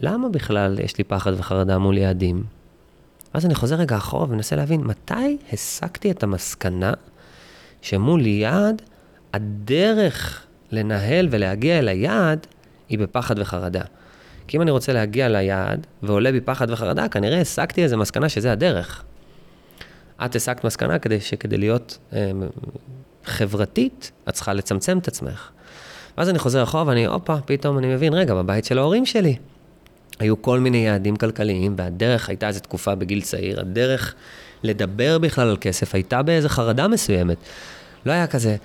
למה 0.00 0.28
בכלל 0.28 0.78
יש 0.78 0.98
לי 0.98 1.04
פחד 1.04 1.32
וחרדה 1.36 1.78
מול 1.78 1.98
יעדים? 1.98 2.44
אז 3.32 3.46
אני 3.46 3.54
חוזר 3.54 3.76
רגע 3.76 3.96
אחורה 3.96 4.24
ומנסה 4.24 4.56
להבין, 4.56 4.80
מתי 4.80 5.38
הסקתי 5.52 6.10
את 6.10 6.22
המסקנה 6.22 6.92
שמול 7.82 8.26
יעד, 8.26 8.82
הדרך 9.32 10.46
לנהל 10.72 11.28
ולהגיע 11.30 11.78
אל 11.78 11.88
היעד 11.88 12.46
היא 12.88 12.98
בפחד 12.98 13.38
וחרדה. 13.38 13.82
כי 14.48 14.56
אם 14.56 14.62
אני 14.62 14.70
רוצה 14.70 14.92
להגיע 14.92 15.28
ליעד 15.28 15.86
ועולה 16.02 16.32
בי 16.32 16.40
פחד 16.40 16.70
וחרדה, 16.70 17.08
כנראה 17.08 17.40
הסקתי 17.40 17.82
איזה 17.82 17.96
מסקנה 17.96 18.28
שזה 18.28 18.52
הדרך. 18.52 19.04
את 20.24 20.36
הסקת 20.36 20.64
מסקנה 20.64 20.98
כדי 20.98 21.20
שכדי 21.20 21.56
להיות 21.56 21.98
אה, 22.12 22.30
חברתית, 23.24 24.12
את 24.28 24.34
צריכה 24.34 24.52
לצמצם 24.52 24.98
את 24.98 25.08
עצמך. 25.08 25.50
ואז 26.18 26.28
אני 26.28 26.38
חוזר 26.38 26.62
אחורה 26.62 26.84
ואני, 26.86 27.06
הופה, 27.06 27.36
פתאום 27.44 27.78
אני 27.78 27.94
מבין, 27.94 28.14
רגע, 28.14 28.34
בבית 28.34 28.64
של 28.64 28.78
ההורים 28.78 29.06
שלי 29.06 29.36
היו 30.18 30.42
כל 30.42 30.60
מיני 30.60 30.78
יעדים 30.78 31.16
כלכליים, 31.16 31.74
והדרך 31.78 32.28
הייתה 32.28 32.48
איזו 32.48 32.60
תקופה 32.60 32.94
בגיל 32.94 33.20
צעיר, 33.20 33.60
הדרך 33.60 34.14
לדבר 34.62 35.18
בכלל 35.18 35.48
על 35.48 35.56
כסף 35.60 35.94
הייתה 35.94 36.22
באיזו 36.22 36.48
חרדה 36.48 36.88
מסוימת. 36.88 37.36
לא 38.06 38.12
היה 38.12 38.26
כזה, 38.26 38.56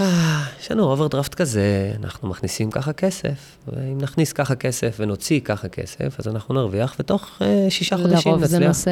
אה, 0.00 0.44
יש 0.60 0.70
לנו 0.70 0.82
אוברדרפט 0.82 1.34
כזה, 1.34 1.92
אנחנו 2.02 2.28
מכניסים 2.28 2.70
ככה 2.70 2.92
כסף, 2.92 3.56
ואם 3.68 3.98
נכניס 4.00 4.32
ככה 4.32 4.54
כסף 4.54 4.96
ונוציא 5.00 5.40
ככה 5.40 5.68
כסף, 5.68 6.20
אז 6.20 6.28
אנחנו 6.28 6.54
נרוויח, 6.54 6.96
ותוך 7.00 7.30
אה, 7.38 7.44
שישה 7.68 7.96
חודשים 7.96 8.16
נצליח. 8.16 8.26
לרוב 8.26 8.44
זה 8.44 8.58
נושא 8.58 8.90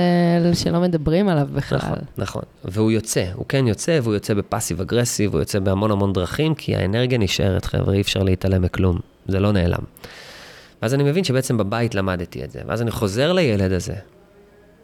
שלא 0.55 0.81
מדברים 0.81 1.29
עליו 1.29 1.49
בכלל. 1.55 1.79
נכון, 1.79 1.99
נכון. 2.19 2.43
והוא 2.65 2.91
יוצא, 2.91 3.25
הוא 3.35 3.47
כן 3.49 3.67
יוצא, 3.67 3.99
והוא 4.03 4.15
יוצא 4.15 4.35
ב 4.35 4.41
passive 4.41 4.81
aggressive, 4.81 5.33
הוא 5.33 5.41
יוצא 5.41 5.59
בהמון 5.59 5.91
המון 5.91 6.13
דרכים, 6.13 6.55
כי 6.55 6.77
האנרגיה 6.77 7.19
נשארת, 7.19 7.65
חבר'ה, 7.65 7.95
אי 7.95 8.01
אפשר 8.01 8.23
להתעלם 8.23 8.63
מכלום, 8.63 8.99
זה 9.29 9.41
לא 9.41 9.53
נעלם. 9.53 9.85
ואז 10.83 10.95
אני 10.95 11.03
מבין 11.03 11.25
שבעצם 11.25 11.57
בבית 11.57 11.95
למדתי 11.95 12.45
את 12.45 12.51
זה, 12.51 12.61
ואז 12.67 12.83
אני 12.83 12.91
חוזר 12.91 13.33
לילד 13.33 13.73
הזה, 13.73 13.95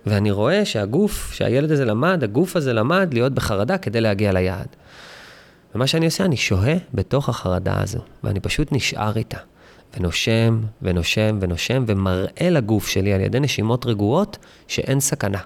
ואני 0.06 0.30
רואה 0.30 0.64
שהגוף, 0.64 1.32
שהילד 1.32 1.72
הזה 1.72 1.84
למד, 1.84 2.24
הגוף 2.24 2.56
הזה 2.56 2.72
למד 2.72 3.08
להיות 3.12 3.34
בחרדה 3.34 3.78
כדי 3.78 4.00
להגיע 4.00 4.32
ליעד. 4.32 4.68
ומה 5.74 5.86
שאני 5.86 6.06
עושה, 6.06 6.24
אני 6.24 6.36
שוהה 6.36 6.76
בתוך 6.94 7.28
החרדה 7.28 7.82
הזו, 7.82 7.98
ואני 8.24 8.40
פשוט 8.40 8.72
נשאר 8.72 9.16
איתה. 9.16 9.38
ונושם, 9.96 10.60
ונושם, 10.82 11.38
ונושם, 11.40 11.84
ומראה 11.86 12.50
לגוף 12.50 12.88
שלי 12.88 13.12
על 13.12 13.20
ידי 13.20 13.40
נשימות 13.40 13.86
רגועות 13.86 14.38
שאין 14.68 15.00
סכנה. 15.00 15.38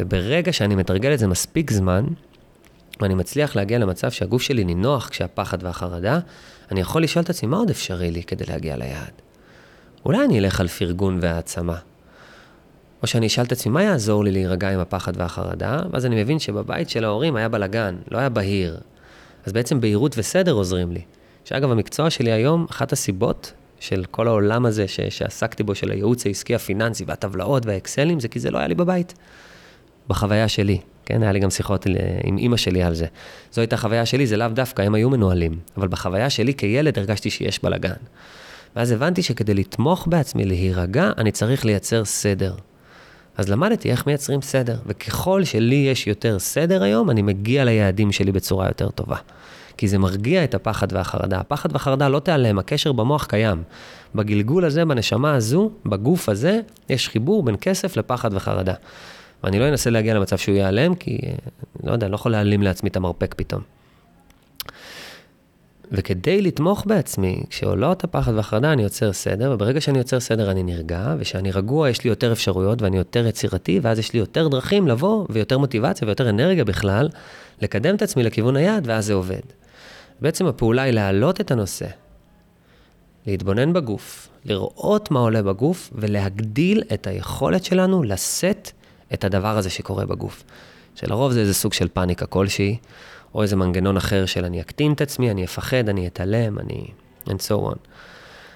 וברגע 0.00 0.52
שאני 0.52 0.74
מתרגל 0.74 1.14
את 1.14 1.18
זה 1.18 1.26
מספיק 1.26 1.70
זמן, 1.70 2.04
ואני 3.00 3.14
מצליח 3.14 3.56
להגיע 3.56 3.78
למצב 3.78 4.10
שהגוף 4.10 4.42
שלי 4.42 4.64
נינוח 4.64 5.08
כשהפחד 5.08 5.58
והחרדה, 5.62 6.18
אני 6.70 6.80
יכול 6.80 7.02
לשאול 7.02 7.24
את 7.24 7.30
עצמי, 7.30 7.48
מה 7.48 7.56
עוד 7.56 7.70
אפשרי 7.70 8.10
לי 8.10 8.22
כדי 8.22 8.44
להגיע 8.48 8.76
ליעד? 8.76 9.12
אולי 10.04 10.24
אני 10.24 10.38
אלך 10.38 10.60
על 10.60 10.68
פרגון 10.68 11.18
והעצמה. 11.22 11.76
או 13.02 13.06
שאני 13.06 13.26
אשאל 13.26 13.44
את 13.44 13.52
עצמי, 13.52 13.72
מה 13.72 13.82
יעזור 13.82 14.24
לי 14.24 14.30
להירגע 14.30 14.70
עם 14.70 14.80
הפחד 14.80 15.12
והחרדה? 15.16 15.80
ואז 15.90 16.06
אני 16.06 16.22
מבין 16.22 16.38
שבבית 16.38 16.90
של 16.90 17.04
ההורים 17.04 17.36
היה 17.36 17.48
בלאגן, 17.48 17.96
לא 18.10 18.18
היה 18.18 18.28
בהיר. 18.28 18.80
אז 19.46 19.52
בעצם 19.52 19.80
בהירות 19.80 20.18
וסדר 20.18 20.52
עוזרים 20.52 20.92
לי. 20.92 21.00
שאגב, 21.44 21.70
המקצוע 21.70 22.10
שלי 22.10 22.32
היום, 22.32 22.66
אחת 22.70 22.92
הסיבות 22.92 23.52
של 23.80 24.04
כל 24.10 24.28
העולם 24.28 24.66
הזה 24.66 24.88
ש- 24.88 25.00
שעסקתי 25.00 25.62
בו, 25.62 25.74
של 25.74 25.90
הייעוץ 25.90 26.26
העסקי 26.26 26.54
הפיננסי 26.54 27.04
והטבלאות 27.06 27.66
והאקסלים, 27.66 28.20
זה 28.20 28.28
כי 28.28 28.40
זה 28.40 28.50
לא 28.50 28.58
היה 28.58 28.68
לי 28.68 28.74
בבית. 28.74 29.14
בחוויה 30.10 30.48
שלי, 30.48 30.78
כן? 31.06 31.22
היה 31.22 31.32
לי 31.32 31.38
גם 31.38 31.50
שיחות 31.50 31.86
עם 32.24 32.38
אימא 32.38 32.56
שלי 32.56 32.82
על 32.82 32.94
זה. 32.94 33.06
זו 33.52 33.60
הייתה 33.60 33.76
חוויה 33.76 34.06
שלי, 34.06 34.26
זה 34.26 34.36
לאו 34.36 34.48
דווקא, 34.48 34.82
הם 34.82 34.94
היו 34.94 35.10
מנוהלים. 35.10 35.58
אבל 35.76 35.88
בחוויה 35.88 36.30
שלי 36.30 36.54
כילד 36.54 36.98
הרגשתי 36.98 37.30
שיש 37.30 37.62
בלאגן. 37.62 37.92
ואז 38.76 38.90
הבנתי 38.90 39.22
שכדי 39.22 39.54
לתמוך 39.54 40.06
בעצמי, 40.10 40.44
להירגע, 40.44 41.10
אני 41.18 41.32
צריך 41.32 41.64
לייצר 41.64 42.04
סדר. 42.04 42.54
אז 43.36 43.48
למדתי 43.48 43.90
איך 43.90 44.06
מייצרים 44.06 44.42
סדר, 44.42 44.76
וככל 44.86 45.44
שלי 45.44 45.74
יש 45.74 46.06
יותר 46.06 46.38
סדר 46.38 46.82
היום, 46.82 47.10
אני 47.10 47.22
מגיע 47.22 47.64
ליעדים 47.64 48.12
שלי 48.12 48.32
בצורה 48.32 48.66
יותר 48.66 48.90
טובה. 48.90 49.16
כי 49.76 49.88
זה 49.88 49.98
מרגיע 49.98 50.44
את 50.44 50.54
הפחד 50.54 50.92
והחרדה. 50.92 51.38
הפחד 51.40 51.72
והחרדה 51.72 52.08
לא 52.08 52.18
תיעלם, 52.18 52.58
הקשר 52.58 52.92
במוח 52.92 53.24
קיים. 53.24 53.62
בגלגול 54.14 54.64
הזה, 54.64 54.84
בנשמה 54.84 55.34
הזו, 55.34 55.70
בגוף 55.86 56.28
הזה, 56.28 56.60
יש 56.88 57.08
חיבור 57.08 57.42
בין 57.42 57.56
כסף 57.60 57.96
לפחד 57.96 58.30
וחרדה. 58.34 58.74
ואני 59.44 59.58
לא 59.58 59.68
אנסה 59.68 59.90
להגיע 59.90 60.14
למצב 60.14 60.38
שהוא 60.38 60.54
ייעלם, 60.54 60.94
כי, 60.94 61.18
לא 61.84 61.92
יודע, 61.92 62.06
אני 62.06 62.10
לא 62.10 62.16
יכול 62.16 62.32
להעלים 62.32 62.62
לעצמי 62.62 62.88
את 62.88 62.96
המרפק 62.96 63.34
פתאום. 63.34 63.62
וכדי 65.92 66.42
לתמוך 66.42 66.84
בעצמי, 66.86 67.42
כשעולות 67.50 68.04
הפחד 68.04 68.32
והחרדה, 68.34 68.72
אני 68.72 68.82
יוצר 68.82 69.12
סדר, 69.12 69.50
וברגע 69.54 69.80
שאני 69.80 69.98
יוצר 69.98 70.20
סדר 70.20 70.50
אני 70.50 70.62
נרגע, 70.62 71.14
וכשאני 71.18 71.50
רגוע 71.50 71.90
יש 71.90 72.04
לי 72.04 72.10
יותר 72.10 72.32
אפשרויות 72.32 72.82
ואני 72.82 72.96
יותר 72.96 73.26
יצירתי, 73.26 73.80
ואז 73.82 73.98
יש 73.98 74.12
לי 74.12 74.18
יותר 74.18 74.48
דרכים 74.48 74.88
לבוא, 74.88 75.26
ויותר 75.30 75.58
מוטיבציה 75.58 76.06
ויותר 76.06 76.28
אנרגיה 76.28 76.64
בכלל, 76.64 77.08
לקדם 77.62 77.94
את 77.94 78.02
עצמי 78.02 78.22
לכיוון 78.22 78.56
היעד, 78.56 78.84
ואז 78.86 79.06
זה 79.06 79.14
עובד. 79.14 79.40
בעצם 80.20 80.46
הפעולה 80.46 80.82
היא 80.82 80.92
להעלות 80.92 81.40
את 81.40 81.50
הנושא, 81.50 81.86
להתבונן 83.26 83.72
בגוף, 83.72 84.28
לראות 84.44 85.10
מה 85.10 85.20
עולה 85.20 85.42
בגוף, 85.42 85.90
ולהגדיל 85.94 86.82
את 86.94 87.06
היכולת 87.06 87.64
שלנו 87.64 88.02
לשאת 88.02 88.70
את 89.14 89.24
הדבר 89.24 89.58
הזה 89.58 89.70
שקורה 89.70 90.06
בגוף. 90.06 90.44
שלרוב 90.94 91.32
זה 91.32 91.40
איזה 91.40 91.54
סוג 91.54 91.72
של 91.72 91.88
פאניקה 91.88 92.26
כלשהי. 92.26 92.76
או 93.34 93.42
איזה 93.42 93.56
מנגנון 93.56 93.96
אחר 93.96 94.26
של 94.26 94.44
אני 94.44 94.60
אקטין 94.60 94.92
את 94.92 95.00
עצמי, 95.00 95.30
אני 95.30 95.44
אפחד, 95.44 95.88
אני 95.88 96.06
אתעלם, 96.06 96.58
אני... 96.58 96.86
and 97.26 97.40
so 97.48 97.72
on. 97.72 97.76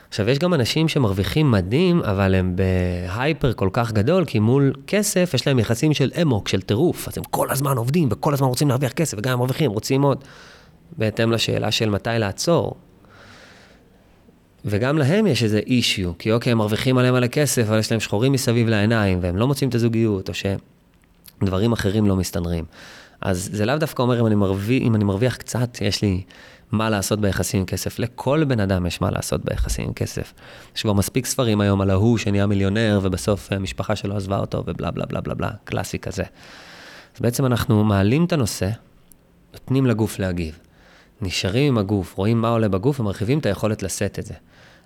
עכשיו, 0.09 0.31
יש 0.31 0.39
גם 0.39 0.55
אנשים 0.55 0.89
שמרוויחים 0.89 1.51
מדהים, 1.51 2.03
אבל 2.03 2.35
הם 2.35 2.57
בהייפר 2.57 3.53
כל 3.53 3.69
כך 3.73 3.93
גדול, 3.93 4.25
כי 4.25 4.39
מול 4.39 4.73
כסף 4.87 5.31
יש 5.35 5.47
להם 5.47 5.59
יחסים 5.59 5.95
של 5.95 6.11
אמוק, 6.23 6.49
של 6.49 6.63
טירוף. 6.63 7.09
אז 7.09 7.19
הם 7.19 7.25
כל 7.25 7.51
הזמן 7.51 7.77
עובדים 7.77 8.09
וכל 8.11 8.35
הזמן 8.35 8.49
רוצים 8.49 8.69
להרוויח 8.69 8.93
כסף, 8.93 9.19
וגם 9.19 9.33
הם 9.33 9.39
מרוויחים, 9.39 9.71
רוצים 9.71 10.03
עוד. 10.03 10.25
בהתאם 10.99 11.33
לשאלה 11.33 11.71
של 11.71 11.91
מתי 11.91 12.11
לעצור. 12.19 12.75
וגם 14.65 14.99
להם 14.99 15.27
יש 15.27 15.43
איזה 15.43 15.59
אישיו, 15.59 16.13
כי 16.19 16.33
אוקיי, 16.33 16.53
הם 16.53 16.59
מרוויחים 16.59 16.99
עליהם 16.99 17.15
מלא 17.15 17.27
כסף, 17.27 17.63
אבל 17.69 17.79
יש 17.79 17.91
להם 17.91 18.01
שחורים 18.01 18.33
מסביב 18.33 18.69
לעיניים, 18.69 19.19
והם 19.23 19.37
לא 19.37 19.47
מוצאים 19.47 19.69
את 19.69 19.75
הזוגיות, 19.75 20.29
או 20.29 20.35
שדברים 20.35 21.73
אחרים 21.73 22.07
לא 22.07 22.17
מסתדרים. 22.17 22.65
אז 23.21 23.49
זה 23.53 23.67
לאו 23.67 23.77
דווקא 23.77 24.03
אומר 24.03 24.21
אם 24.21 24.27
אני, 24.27 24.35
מרוויח, 24.35 24.83
אם 24.83 24.95
אני 24.95 25.05
מרוויח 25.05 25.37
קצת, 25.37 25.79
יש 25.81 26.03
לי 26.03 26.23
מה 26.73 26.91
לעשות 26.91 27.21
ביחסים 27.21 27.61
עם 27.61 27.67
כסף. 27.67 27.99
לכל 27.99 28.45
בן 28.45 28.61
אדם 28.61 28.87
יש 28.87 29.01
מה 29.01 29.11
לעשות 29.11 29.45
ביחסים 29.45 29.85
עם 29.85 29.93
כסף. 29.93 30.33
יש 30.77 30.83
כבר 30.83 30.93
מספיק 30.93 31.27
ספרים 31.27 31.61
היום 31.61 31.81
על 31.81 31.91
ההוא 31.91 32.19
שנהיה 32.19 32.47
מיליונר, 32.47 33.01
ובסוף 33.03 33.53
המשפחה 33.53 33.97
שלו 33.97 34.17
עזבה 34.17 34.39
אותו, 34.39 34.65
ובלה 34.67 34.91
בלה 34.91 35.07
בלה 35.07 35.21
בלה 35.21 35.35
בלה, 35.35 35.51
קלאסי 35.65 35.99
כזה. 35.99 36.23
אז 37.15 37.21
בעצם 37.21 37.47
אנחנו 37.47 37.85
מעלים 37.85 38.25
את 38.25 38.33
הנושא, 38.33 38.71
נותנים 39.53 39.87
לגוף 39.87 40.19
להגיב. 40.19 40.59
נשארים 41.21 41.69
עם 41.69 41.79
הגוף, 41.79 42.15
רואים 42.15 42.41
מה 42.41 42.49
עולה 42.49 42.69
בגוף 42.69 43.01
ומרחיבים 43.01 43.39
את 43.39 43.47
היכולת 43.47 43.83
לשאת 43.83 44.19
את 44.19 44.27
זה. 44.27 44.35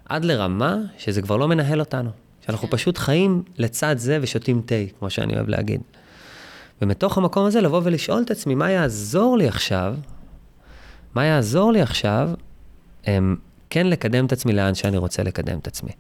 עד 0.09 0.25
לרמה 0.25 0.77
שזה 0.99 1.23
כבר 1.23 1.37
לא 1.37 1.49
מנהל 1.49 1.81
אותנו. 1.81 2.11
שאנחנו 2.47 2.71
פשוט 2.71 2.99
חיים 2.99 3.43
לצד 3.59 3.99
זה 3.99 4.19
ושותים 4.21 4.63
תה, 4.67 4.75
כמו 4.99 5.11
שאני 5.11 5.35
אוהב 5.35 5.49
להגיד. 5.49 5.81
ומתוך 6.83 7.19
המקום 7.19 7.47
הזה 7.47 7.61
לבוא 7.61 7.81
ולשאול 7.85 8.23
את 8.23 8.31
עצמי, 8.31 8.55
מה 8.55 8.71
יעזור 8.71 9.39
לי 9.39 9.49
עכשיו, 9.49 9.95
מה 11.15 11.25
יעזור 11.25 11.73
לי 11.73 11.81
עכשיו, 11.81 12.31
הם, 13.05 13.37
כן 13.71 13.87
לקדם 13.87 14.27
את 14.27 14.33
עצמי 14.33 14.53
לאן 14.53 14.75
שאני 14.75 14.97
רוצה 14.97 15.23
לקדם 15.23 15.59
את 15.59 15.67
עצמי. 15.67 15.91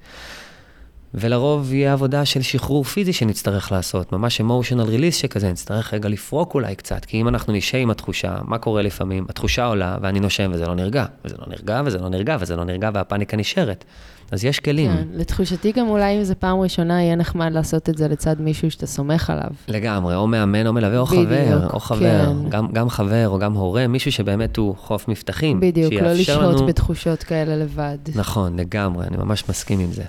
ולרוב 1.14 1.72
יהיה 1.72 1.92
עבודה 1.92 2.24
של 2.24 2.42
שחרור 2.42 2.84
פיזי 2.84 3.12
שנצטרך 3.12 3.72
לעשות, 3.72 4.12
ממש 4.12 4.40
אמושיונל 4.40 4.82
ריליס 4.82 5.16
שכזה, 5.16 5.52
נצטרך 5.52 5.94
רגע 5.94 6.08
לפרוק 6.08 6.54
אולי 6.54 6.74
קצת, 6.74 7.04
כי 7.04 7.20
אם 7.20 7.28
אנחנו 7.28 7.52
נשאר 7.52 7.80
עם 7.80 7.90
התחושה, 7.90 8.36
מה 8.44 8.58
קורה 8.58 8.82
לפעמים? 8.82 9.26
התחושה 9.28 9.66
עולה 9.66 9.96
ואני 10.02 10.20
נושם 10.20 10.50
וזה 10.54 10.66
לא 10.66 10.74
נרגע, 10.74 11.04
וזה 11.24 11.34
לא 11.38 11.46
נרגע 11.48 11.82
וזה 11.84 11.98
לא 11.98 12.08
נרגע 12.08 12.36
וזה 12.40 12.56
לא 12.56 12.64
נרגע 12.64 12.90
והפאניקה 12.94 13.36
נשארת. 13.36 13.84
אז 14.30 14.44
יש 14.44 14.60
כלים. 14.60 14.90
כן, 14.90 15.04
לתחושתי 15.12 15.72
גם 15.72 15.88
אולי 15.88 16.18
אם 16.18 16.24
זו 16.24 16.34
פעם 16.38 16.60
ראשונה, 16.60 17.02
יהיה 17.02 17.16
נחמד 17.16 17.52
לעשות 17.52 17.88
את 17.88 17.98
זה 17.98 18.08
לצד 18.08 18.40
מישהו 18.40 18.70
שאתה 18.70 18.86
סומך 18.86 19.30
עליו. 19.30 19.50
לגמרי, 19.68 20.14
או 20.14 20.26
מאמן 20.26 20.66
או 20.66 20.72
מלווה, 20.72 20.98
או 20.98 21.06
בדיוק, 21.06 21.26
חבר, 21.26 21.68
או 21.72 21.80
חבר, 21.80 22.26
כן. 22.26 22.48
גם, 22.48 22.72
גם 22.72 22.88
חבר 22.88 23.28
או 23.28 23.38
גם 23.38 23.54
הורה, 23.54 23.86
מישהו 23.86 24.12
שבאמת 24.12 24.56
הוא 24.56 24.76
חוף 24.76 25.08
מבטחים. 25.08 25.60
בדיוק, 25.60 25.92
לא 25.92 26.12
לשהות 26.12 26.56
לנו... 26.56 26.66
בתחושות 26.66 27.22
כאלה 27.22 27.56
לבד. 27.56 27.98
נכון, 28.14 28.60
לגמרי, 28.60 29.06
אני 29.06 29.16
ממש 29.16 29.44
מסכים 29.48 29.80
עם 29.80 29.92
זה. 29.92 30.04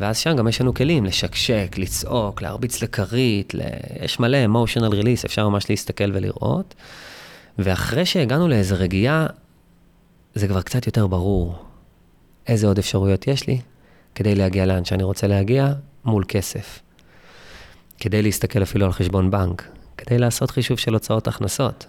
ואז 0.00 0.18
שם 0.18 0.36
גם 0.36 0.48
יש 0.48 0.60
לנו 0.60 0.74
כלים, 0.74 1.04
לשקשק, 1.04 1.74
לצעוק, 1.78 2.42
להרביץ 2.42 2.82
לכרית, 2.82 3.54
ל... 3.54 3.60
יש 4.04 4.20
מלא 4.20 4.38
emotional 4.46 4.92
release, 4.92 5.26
אפשר 5.26 5.48
ממש 5.48 5.70
להסתכל 5.70 6.10
ולראות. 6.14 6.74
ואחרי 7.58 8.06
שהגענו 8.06 8.48
לאיזו 8.48 8.74
רגיעה, 8.78 9.26
זה 10.34 10.48
כבר 10.48 10.62
קצת 10.62 10.86
יותר 10.86 11.06
ברור. 11.06 11.64
איזה 12.46 12.66
עוד 12.66 12.78
אפשרויות 12.78 13.26
יש 13.26 13.46
לי 13.46 13.60
כדי 14.14 14.34
להגיע 14.34 14.66
לאן 14.66 14.84
שאני 14.84 15.02
רוצה 15.02 15.26
להגיע 15.26 15.72
מול 16.04 16.24
כסף. 16.28 16.80
כדי 17.98 18.22
להסתכל 18.22 18.62
אפילו 18.62 18.86
על 18.86 18.92
חשבון 18.92 19.30
בנק, 19.30 19.68
כדי 19.96 20.18
לעשות 20.18 20.50
חישוב 20.50 20.78
של 20.78 20.94
הוצאות 20.94 21.28
הכנסות. 21.28 21.86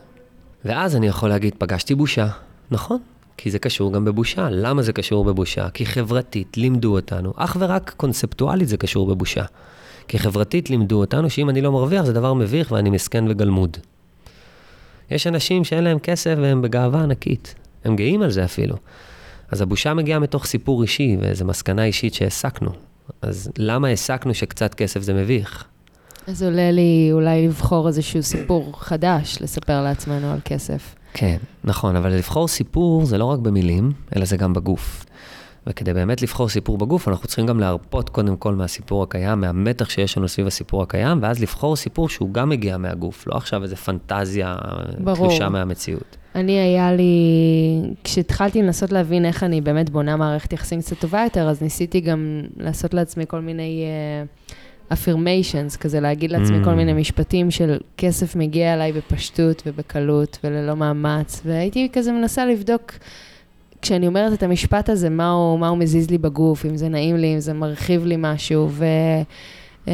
ואז 0.66 0.96
אני 0.96 1.08
יכול 1.08 1.30
להגיד, 1.30 1.56
פגשתי 1.58 1.96
בושה. 1.96 2.28
נכון, 2.72 3.00
כי 3.38 3.52
זה 3.52 3.60
קשור 3.60 3.94
גם 3.94 4.06
בבושה. 4.06 4.50
למה 4.50 4.82
זה 4.82 4.94
קשור 4.94 5.26
בבושה? 5.26 5.70
כי 5.70 5.86
חברתית 5.86 6.58
לימדו 6.58 6.96
אותנו, 6.96 7.34
אך 7.36 7.58
ורק 7.60 7.94
קונספטואלית 7.98 8.68
זה 8.68 8.78
קשור 8.78 9.08
בבושה. 9.08 9.44
כי 10.08 10.20
חברתית 10.20 10.70
לימדו 10.70 11.00
אותנו 11.00 11.30
שאם 11.30 11.50
אני 11.50 11.62
לא 11.62 11.72
מרוויח 11.72 12.06
זה 12.06 12.14
דבר 12.14 12.34
מביך 12.34 12.72
ואני 12.72 12.90
מסכן 12.90 13.26
וגלמוד. 13.30 13.78
יש 15.12 15.28
אנשים 15.28 15.64
שאין 15.64 15.84
להם 15.84 16.00
כסף 16.00 16.36
והם 16.42 16.62
בגאווה 16.62 17.04
ענקית. 17.04 17.56
הם 17.84 17.96
גאים 17.96 18.22
על 18.22 18.32
זה 18.32 18.46
אפילו. 18.46 18.76
אז 19.52 19.62
הבושה 19.62 19.94
מגיעה 19.94 20.20
מתוך 20.20 20.46
סיפור 20.46 20.82
אישי 20.82 21.18
ואיזו 21.22 21.46
מסקנה 21.46 21.84
אישית 21.84 22.14
שהעסקנו. 22.14 22.72
אז 23.22 23.52
למה 23.58 23.88
העסקנו 23.88 24.34
שקצת 24.34 24.74
כסף 24.74 25.02
זה 25.02 25.14
מביך? 25.14 25.64
אז 26.28 26.44
עולה 26.44 26.72
לי 26.72 27.10
אולי 27.12 27.48
לבחור 27.48 27.88
איזשהו 27.88 28.24
סיפור 28.24 28.72
חדש, 28.80 29.38
לספר 29.42 29.84
לעצמנו 29.84 30.32
על 30.32 30.40
כסף. 30.46 30.96
כן, 31.14 31.38
נכון, 31.64 31.96
אבל 31.96 32.14
לבחור 32.14 32.48
סיפור 32.48 33.06
זה 33.06 33.18
לא 33.18 33.26
רק 33.26 33.40
במילים, 33.40 33.92
אלא 34.16 34.26
זה 34.26 34.38
גם 34.38 34.54
בגוף. 34.54 35.06
וכדי 35.68 35.94
באמת 35.94 36.22
לבחור 36.22 36.50
סיפור 36.50 36.78
בגוף, 36.78 37.08
אנחנו 37.08 37.28
צריכים 37.28 37.46
גם 37.46 37.60
להרפות 37.60 38.10
קודם 38.10 38.38
כל 38.38 38.56
מהסיפור 38.56 39.04
הקיים, 39.04 39.42
מהמתח 39.42 39.90
שיש 39.90 40.18
לנו 40.18 40.28
סביב 40.28 40.48
הסיפור 40.48 40.84
הקיים, 40.84 41.20
ואז 41.22 41.42
לבחור 41.42 41.76
סיפור 41.76 42.10
שהוא 42.10 42.34
גם 42.34 42.50
מגיע 42.50 42.78
מהגוף, 42.78 43.28
לא 43.28 43.36
עכשיו 43.36 43.64
איזה 43.64 43.76
פנטזיה 43.76 44.56
תלושה 45.16 45.50
מהמציאות. 45.50 46.18
אני, 46.36 46.60
היה 46.60 46.94
לי, 46.94 47.04
כשהתחלתי 48.04 48.62
לנסות 48.62 48.92
להבין 48.92 49.26
איך 49.26 49.44
אני 49.44 49.62
באמת 49.62 49.90
בונה 49.90 50.16
מערכת 50.16 50.54
יחסים 50.54 50.82
קצת 50.82 51.00
טובה 51.00 51.24
יותר, 51.24 51.50
אז 51.50 51.62
ניסיתי 51.62 52.02
גם 52.02 52.42
לעשות 52.58 52.94
לעצמי 52.94 53.24
כל 53.28 53.40
מיני... 53.40 53.86
Uh, 54.50 54.54
affirmations, 54.92 55.78
כזה 55.80 56.00
להגיד 56.00 56.32
לעצמי 56.32 56.62
mm. 56.62 56.66
כל 56.66 56.74
מיני 56.74 56.94
משפטים 56.94 57.52
של 57.52 57.78
כסף 57.98 58.36
מגיע 58.36 58.74
אליי 58.74 58.92
בפשטות 58.92 59.64
ובקלות 59.66 60.38
וללא 60.44 60.76
מאמץ, 60.76 61.42
והייתי 61.46 61.90
כזה 61.94 62.12
מנסה 62.12 62.46
לבדוק, 62.46 62.92
כשאני 63.82 64.08
אומרת 64.08 64.34
את 64.34 64.44
המשפט 64.44 64.90
הזה, 64.90 65.10
מה 65.10 65.32
הוא, 65.32 65.60
מה 65.60 65.68
הוא 65.68 65.78
מזיז 65.78 66.10
לי 66.10 66.18
בגוף, 66.18 66.66
אם 66.66 66.78
זה 66.78 66.90
נעים 66.90 67.18
לי, 67.18 67.34
אם 67.34 67.40
זה 67.40 67.54
מרחיב 67.54 68.06
לי 68.06 68.16
משהו, 68.18 68.68
ו... 68.72 68.86
Um, 69.86 69.90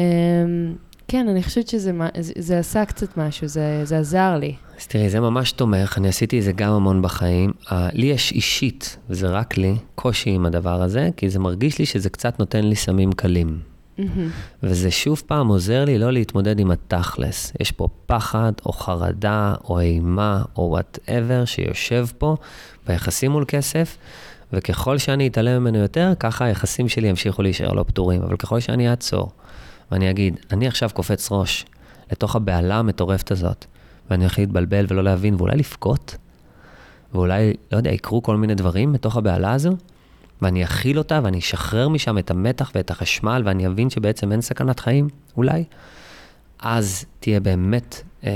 כן, 1.08 1.28
אני 1.28 1.42
חושבת 1.42 1.68
שזה 1.68 1.92
זה, 2.18 2.32
זה 2.38 2.58
עשה 2.58 2.84
קצת 2.84 3.16
משהו, 3.16 3.48
זה, 3.48 3.84
זה 3.84 3.98
עזר 3.98 4.36
לי. 4.40 4.54
אז 4.80 4.86
תראי, 4.86 5.10
זה 5.10 5.20
ממש 5.20 5.52
תומך, 5.52 5.98
אני 5.98 6.08
עשיתי 6.08 6.38
את 6.38 6.44
זה 6.44 6.52
גם 6.52 6.72
המון 6.72 7.02
בחיים. 7.02 7.52
אה, 7.64 7.72
לי 7.92 8.06
יש 8.06 8.32
אישית, 8.32 8.96
וזה 9.10 9.28
רק 9.28 9.56
לי, 9.56 9.74
קושי 9.94 10.30
עם 10.30 10.46
הדבר 10.46 10.82
הזה, 10.82 11.08
כי 11.16 11.30
זה 11.30 11.38
מרגיש 11.38 11.78
לי 11.78 11.86
שזה 11.86 12.10
קצת 12.10 12.38
נותן 12.38 12.64
לי 12.64 12.76
סמים 12.76 13.12
קלים. 13.12 13.69
Mm-hmm. 14.00 14.62
וזה 14.62 14.90
שוב 14.90 15.22
פעם 15.26 15.48
עוזר 15.48 15.84
לי 15.84 15.98
לא 15.98 16.12
להתמודד 16.12 16.58
עם 16.58 16.70
התכלס. 16.70 17.52
יש 17.60 17.72
פה 17.72 17.88
פחד, 18.06 18.52
או 18.66 18.72
חרדה, 18.72 19.54
או 19.64 19.80
אימה, 19.80 20.42
או 20.56 20.62
whatever 20.62 21.44
שיושב 21.44 22.06
פה 22.18 22.36
ביחסים 22.86 23.30
מול 23.30 23.44
כסף, 23.48 23.96
וככל 24.52 24.98
שאני 24.98 25.28
אתעלם 25.28 25.62
ממנו 25.62 25.78
יותר, 25.78 26.12
ככה 26.20 26.44
היחסים 26.44 26.88
שלי 26.88 27.08
ימשיכו 27.08 27.42
להישאר 27.42 27.72
לא 27.72 27.82
פתורים. 27.82 28.22
אבל 28.22 28.36
ככל 28.36 28.60
שאני 28.60 28.90
אעצור, 28.90 29.30
ואני 29.90 30.10
אגיד, 30.10 30.40
אני 30.52 30.68
עכשיו 30.68 30.90
קופץ 30.94 31.32
ראש 31.32 31.64
לתוך 32.12 32.36
הבהלה 32.36 32.78
המטורפת 32.78 33.30
הזאת, 33.30 33.64
ואני 34.10 34.24
הולך 34.24 34.38
להתבלבל 34.38 34.86
ולא 34.88 35.04
להבין, 35.04 35.34
ואולי 35.34 35.56
לבכות, 35.56 36.16
ואולי, 37.14 37.52
לא 37.72 37.76
יודע, 37.76 37.90
יקרו 37.90 38.22
כל 38.22 38.36
מיני 38.36 38.54
דברים 38.54 38.92
בתוך 38.92 39.16
הבהלה 39.16 39.52
הזו, 39.52 39.76
ואני 40.42 40.64
אכיל 40.64 40.98
אותה 40.98 41.20
ואני 41.24 41.38
אשחרר 41.38 41.88
משם 41.88 42.18
את 42.18 42.30
המתח 42.30 42.72
ואת 42.74 42.90
החשמל 42.90 43.42
ואני 43.44 43.66
אבין 43.66 43.90
שבעצם 43.90 44.32
אין 44.32 44.40
סכנת 44.40 44.80
חיים, 44.80 45.08
אולי, 45.36 45.64
אז 46.62 47.04
תהיה 47.20 47.40
באמת 47.40 48.02
אה, 48.24 48.30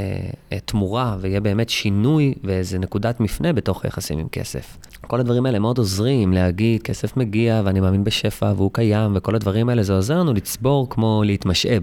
אה, 0.52 0.59
תמורה 0.64 1.16
ויהיה 1.20 1.40
באמת 1.40 1.68
שינוי 1.68 2.34
ואיזה 2.44 2.78
נקודת 2.78 3.20
מפנה 3.20 3.52
בתוך 3.52 3.84
היחסים 3.84 4.18
עם 4.18 4.28
כסף. 4.28 4.76
כל 5.07 5.20
הדברים 5.20 5.46
האלה 5.46 5.59
מאוד 5.59 5.78
עוזרים 5.78 6.32
להגיד, 6.32 6.82
כסף 6.82 7.16
מגיע 7.16 7.62
ואני 7.64 7.80
מאמין 7.80 8.05
בשפע 8.05 8.52
והוא 8.57 8.70
קיים, 8.72 9.12
וכל 9.16 9.34
הדברים 9.34 9.68
האלה, 9.68 9.82
זה 9.82 9.92
עוזר 9.92 10.18
לנו 10.18 10.32
לצבור 10.32 10.90
כמו 10.90 11.22
להתמשאב. 11.26 11.82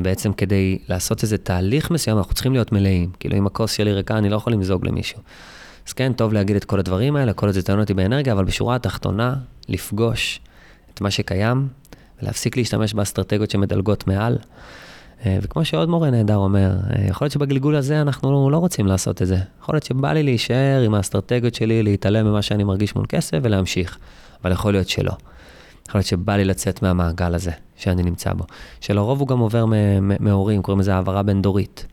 ובעצם 0.00 0.32
כדי 0.32 0.78
לעשות 0.88 1.22
איזה 1.22 1.38
תהליך 1.38 1.90
מסוים, 1.90 2.18
אנחנו 2.18 2.34
צריכים 2.34 2.52
להיות 2.52 2.72
מלאים. 2.72 3.10
כאילו 3.20 3.36
אם 3.36 3.46
הכוס 3.46 3.72
שלי 3.72 3.92
ריקה, 3.92 4.18
אני 4.18 4.28
לא 4.28 4.36
יכול 4.36 4.52
למזוג 4.52 4.86
למישהו. 4.86 5.20
אז 5.88 5.92
כן, 5.92 6.12
טוב 6.12 6.32
להגיד 6.32 6.56
את 6.56 6.64
כל 6.64 6.78
הדברים 6.78 7.16
האלה, 7.16 7.32
כל 7.32 7.50
זה 7.50 7.62
טעון 7.62 7.80
אותי 7.80 7.94
באנרגיה, 7.94 8.32
אבל 8.32 8.44
בשורה 8.44 8.76
התחתונה, 8.76 9.34
לפגוש 9.68 10.40
את 10.94 11.00
מה 11.00 11.10
שקיים, 11.10 11.68
ולהפסיק 12.22 12.56
להשתמש 12.56 12.94
באסטרטגיות 12.94 13.50
שמדלגות 13.50 14.06
מעל. 14.06 14.38
אה, 15.26 15.38
וכמו 15.42 15.64
שעוד 15.64 15.88
מורה 15.88 16.10
נהדר 16.10 16.36
אומר, 16.36 16.70
אה, 16.70 17.06
יכול 17.08 17.24
להיות 17.24 17.32
שבגלגול 17.32 17.76
הזה 17.76 18.00
אנחנו 18.00 18.50
לא 18.50 18.58
רוצים 18.58 18.86
לעשות 18.86 19.22
את 19.22 19.26
זה. 19.26 19.38
יכול 19.62 19.74
להיות 19.74 19.84
שבא 19.84 20.12
לי 20.12 20.22
להישאר 20.22 20.82
עם 20.84 20.94
האסטרטגיות 20.94 21.54
שלי, 21.54 21.82
להתעלם 21.82 22.26
ממה 22.26 22.42
שאני 22.42 22.64
מרגיש 22.64 22.96
מול 22.96 23.06
כסף 23.08 23.38
ולהמשיך. 23.42 23.98
אבל 24.42 24.52
יכול 24.52 24.72
להיות 24.72 24.88
שלא. 24.88 25.12
יכול 25.88 25.98
להיות 25.98 26.06
שבא 26.06 26.36
לי 26.36 26.44
לצאת 26.44 26.82
מהמעגל 26.82 27.34
הזה 27.34 27.52
שאני 27.76 28.02
נמצא 28.02 28.32
בו. 28.32 28.44
שלרוב 28.80 29.20
הוא 29.20 29.28
גם 29.28 29.38
עובר 29.38 29.64
מהורים, 30.20 30.62
קוראים 30.62 30.80
לזה 30.80 30.94
העברה 30.94 31.22
בין-דורית. 31.22 31.86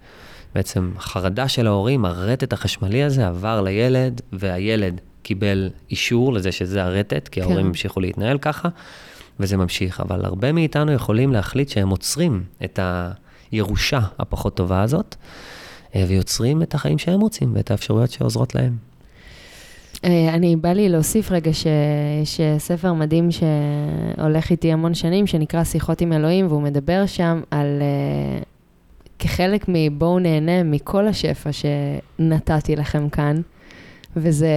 בעצם 0.56 0.92
חרדה 1.00 1.48
של 1.48 1.68
ההורים, 1.68 2.06
הרטט 2.06 2.54
החשמלי 2.54 3.04
הזה 3.04 3.28
עבר 3.28 3.62
לילד, 3.62 4.22
והילד 4.34 5.02
קיבל 5.24 5.70
אישור 5.92 6.34
לזה 6.34 6.52
שזה 6.52 6.84
הרטט, 6.84 7.28
כי 7.28 7.42
כן. 7.42 7.48
ההורים 7.48 7.66
המשיכו 7.66 8.00
להתנהל 8.00 8.38
ככה, 8.38 8.70
וזה 9.40 9.58
ממשיך. 9.58 10.00
אבל 10.00 10.26
הרבה 10.26 10.52
מאיתנו 10.52 10.92
יכולים 10.92 11.34
להחליט 11.34 11.70
שהם 11.70 11.90
עוצרים 11.90 12.44
את 12.64 12.80
הירושה 13.52 14.00
הפחות 14.20 14.56
טובה 14.56 14.82
הזאת, 14.82 15.16
אה, 15.96 16.06
ויוצרים 16.08 16.62
את 16.62 16.74
החיים 16.74 16.98
שהם 16.98 17.20
רוצים 17.20 17.52
ואת 17.56 17.72
האפשרויות 17.72 18.12
שעוזרות 18.12 18.56
להם. 18.56 18.78
אה, 20.06 20.34
אני, 20.34 20.56
בא 20.56 20.70
לי 20.70 20.90
להוסיף 20.90 21.32
רגע 21.32 21.54
שיש 21.54 22.42
ספר 22.58 22.94
מדהים 22.94 23.30
שהולך 23.32 24.52
איתי 24.52 24.72
המון 24.72 24.94
שנים, 24.94 25.28
שנקרא 25.28 25.64
שיחות 25.64 26.02
עם 26.02 26.14
אלוהים, 26.14 26.48
והוא 26.48 26.62
מדבר 26.62 27.06
שם 27.06 27.42
על 27.52 27.82
אה, 27.82 28.44
כחלק 29.26 29.66
מבואו 29.68 30.20
נהנה 30.20 30.64
מכל 30.64 31.08
השפע 31.08 31.50
שנתתי 31.52 32.76
לכם 32.76 33.10
כאן, 33.10 33.42
וזה 34.16 34.50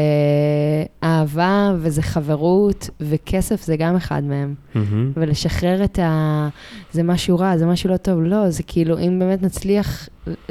אהבה, 1.03 1.75
וזה 1.79 2.03
חברות, 2.03 2.91
וכסף 3.01 3.63
זה 3.63 3.77
גם 3.77 3.97
אחד 3.97 4.25
מהם. 4.25 4.55
Mm-hmm. 4.75 4.79
ולשחרר 5.15 5.85
את 5.85 5.99
ה... 5.99 6.49
זה 6.93 7.03
משהו 7.03 7.39
רע, 7.39 7.57
זה 7.57 7.67
משהו 7.67 7.91
לא 7.91 7.97
טוב. 7.97 8.23
לא, 8.23 8.51
זה 8.51 8.63
כאילו, 8.63 8.99
אם 8.99 9.19
באמת 9.19 9.43
נצליח, 9.43 10.09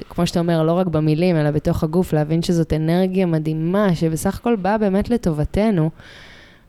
כמו 0.10 0.28
שאתה 0.28 0.40
אומר, 0.40 0.64
לא 0.64 0.72
רק 0.72 0.88
במילים, 0.88 1.36
אלא 1.36 1.52
בתוך 1.52 1.84
הגוף, 1.84 2.14
להבין 2.14 2.42
שזאת 2.42 2.74
אנרגיה 2.74 3.26
מדהימה, 3.26 3.96
שבסך 3.96 4.40
הכל 4.40 4.56
באה 4.56 4.78
באמת 4.78 5.10
לטובתנו, 5.10 5.90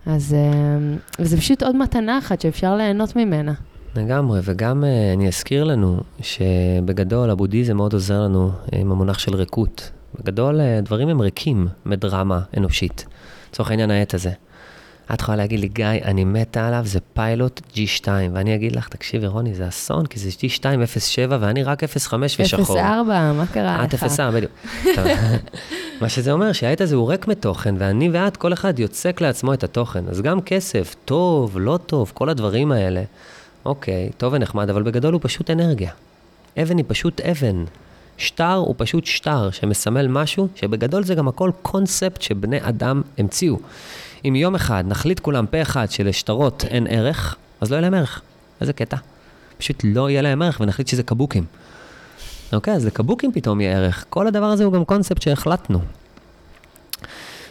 אז... 0.07 0.35
אה, 0.35 0.97
וזה 1.19 1.37
פשוט 1.37 1.63
עוד 1.63 1.77
מתנה 1.77 2.19
אחת 2.19 2.41
שאפשר 2.41 2.77
ליהנות 2.77 3.17
ממנה. 3.17 3.53
לגמרי, 3.97 4.41
וגם 4.43 4.85
uh, 4.85 5.17
אני 5.17 5.29
אזכיר 5.29 5.65
לנו 5.65 6.01
שבגדול 6.21 7.31
הבודהיזם 7.31 7.77
מאוד 7.77 7.93
עוזר 7.93 8.23
לנו 8.23 8.51
עם 8.73 8.93
המונח 8.93 9.19
של 9.19 9.35
ריקות. 9.35 9.91
בגדול 10.21 10.61
uh, 10.61 10.85
דברים 10.85 11.09
הם 11.09 11.21
ריקים 11.21 11.69
מדרמה 11.87 12.41
אנושית. 12.57 13.07
לצורך 13.51 13.71
העניין 13.71 13.91
העט 13.91 14.15
הזה. 14.15 14.31
את 15.15 15.21
יכולה 15.21 15.37
להגיד 15.37 15.61
לי, 15.61 15.69
גיא, 15.69 15.87
אני 15.87 16.25
מתה 16.25 16.69
עליו, 16.69 16.83
זה 16.85 17.01
פיילוט 17.15 17.61
G2, 17.75 18.09
ואני 18.33 18.55
אגיד 18.55 18.77
לך, 18.77 18.89
תקשיבי, 18.89 19.27
רוני, 19.27 19.55
זה 19.55 19.69
אסון, 19.69 20.07
כי 20.07 20.19
זה 20.19 20.29
G2 20.31 20.87
07 20.99 21.39
ואני 21.41 21.63
רק 21.63 21.85
05 21.85 22.41
ושחור. 22.41 22.77
04, 22.77 23.33
מה 23.33 23.47
קרה 23.53 23.85
לך? 23.85 23.95
את 23.95 24.11
04, 24.11 24.31
בדיוק. 24.31 24.53
מה 26.01 26.09
שזה 26.09 26.33
אומר, 26.33 26.53
שהעט 26.53 26.81
הזה 26.81 26.97
הוא 26.97 27.11
ריק 27.11 27.29
מתוכן, 27.29 27.75
ואני 27.79 28.11
ואת, 28.11 28.37
כל 28.37 28.53
אחד 28.53 28.79
יוצק 28.79 29.21
לעצמו 29.21 29.55
את 29.55 29.65
התוכן. 29.65 30.05
אז 30.09 30.21
גם 30.21 30.41
כסף, 30.41 30.95
טוב, 31.05 31.59
לא 31.59 31.79
טוב, 31.87 32.13
כל 32.15 32.29
הדברים 32.29 32.73
האלה. 32.73 33.03
אוקיי, 33.69 34.11
טוב 34.17 34.33
ונחמד, 34.33 34.71
אבל 34.71 34.83
בגדול 34.83 35.13
הוא 35.13 35.21
פשוט 35.25 35.51
אנרגיה. 35.51 35.91
אבן 36.63 36.77
היא 36.77 36.85
פשוט 36.89 37.21
אבן. 37.21 37.65
שטר 38.17 38.55
הוא 38.55 38.75
פשוט 38.79 39.05
שטר 39.05 39.51
שמסמל 39.51 40.09
משהו, 40.09 40.49
שבגדול 40.55 41.05
זה 41.05 41.15
גם 41.15 41.29
הכל 41.29 41.51
קונספט 41.63 42.23
שבני 42.23 42.59
אדם 42.61 43.03
המציאו. 43.19 43.59
אם 44.25 44.37
יום 44.37 44.55
אחד 44.55 44.85
נחליט 44.87 45.21
כולם 45.21 45.47
פה 45.47 45.63
אחד 45.63 45.91
שלשטרות 45.91 46.65
אין 46.65 46.87
ערך, 46.91 47.37
אז 47.61 47.71
לא 47.71 47.77
יהיה 47.77 47.81
להם 47.81 47.95
ערך. 47.95 48.23
איזה 48.61 48.73
קטע. 48.73 48.97
פשוט 49.59 49.81
לא 49.85 50.11
יהיה 50.11 50.23
להם 50.23 50.43
ערך 50.43 50.61
ונחליט 50.61 50.89
שזה 50.89 51.03
קבוקים. 51.03 51.45
אוקיי, 52.53 52.75
אז 52.75 52.87
לקבוקים 52.87 53.33
פתאום 53.33 53.61
יהיה 53.61 53.77
ערך. 53.77 54.05
כל 54.09 54.27
הדבר 54.27 54.47
הזה 54.47 54.65
הוא 54.65 54.73
גם 54.73 54.85
קונספט 54.85 55.23
שהחלטנו. 55.23 55.79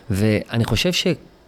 ואני 0.10 0.66
חושב 0.66 0.92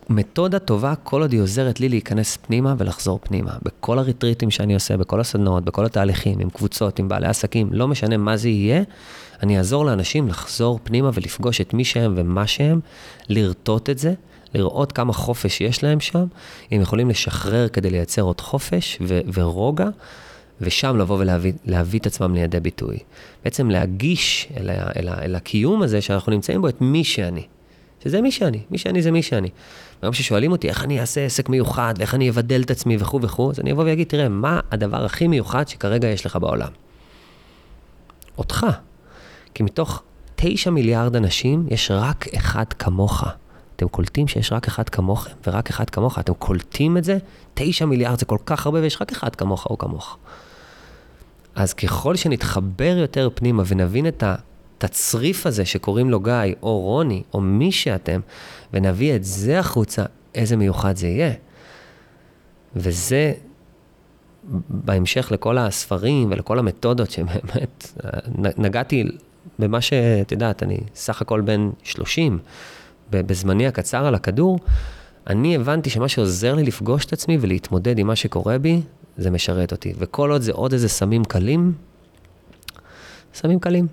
שמתודה 0.09 0.59
טובה, 0.59 0.93
כל 1.03 1.21
עוד 1.21 1.31
היא 1.31 1.41
עוזרת 1.41 1.79
לי 1.79 1.89
להיכנס 1.89 2.37
פנימה 2.37 2.75
ולחזור 2.77 3.19
פנימה. 3.23 3.51
בכל 3.63 3.99
הריטריטים 3.99 4.51
שאני 4.51 4.73
עושה, 4.73 4.97
בכל 4.97 5.19
הסדנאות, 5.19 5.63
בכל 5.63 5.85
התהליכים, 5.85 6.39
עם 6.39 6.49
קבוצות, 6.49 6.99
עם 6.99 7.07
בעלי 7.07 7.27
עסקים, 7.27 7.69
לא 7.71 7.87
משנה 7.87 8.17
מה 8.17 8.37
זה 8.37 8.49
יהיה, 8.49 8.83
אני 9.43 9.57
אעזור 9.57 9.85
לאנשים 9.85 10.27
לחזור 10.27 10.79
פנימה 10.83 11.09
ולפגוש 11.13 11.61
את 11.61 11.73
מי 11.73 11.85
שהם 11.85 12.13
ומה 12.17 12.47
שהם, 12.47 12.79
לרטוט 13.29 13.89
את 13.89 13.97
זה, 13.97 14.13
לראות 14.53 14.91
כמה 14.91 15.13
חופש 15.13 15.61
יש 15.61 15.83
להם 15.83 15.99
שם, 15.99 16.25
הם 16.71 16.81
יכולים 16.81 17.09
לשחרר 17.09 17.67
כדי 17.67 17.89
לייצר 17.89 18.21
עוד 18.21 18.41
חופש 18.41 18.97
ו- 19.01 19.19
ורוגע, 19.33 19.87
ושם 20.61 20.97
לבוא 20.97 21.17
ולהביא 21.65 21.99
את 21.99 22.05
עצמם 22.05 22.35
לידי 22.35 22.59
ביטוי. 22.59 22.97
בעצם 23.43 23.69
להגיש 23.69 24.47
אל, 24.57 24.69
ה- 24.69 24.89
אל, 24.97 25.07
ה- 25.07 25.21
אל 25.21 25.35
הקיום 25.35 25.81
הזה 25.81 26.01
שאנחנו 26.01 26.31
נמצאים 26.31 26.61
בו 26.61 26.67
את 26.69 26.81
מי 26.81 27.03
שאני. 27.03 27.43
שזה 28.03 28.21
מי 28.21 28.31
שאני, 28.31 28.59
מי 28.71 28.77
שאני 28.77 29.01
זה 29.01 29.11
מי 29.11 29.21
שאני. 29.21 29.49
היום 30.01 30.13
ששואלים 30.13 30.51
אותי 30.51 30.69
איך 30.69 30.83
אני 30.83 30.99
אעשה 30.99 31.25
עסק 31.25 31.49
מיוחד, 31.49 31.93
ואיך 31.97 32.15
אני 32.15 32.29
אבדל 32.29 32.61
את 32.61 32.71
עצמי 32.71 32.97
וכו' 32.99 33.21
וכו', 33.21 33.51
אז 33.51 33.59
אני 33.59 33.71
אבוא 33.71 33.83
ואגיד, 33.83 34.07
תראה, 34.07 34.29
מה 34.29 34.59
הדבר 34.71 35.05
הכי 35.05 35.27
מיוחד 35.27 35.67
שכרגע 35.67 36.07
יש 36.07 36.25
לך 36.25 36.35
בעולם? 36.35 36.69
אותך. 38.37 38.65
כי 39.53 39.63
מתוך 39.63 40.03
תשע 40.35 40.69
מיליארד 40.69 41.15
אנשים, 41.15 41.65
יש 41.69 41.91
רק 41.91 42.27
אחד 42.35 42.73
כמוך. 42.79 43.23
אתם 43.75 43.87
קולטים 43.87 44.27
שיש 44.27 44.51
רק 44.51 44.67
אחד 44.67 44.89
כמוכם 44.89 45.31
ורק 45.47 45.69
אחד 45.69 45.89
כמוך? 45.89 46.19
אתם 46.19 46.33
קולטים 46.33 46.97
את 46.97 47.03
זה? 47.03 47.17
תשע 47.53 47.85
מיליארד 47.85 48.19
זה 48.19 48.25
כל 48.25 48.37
כך 48.45 48.65
הרבה 48.65 48.81
ויש 48.81 49.01
רק 49.01 49.11
אחד 49.11 49.35
כמוך 49.35 49.65
או 49.65 49.77
כמוך. 49.77 50.17
אז 51.55 51.73
ככל 51.73 52.15
שנתחבר 52.15 52.97
יותר 52.97 53.29
פנימה 53.35 53.63
ונבין 53.67 54.07
את 54.07 54.23
התצריף 54.83 55.45
הזה 55.45 55.65
שקוראים 55.65 56.09
לו 56.09 56.19
גיא, 56.19 56.33
או 56.63 56.79
רוני, 56.79 57.23
או 57.33 57.41
מי 57.41 57.71
שאתם, 57.71 58.19
ונביא 58.73 59.15
את 59.15 59.23
זה 59.23 59.59
החוצה, 59.59 60.03
איזה 60.35 60.57
מיוחד 60.57 60.95
זה 60.95 61.07
יהיה. 61.07 61.33
וזה 62.75 63.33
בהמשך 64.69 65.31
לכל 65.31 65.57
הספרים 65.57 66.31
ולכל 66.31 66.59
המתודות 66.59 67.11
שבאמת 67.11 67.93
נגעתי 68.57 69.03
במה 69.59 69.81
שאת 69.81 70.31
יודעת, 70.31 70.63
אני 70.63 70.77
סך 70.95 71.21
הכל 71.21 71.41
בן 71.41 71.69
30, 71.83 72.39
בזמני 73.11 73.67
הקצר 73.67 74.05
על 74.05 74.15
הכדור, 74.15 74.59
אני 75.27 75.55
הבנתי 75.55 75.89
שמה 75.89 76.07
שעוזר 76.07 76.55
לי 76.55 76.63
לפגוש 76.63 77.05
את 77.05 77.13
עצמי 77.13 77.37
ולהתמודד 77.41 77.99
עם 77.99 78.07
מה 78.07 78.15
שקורה 78.15 78.57
בי, 78.57 78.81
זה 79.17 79.31
משרת 79.31 79.71
אותי. 79.71 79.93
וכל 79.97 80.31
עוד 80.31 80.41
זה 80.41 80.51
עוד 80.51 80.73
איזה 80.73 80.89
סמים 80.89 81.23
קלים, 81.23 81.73
סמים 83.33 83.59
קלים. 83.59 83.87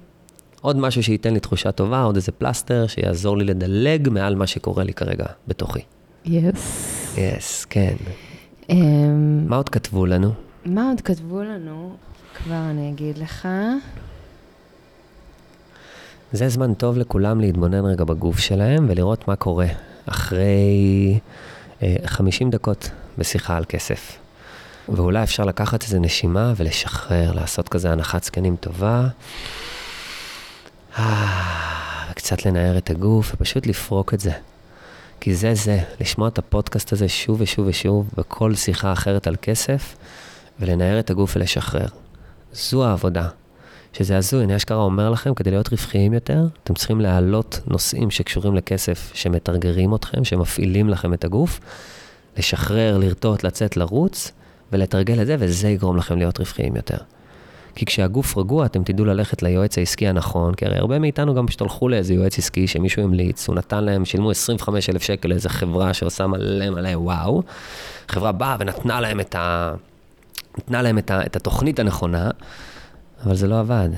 עוד 0.66 0.76
משהו 0.76 1.02
שייתן 1.02 1.34
לי 1.34 1.40
תחושה 1.40 1.72
טובה, 1.72 2.02
עוד 2.02 2.16
איזה 2.16 2.32
פלסטר 2.32 2.86
שיעזור 2.86 3.38
לי 3.38 3.44
לדלג 3.44 4.08
מעל 4.08 4.34
מה 4.34 4.46
שקורה 4.46 4.84
לי 4.84 4.92
כרגע 4.92 5.24
בתוכי. 5.48 5.80
יס. 6.24 7.14
Yes. 7.14 7.20
יס, 7.20 7.62
yes, 7.64 7.66
כן. 7.70 7.94
Um, 8.62 8.74
מה 9.46 9.56
עוד 9.56 9.68
כתבו 9.68 10.06
לנו? 10.06 10.30
מה 10.64 10.88
עוד 10.88 11.00
כתבו 11.00 11.42
לנו? 11.42 11.96
כבר 12.34 12.70
אני 12.70 12.90
אגיד 12.90 13.18
לך. 13.18 13.48
זה 16.32 16.48
זמן 16.48 16.74
טוב 16.74 16.98
לכולם 16.98 17.40
להתבונן 17.40 17.84
רגע 17.84 18.04
בגוף 18.04 18.38
שלהם 18.38 18.86
ולראות 18.88 19.28
מה 19.28 19.36
קורה 19.36 19.68
אחרי 20.06 21.18
אה, 21.82 21.96
50 22.06 22.50
דקות 22.50 22.90
בשיחה 23.18 23.56
על 23.56 23.64
כסף. 23.68 24.18
ואולי 24.88 25.22
אפשר 25.22 25.44
לקחת 25.44 25.82
איזה 25.82 25.98
נשימה 25.98 26.52
ולשחרר, 26.56 27.32
לעשות 27.32 27.68
כזה 27.68 27.92
הנחת 27.92 28.24
זקנים 28.24 28.56
טובה. 28.56 29.08
אה, 30.98 32.06
וקצת 32.10 32.46
לנער 32.46 32.78
את 32.78 32.90
הגוף 32.90 33.32
ופשוט 33.34 33.66
לפרוק 33.66 34.14
את 34.14 34.20
זה. 34.20 34.32
כי 35.20 35.34
זה 35.34 35.54
זה, 35.54 35.78
לשמוע 36.00 36.28
את 36.28 36.38
הפודקאסט 36.38 36.92
הזה 36.92 37.08
שוב 37.08 37.40
ושוב 37.40 37.66
ושוב, 37.66 38.10
וכל 38.18 38.54
שיחה 38.54 38.92
אחרת 38.92 39.26
על 39.26 39.36
כסף, 39.42 39.96
ולנער 40.60 40.98
את 40.98 41.10
הגוף 41.10 41.36
ולשחרר. 41.36 41.86
זו 42.52 42.84
העבודה. 42.84 43.28
שזה 43.92 44.16
הזוי, 44.16 44.44
אני 44.44 44.56
אשכרה 44.56 44.82
אומר 44.82 45.10
לכם, 45.10 45.34
כדי 45.34 45.50
להיות 45.50 45.68
רווחיים 45.68 46.12
יותר, 46.12 46.46
אתם 46.64 46.74
צריכים 46.74 47.00
להעלות 47.00 47.60
נושאים 47.66 48.10
שקשורים 48.10 48.54
לכסף, 48.54 49.10
שמתרגרים 49.14 49.94
אתכם, 49.94 50.24
שמפעילים 50.24 50.88
לכם 50.88 51.14
את 51.14 51.24
הגוף, 51.24 51.60
לשחרר, 52.38 52.98
לרטוט, 52.98 53.44
לצאת, 53.44 53.76
לרוץ, 53.76 54.32
ולתרגל 54.72 55.22
את 55.22 55.26
זה, 55.26 55.36
וזה 55.38 55.68
יגרום 55.68 55.96
לכם 55.96 56.18
להיות 56.18 56.38
רווחיים 56.38 56.76
יותר. 56.76 56.98
כי 57.76 57.86
כשהגוף 57.86 58.38
רגוע, 58.38 58.66
אתם 58.66 58.84
תדעו 58.84 59.04
ללכת 59.04 59.42
ליועץ 59.42 59.78
העסקי 59.78 60.08
הנכון, 60.08 60.54
כי 60.54 60.66
הרי 60.66 60.78
הרבה 60.78 60.98
מאיתנו 60.98 61.34
גם 61.34 61.46
פשוט 61.46 61.60
הלכו 61.62 61.88
לאיזה 61.88 62.14
יועץ 62.14 62.38
עסקי 62.38 62.66
שמישהו 62.66 63.02
המליץ, 63.02 63.48
הוא 63.48 63.56
נתן 63.56 63.84
להם, 63.84 64.04
שילמו 64.04 64.30
25 64.30 64.90
אלף 64.90 65.02
שקל 65.02 65.28
לאיזה 65.28 65.48
חברה 65.48 65.94
שעושה 65.94 66.26
מלא 66.26 66.70
מלא 66.70 66.88
וואו. 66.94 67.42
חברה 68.08 68.32
באה 68.32 68.56
ונתנה 68.60 69.00
להם 69.00 69.20
את, 69.20 69.34
ה... 69.34 69.74
נתנה 70.58 70.82
להם 70.82 70.98
את, 70.98 71.10
ה... 71.10 71.26
את 71.26 71.36
התוכנית 71.36 71.78
הנכונה, 71.78 72.30
אבל 73.24 73.34
זה 73.34 73.48
לא 73.48 73.60
עבד. 73.60 73.88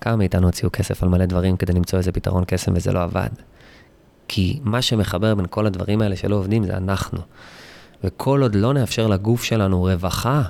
כמה 0.00 0.16
מאיתנו 0.16 0.46
הוציאו 0.46 0.70
כסף 0.72 1.02
על 1.02 1.08
מלא 1.08 1.26
דברים 1.26 1.56
כדי 1.56 1.72
למצוא 1.72 1.98
איזה 1.98 2.12
פתרון 2.12 2.44
קסם 2.46 2.72
וזה 2.74 2.92
לא 2.92 3.02
עבד. 3.02 3.30
כי 4.28 4.60
מה 4.62 4.82
שמחבר 4.82 5.34
בין 5.34 5.46
כל 5.50 5.66
הדברים 5.66 6.02
האלה 6.02 6.16
שלא 6.16 6.36
עובדים 6.36 6.64
זה 6.64 6.76
אנחנו. 6.76 7.20
וכל 8.04 8.42
עוד 8.42 8.54
לא 8.54 8.74
נאפשר 8.74 9.06
לגוף 9.06 9.42
שלנו 9.42 9.82
רווחה 9.82 10.42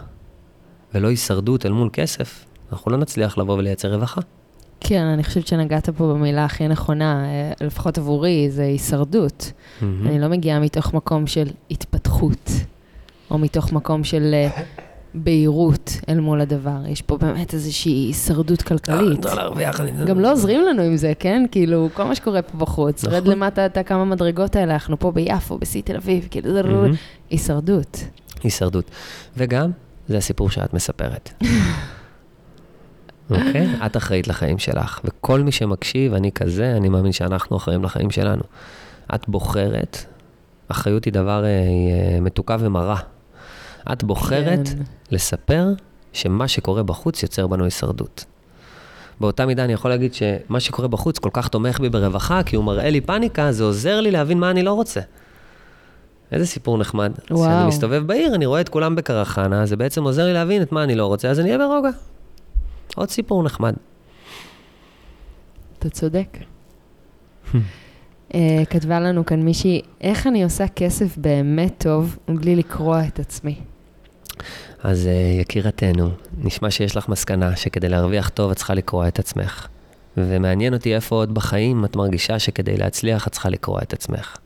ולא 0.95 1.09
הישרדות 1.09 1.67
אל 1.67 1.73
מול 1.73 1.89
כסף, 1.93 2.45
אנחנו 2.73 2.91
לא 2.91 2.97
נצליח 2.97 3.39
לבוא 3.39 3.55
ולייצר 3.55 3.95
רווחה. 3.95 4.21
כן, 4.81 5.03
אני 5.03 5.25
חושבת 5.25 5.47
שנגעת 5.47 5.89
פה 5.89 6.15
במילה 6.15 6.45
הכי 6.45 6.69
נכונה, 6.69 7.25
אה, 7.25 7.67
לפחות 7.67 7.99
עבורי, 7.99 8.51
זה 8.51 8.63
הישרדות. 8.63 9.53
Mm-hmm. 9.53 9.85
אני 9.85 10.19
לא 10.19 10.29
מגיעה 10.29 10.61
מתוך 10.61 10.95
מקום 10.95 11.27
של 11.27 11.47
התפתחות, 11.71 12.51
או 13.31 13.39
מתוך 13.39 13.73
מקום 13.73 14.05
של 14.05 14.35
אה, 14.35 14.63
בהירות 15.15 16.01
אל 16.09 16.21
מול 16.21 16.41
הדבר. 16.41 16.87
יש 16.87 17.03
פה 17.03 17.17
באמת 17.17 17.55
איזושהי 17.55 17.93
הישרדות 17.93 18.63
כלכלית. 18.63 19.27
גם 20.07 20.21
לא 20.21 20.33
עוזרים 20.33 20.61
לנו 20.67 20.83
עם 20.83 20.97
זה, 20.97 21.13
כן? 21.19 21.45
כאילו, 21.51 21.89
כל 21.95 22.05
מה 22.05 22.15
שקורה 22.15 22.43
פה 22.43 22.59
בחוץ, 22.59 23.05
רד 23.05 23.23
נכון. 23.23 23.33
למטה 23.33 23.67
את 23.67 23.77
הכמה 23.77 24.05
מדרגות 24.05 24.57
האלה, 24.57 24.73
אנחנו 24.73 24.99
פה 24.99 25.13
ביפו, 25.13 25.59
בשיא 25.59 25.83
תל 25.83 25.97
אביב, 25.97 26.29
כאילו, 26.31 26.85
הישרדות. 27.31 28.05
הישרדות. 28.43 28.91
וגם, 29.37 29.71
זה 30.09 30.17
הסיפור 30.17 30.51
שאת 30.51 30.75
מספרת. 30.75 31.31
אוקיי? 33.31 33.69
את 33.87 33.97
אחראית 33.97 34.29
לחיים 34.29 34.59
שלך, 34.59 35.01
וכל 35.05 35.41
מי 35.41 35.53
שמקשיב, 35.53 36.15
אני 36.15 36.33
כזה, 36.33 36.77
אני 36.77 36.89
מאמין 36.89 37.13
שאנחנו 37.13 37.57
אחראים 37.57 37.85
לחיים 37.85 38.11
שלנו. 38.11 38.43
את 39.15 39.29
בוחרת, 39.29 40.05
אחריות 40.69 41.05
היא 41.05 41.13
דבר 41.13 41.45
אה, 41.45 41.49
אה 41.49 42.21
מתוקה 42.21 42.57
ומרה. 42.61 43.01
את 43.93 44.05
בוחרת 44.05 44.69
כן. 44.69 44.83
לספר 45.11 45.67
שמה 46.13 46.49
שקורה 46.49 46.83
בחוץ 46.83 47.23
יוצר 47.23 47.47
בנו 47.47 47.65
הישרדות. 47.65 48.25
באותה 49.21 49.47
מידה 49.47 49.65
אני 49.65 49.73
יכול 49.73 49.91
להגיד 49.91 50.15
שמה 50.15 50.61
שקורה 50.61 50.89
בחוץ 50.89 51.19
כל 51.19 51.31
כך 51.33 51.49
תומך 51.49 51.81
בי 51.81 51.89
ברווחה, 51.89 52.43
כי 52.43 52.57
הוא 52.57 52.65
מראה 52.65 52.91
לי 52.91 53.01
פאניקה, 53.01 53.53
זה 53.53 53.65
עוזר 53.65 54.01
לי 54.01 54.11
להבין 54.11 54.39
מה 54.39 54.51
אני 54.51 54.63
לא 54.63 54.73
רוצה. 54.73 55.01
איזה 56.33 56.47
סיפור 56.47 56.79
נחמד. 56.79 57.13
וואו. 57.31 57.43
כשאני 57.43 57.69
מסתובב 57.69 58.07
בעיר, 58.07 58.35
אני 58.35 58.47
רואה 58.47 58.61
את 58.61 58.69
כולם 58.69 58.97
בקרחנה, 58.97 59.67
זה 59.67 59.77
בעצם 59.77 60.05
עוזר 60.05 60.27
לי 60.27 60.33
להבין 60.33 60.63
את 60.63 60.73
מה 60.73 60.85
אני 60.85 60.95
לא 60.95 61.07
רוצה, 61.07 61.29
אז 61.29 61.41
אני 61.41 61.49
אהיה 61.49 61.59
ברוגע. 61.59 61.91
עוד 62.95 63.11
סיפור 63.11 63.43
נחמד. 63.43 63.75
אתה 65.79 65.91
צודק. 65.91 66.39
uh, 67.55 67.57
כתבה 68.71 69.01
לנו 69.01 69.27
כאן 69.27 69.43
מישהי, 69.43 69.83
איך 70.01 70.27
אני 70.27 70.45
עושה 70.45 70.69
כסף 70.69 71.17
באמת 71.17 71.75
טוב 71.79 72.19
בלי 72.29 72.57
לקרוע 72.57 73.07
את 73.07 73.19
עצמי? 73.19 73.59
אז 74.83 75.07
uh, 75.07 75.41
יקירתנו, 75.41 76.11
נשמע 76.39 76.71
שיש 76.71 76.97
לך 76.97 77.09
מסקנה 77.09 77.57
שכדי 77.57 77.89
להרוויח 77.89 78.29
טוב 78.29 78.51
את 78.51 78.57
צריכה 78.57 78.75
לקרוע 78.75 79.09
את 79.09 79.19
עצמך. 79.19 79.69
ומעניין 80.17 80.75
אותי 80.75 80.95
איפה 80.95 81.17
עוד 81.17 81.35
בחיים 81.35 81.85
את 81.85 81.97
מרגישה 81.97 82.39
שכדי 82.39 82.77
להצליח 82.77 83.27
את 83.27 83.33
צריכה 83.33 83.49
לקרוע 83.49 83.83
את 83.83 83.93
עצמך. 83.93 84.37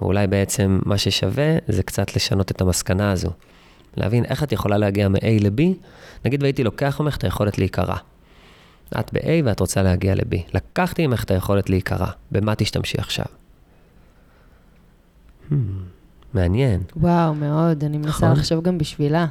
ואולי 0.00 0.26
בעצם 0.26 0.78
מה 0.84 0.98
ששווה 0.98 1.56
זה 1.68 1.82
קצת 1.82 2.16
לשנות 2.16 2.50
את 2.50 2.60
המסקנה 2.60 3.12
הזו. 3.12 3.30
להבין 3.96 4.24
איך 4.24 4.42
את 4.42 4.52
יכולה 4.52 4.78
להגיע 4.78 5.08
מ-A 5.08 5.26
ל-B, 5.40 5.62
נגיד 6.24 6.42
והייתי 6.42 6.64
לוקח 6.64 7.00
ממך 7.00 7.16
את 7.16 7.24
היכולת 7.24 7.58
להיקרע. 7.58 7.96
את 9.00 9.12
ב-A 9.12 9.28
ואת 9.44 9.60
רוצה 9.60 9.82
להגיע 9.82 10.14
ל-B. 10.14 10.36
לקחתי 10.54 11.06
ממך 11.06 11.24
את 11.24 11.30
היכולת 11.30 11.70
להיקרע, 11.70 12.10
במה 12.32 12.54
תשתמשי 12.54 12.98
עכשיו? 12.98 13.24
Hmm, 15.50 15.54
מעניין. 16.34 16.80
וואו, 16.96 17.34
מאוד, 17.34 17.84
אני 17.84 17.98
מנסה 17.98 18.08
נכון? 18.08 18.32
לחשוב 18.32 18.64
גם 18.64 18.78
בשבילה. 18.78 19.26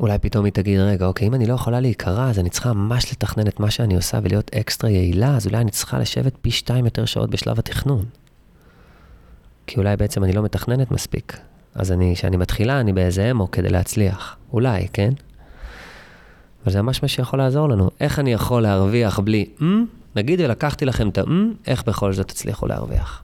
אולי 0.00 0.18
פתאום 0.18 0.44
היא 0.44 0.52
תגיד, 0.52 0.80
רגע, 0.80 1.06
אוקיי, 1.06 1.28
אם 1.28 1.34
אני 1.34 1.46
לא 1.46 1.54
יכולה 1.54 1.80
להיקרא, 1.80 2.30
אז 2.30 2.38
אני 2.38 2.50
צריכה 2.50 2.72
ממש 2.72 3.12
לתכנן 3.12 3.46
את 3.46 3.60
מה 3.60 3.70
שאני 3.70 3.96
עושה 3.96 4.18
ולהיות 4.22 4.50
אקסטרה 4.54 4.90
יעילה, 4.90 5.36
אז 5.36 5.46
אולי 5.46 5.58
אני 5.58 5.70
צריכה 5.70 5.98
לשבת 5.98 6.32
פי 6.40 6.50
שתיים 6.50 6.84
יותר 6.84 7.04
שעות 7.04 7.30
בשלב 7.30 7.58
התכנון. 7.58 8.04
כי 9.70 9.78
אולי 9.78 9.96
בעצם 9.96 10.24
אני 10.24 10.32
לא 10.32 10.42
מתכננת 10.42 10.90
מספיק. 10.90 11.38
אז 11.74 11.92
אני, 11.92 12.14
כשאני 12.16 12.36
מתחילה, 12.36 12.80
אני 12.80 12.92
באיזה 12.92 13.30
אמו 13.30 13.50
כדי 13.50 13.68
להצליח. 13.68 14.36
אולי, 14.52 14.88
כן? 14.92 15.10
אבל 16.64 16.72
זה 16.72 16.82
ממש 16.82 17.02
מה 17.02 17.08
שיכול 17.08 17.38
לעזור 17.38 17.68
לנו. 17.68 17.90
איך 18.00 18.18
אני 18.18 18.32
יכול 18.32 18.62
להרוויח 18.62 19.18
בלי, 19.18 19.46
mm? 19.58 19.64
נגיד 20.16 20.40
ולקחתי 20.40 20.84
לכם 20.84 21.08
את 21.08 21.18
ה-mm, 21.18 21.30
איך 21.66 21.84
בכל 21.84 22.12
זאת 22.12 22.28
תצליחו 22.28 22.66
להרוויח. 22.66 23.22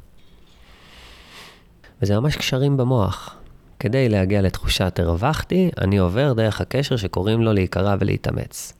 וזה 2.03 2.21
ממש 2.21 2.37
קשרים 2.37 2.77
במוח. 2.77 3.37
כדי 3.81 4.09
להגיע 4.09 4.43
לתחושת 4.43 4.99
הרווחתי, 4.99 5.71
אני 5.79 5.99
עובר 5.99 6.33
דרך 6.33 6.61
הקשר 6.61 6.97
שקוראים 6.97 7.43
לו 7.43 7.53
להיקרא 7.53 7.97
ולהתאמץ. 8.01 8.73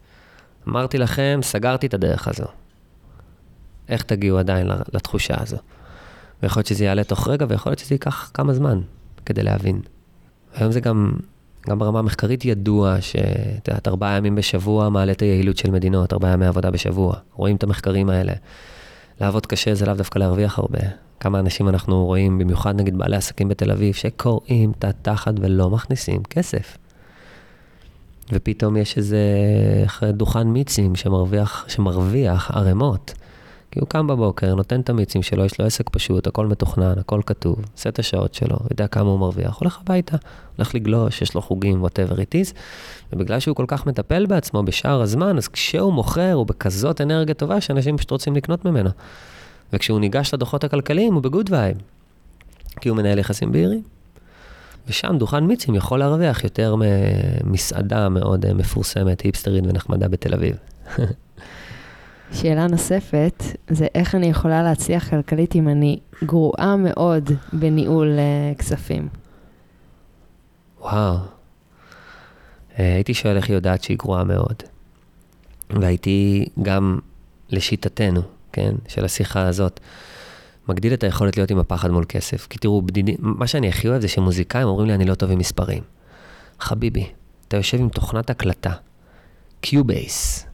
אמרתי 0.69 0.99
לכם, 0.99 1.41
סגרתי 1.43 1.87
את 1.87 1.95
הדרך 1.95 2.29
הזו. 2.29 2.47
איך 3.89 4.03
תגיעו 4.03 4.39
עדיין 4.39 4.69
לתחושה 4.93 5.35
הזו? 5.39 5.57
ויכול 6.43 6.61
להיות 6.61 6.67
שזה 6.67 6.85
יעלה 6.85 7.05
תוך 7.05 7.29
רגע, 7.29 7.47
ויכול 7.49 7.71
להיות 7.71 7.79
שזה 7.79 7.95
ייקח 7.95 8.31
כמה 8.35 8.55
זמן 8.55 8.81
כדי 9.27 9.43
להבין. 9.43 9.81
היום 10.55 10.73
זה 10.73 10.81
גם, 10.81 11.13
גם 11.69 11.79
ברמה 11.79 11.99
המחקרית 11.99 12.45
ידוע 12.45 13.01
שאת 13.01 13.69
יודעת, 13.69 13.89
ארבעה 13.89 14.17
ימים 14.17 14.35
בשבוע 14.35 14.89
מעלה 14.89 15.13
את 15.13 15.21
היעילות 15.21 15.57
של 15.57 15.71
מדינות, 15.71 16.13
ארבעה 16.13 16.33
ימי 16.33 16.47
עבודה 16.47 16.71
בשבוע. 16.71 17.15
רואים 17.35 17.57
את 17.57 17.63
המחקרים 17.63 18.11
האלה. 18.11 18.33
לעבוד 19.21 19.47
קשה 19.47 19.75
זה 19.75 19.87
לאו 19.87 19.95
דווקא 19.95 20.19
להרוויח 20.19 20.59
הרבה. 20.59 20.79
כמה 21.21 21.39
אנשים 21.39 21.69
אנחנו 21.69 22.05
רואים, 22.05 22.39
במיוחד 22.39 22.81
נגיד 22.81 22.99
בעלי 22.99 23.17
עסקים 23.17 23.49
בתל 23.49 23.71
אביב, 23.71 23.95
שקוראים 23.95 24.73
את 24.79 24.85
התחת 24.85 25.35
ולא 25.41 25.71
מכניסים 25.71 26.23
כסף. 26.23 26.77
ופתאום 28.33 28.77
יש 28.77 28.99
איזה 28.99 29.19
דוכן 30.13 30.49
מיצים 30.49 30.97
שמרוויח, 30.97 31.65
שמרוויח 31.69 32.51
ערימות. 32.51 33.15
כי 33.77 33.81
הוא 33.81 33.89
קם 33.89 34.07
בבוקר, 34.07 34.55
נותן 34.55 34.81
את 34.81 34.91
המיצים 34.91 35.23
שלו, 35.23 35.45
יש 35.45 35.61
לו 35.61 35.67
עסק 35.67 35.91
פשוט, 35.91 36.27
הכל 36.27 36.47
מתוכנן, 36.47 36.99
הכל 36.99 37.21
כתוב, 37.27 37.57
עושה 37.77 37.89
את 37.89 37.99
השעות 37.99 38.35
שלו, 38.35 38.57
יודע 38.71 38.87
כמה 38.87 39.11
הוא 39.11 39.19
מרוויח, 39.19 39.59
הולך 39.59 39.79
הביתה, 39.81 40.17
הולך 40.57 40.75
לגלוש, 40.75 41.23
יש 41.23 41.35
לו 41.35 41.43
חוגים, 41.43 41.85
whatever 41.85 42.13
it 42.13 42.35
is, 42.35 42.55
ובגלל 43.13 43.41
שהוא 43.41 43.57
כל 43.57 43.65
כך 43.69 43.87
מטפל 43.87 44.27
בעצמו 44.27 44.63
בשאר 44.63 45.03
הזמן, 45.03 45.37
אז 45.37 45.49
כשהוא 45.49 45.93
מוכר, 45.93 46.33
הוא 46.33 46.47
בכזאת 46.47 47.01
אנרגיה 47.01 47.35
טובה, 47.35 47.61
שאנשים 47.61 47.97
פשוט 47.97 48.11
רוצים 48.11 48.37
לקנות 48.37 48.65
ממנו. 48.65 48.91
וכשהוא 49.73 50.01
ניגש 50.01 50.35
לדוחות 50.35 50.65
הכלכליים, 50.65 51.15
הוא 51.15 51.23
ב 51.23 51.29
good 51.29 51.53
vibe, 51.53 51.77
כי 52.81 52.89
הוא 52.89 52.97
מנהל 52.97 53.19
יחסים 53.19 53.53
בהירים. 53.53 53.83
ושם 54.89 55.17
דוכן 55.19 55.45
מיצים 55.45 55.75
יכול 55.75 55.99
להרוויח 55.99 56.45
יותר 56.45 56.75
ממסעדה 56.79 58.09
מאוד 58.09 58.47
אה, 58.47 58.55
מפורסמת, 58.55 59.21
היפסטרית 59.21 59.65
ונחמדה 59.67 60.09
בתל 60.09 60.35
אביב. 60.35 60.57
שאלה 62.33 62.67
נוספת, 62.67 63.43
זה 63.71 63.87
איך 63.95 64.15
אני 64.15 64.27
יכולה 64.27 64.63
להצליח 64.63 65.11
כלכלית 65.11 65.55
אם 65.55 65.69
אני 65.69 65.99
גרועה 66.25 66.77
מאוד 66.77 67.31
בניהול 67.53 68.19
uh, 68.19 68.59
כספים? 68.59 69.09
וואו. 70.81 71.17
Uh, 71.17 71.23
הייתי 72.77 73.15
שואל 73.15 73.37
איך 73.37 73.49
היא 73.49 73.55
יודעת 73.55 73.83
שהיא 73.83 73.99
גרועה 73.99 74.25
מאוד. 74.25 74.63
והייתי 75.71 76.47
גם, 76.63 76.99
לשיטתנו, 77.51 78.23
כן, 78.53 78.75
של 78.89 79.05
השיחה 79.05 79.49
הזאת, 79.49 79.81
מגדיל 80.69 80.95
את 80.95 81.05
היכולת 81.05 81.37
להיות 81.37 81.51
עם 81.51 81.59
הפחד 81.59 81.91
מול 81.91 82.05
כסף. 82.09 82.47
כי 82.51 82.59
תראו, 82.59 82.83
בדידי, 82.83 83.17
מה 83.19 83.47
שאני 83.47 83.69
הכי 83.69 83.89
אוהב 83.89 84.01
זה 84.01 84.09
שמוזיקאים 84.09 84.67
אומרים 84.69 84.87
לי, 84.87 84.95
אני 84.95 85.05
לא 85.05 85.15
טוב 85.15 85.31
עם 85.31 85.39
מספרים. 85.39 85.83
חביבי, 86.61 87.07
אתה 87.49 87.57
יושב 87.57 87.81
עם 87.81 87.89
תוכנת 87.89 88.31
הקלטה, 88.31 88.73
Cubase, 89.61 90.47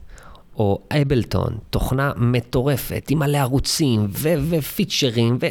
או 0.57 0.79
Ableton, 1.01 1.57
תוכנה 1.69 2.11
מטורפת, 2.17 3.05
עם 3.09 3.19
מלא 3.19 3.37
ערוצים 3.37 4.07
ופיצ'רים, 4.49 5.37
ו... 5.41 5.45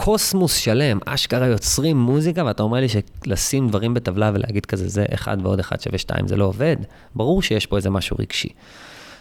קוסמוס 0.00 0.54
שלם, 0.54 0.98
אשכרה 1.06 1.46
יוצרים 1.46 1.96
מוזיקה, 1.96 2.44
ואתה 2.44 2.62
אומר 2.62 2.78
לי 2.80 2.86
לשים 2.88 3.68
דברים 3.68 3.94
בטבלה 3.94 4.30
ולהגיד 4.34 4.66
כזה, 4.66 4.88
זה 4.88 5.04
אחד 5.14 5.36
ועוד 5.42 5.60
אחד 5.60 5.80
שווה 5.80 5.98
שתיים, 5.98 6.28
זה 6.28 6.36
לא 6.36 6.44
עובד. 6.44 6.76
ברור 7.14 7.42
שיש 7.42 7.66
פה 7.66 7.76
איזה 7.76 7.90
משהו 7.90 8.16
רגשי. 8.20 8.48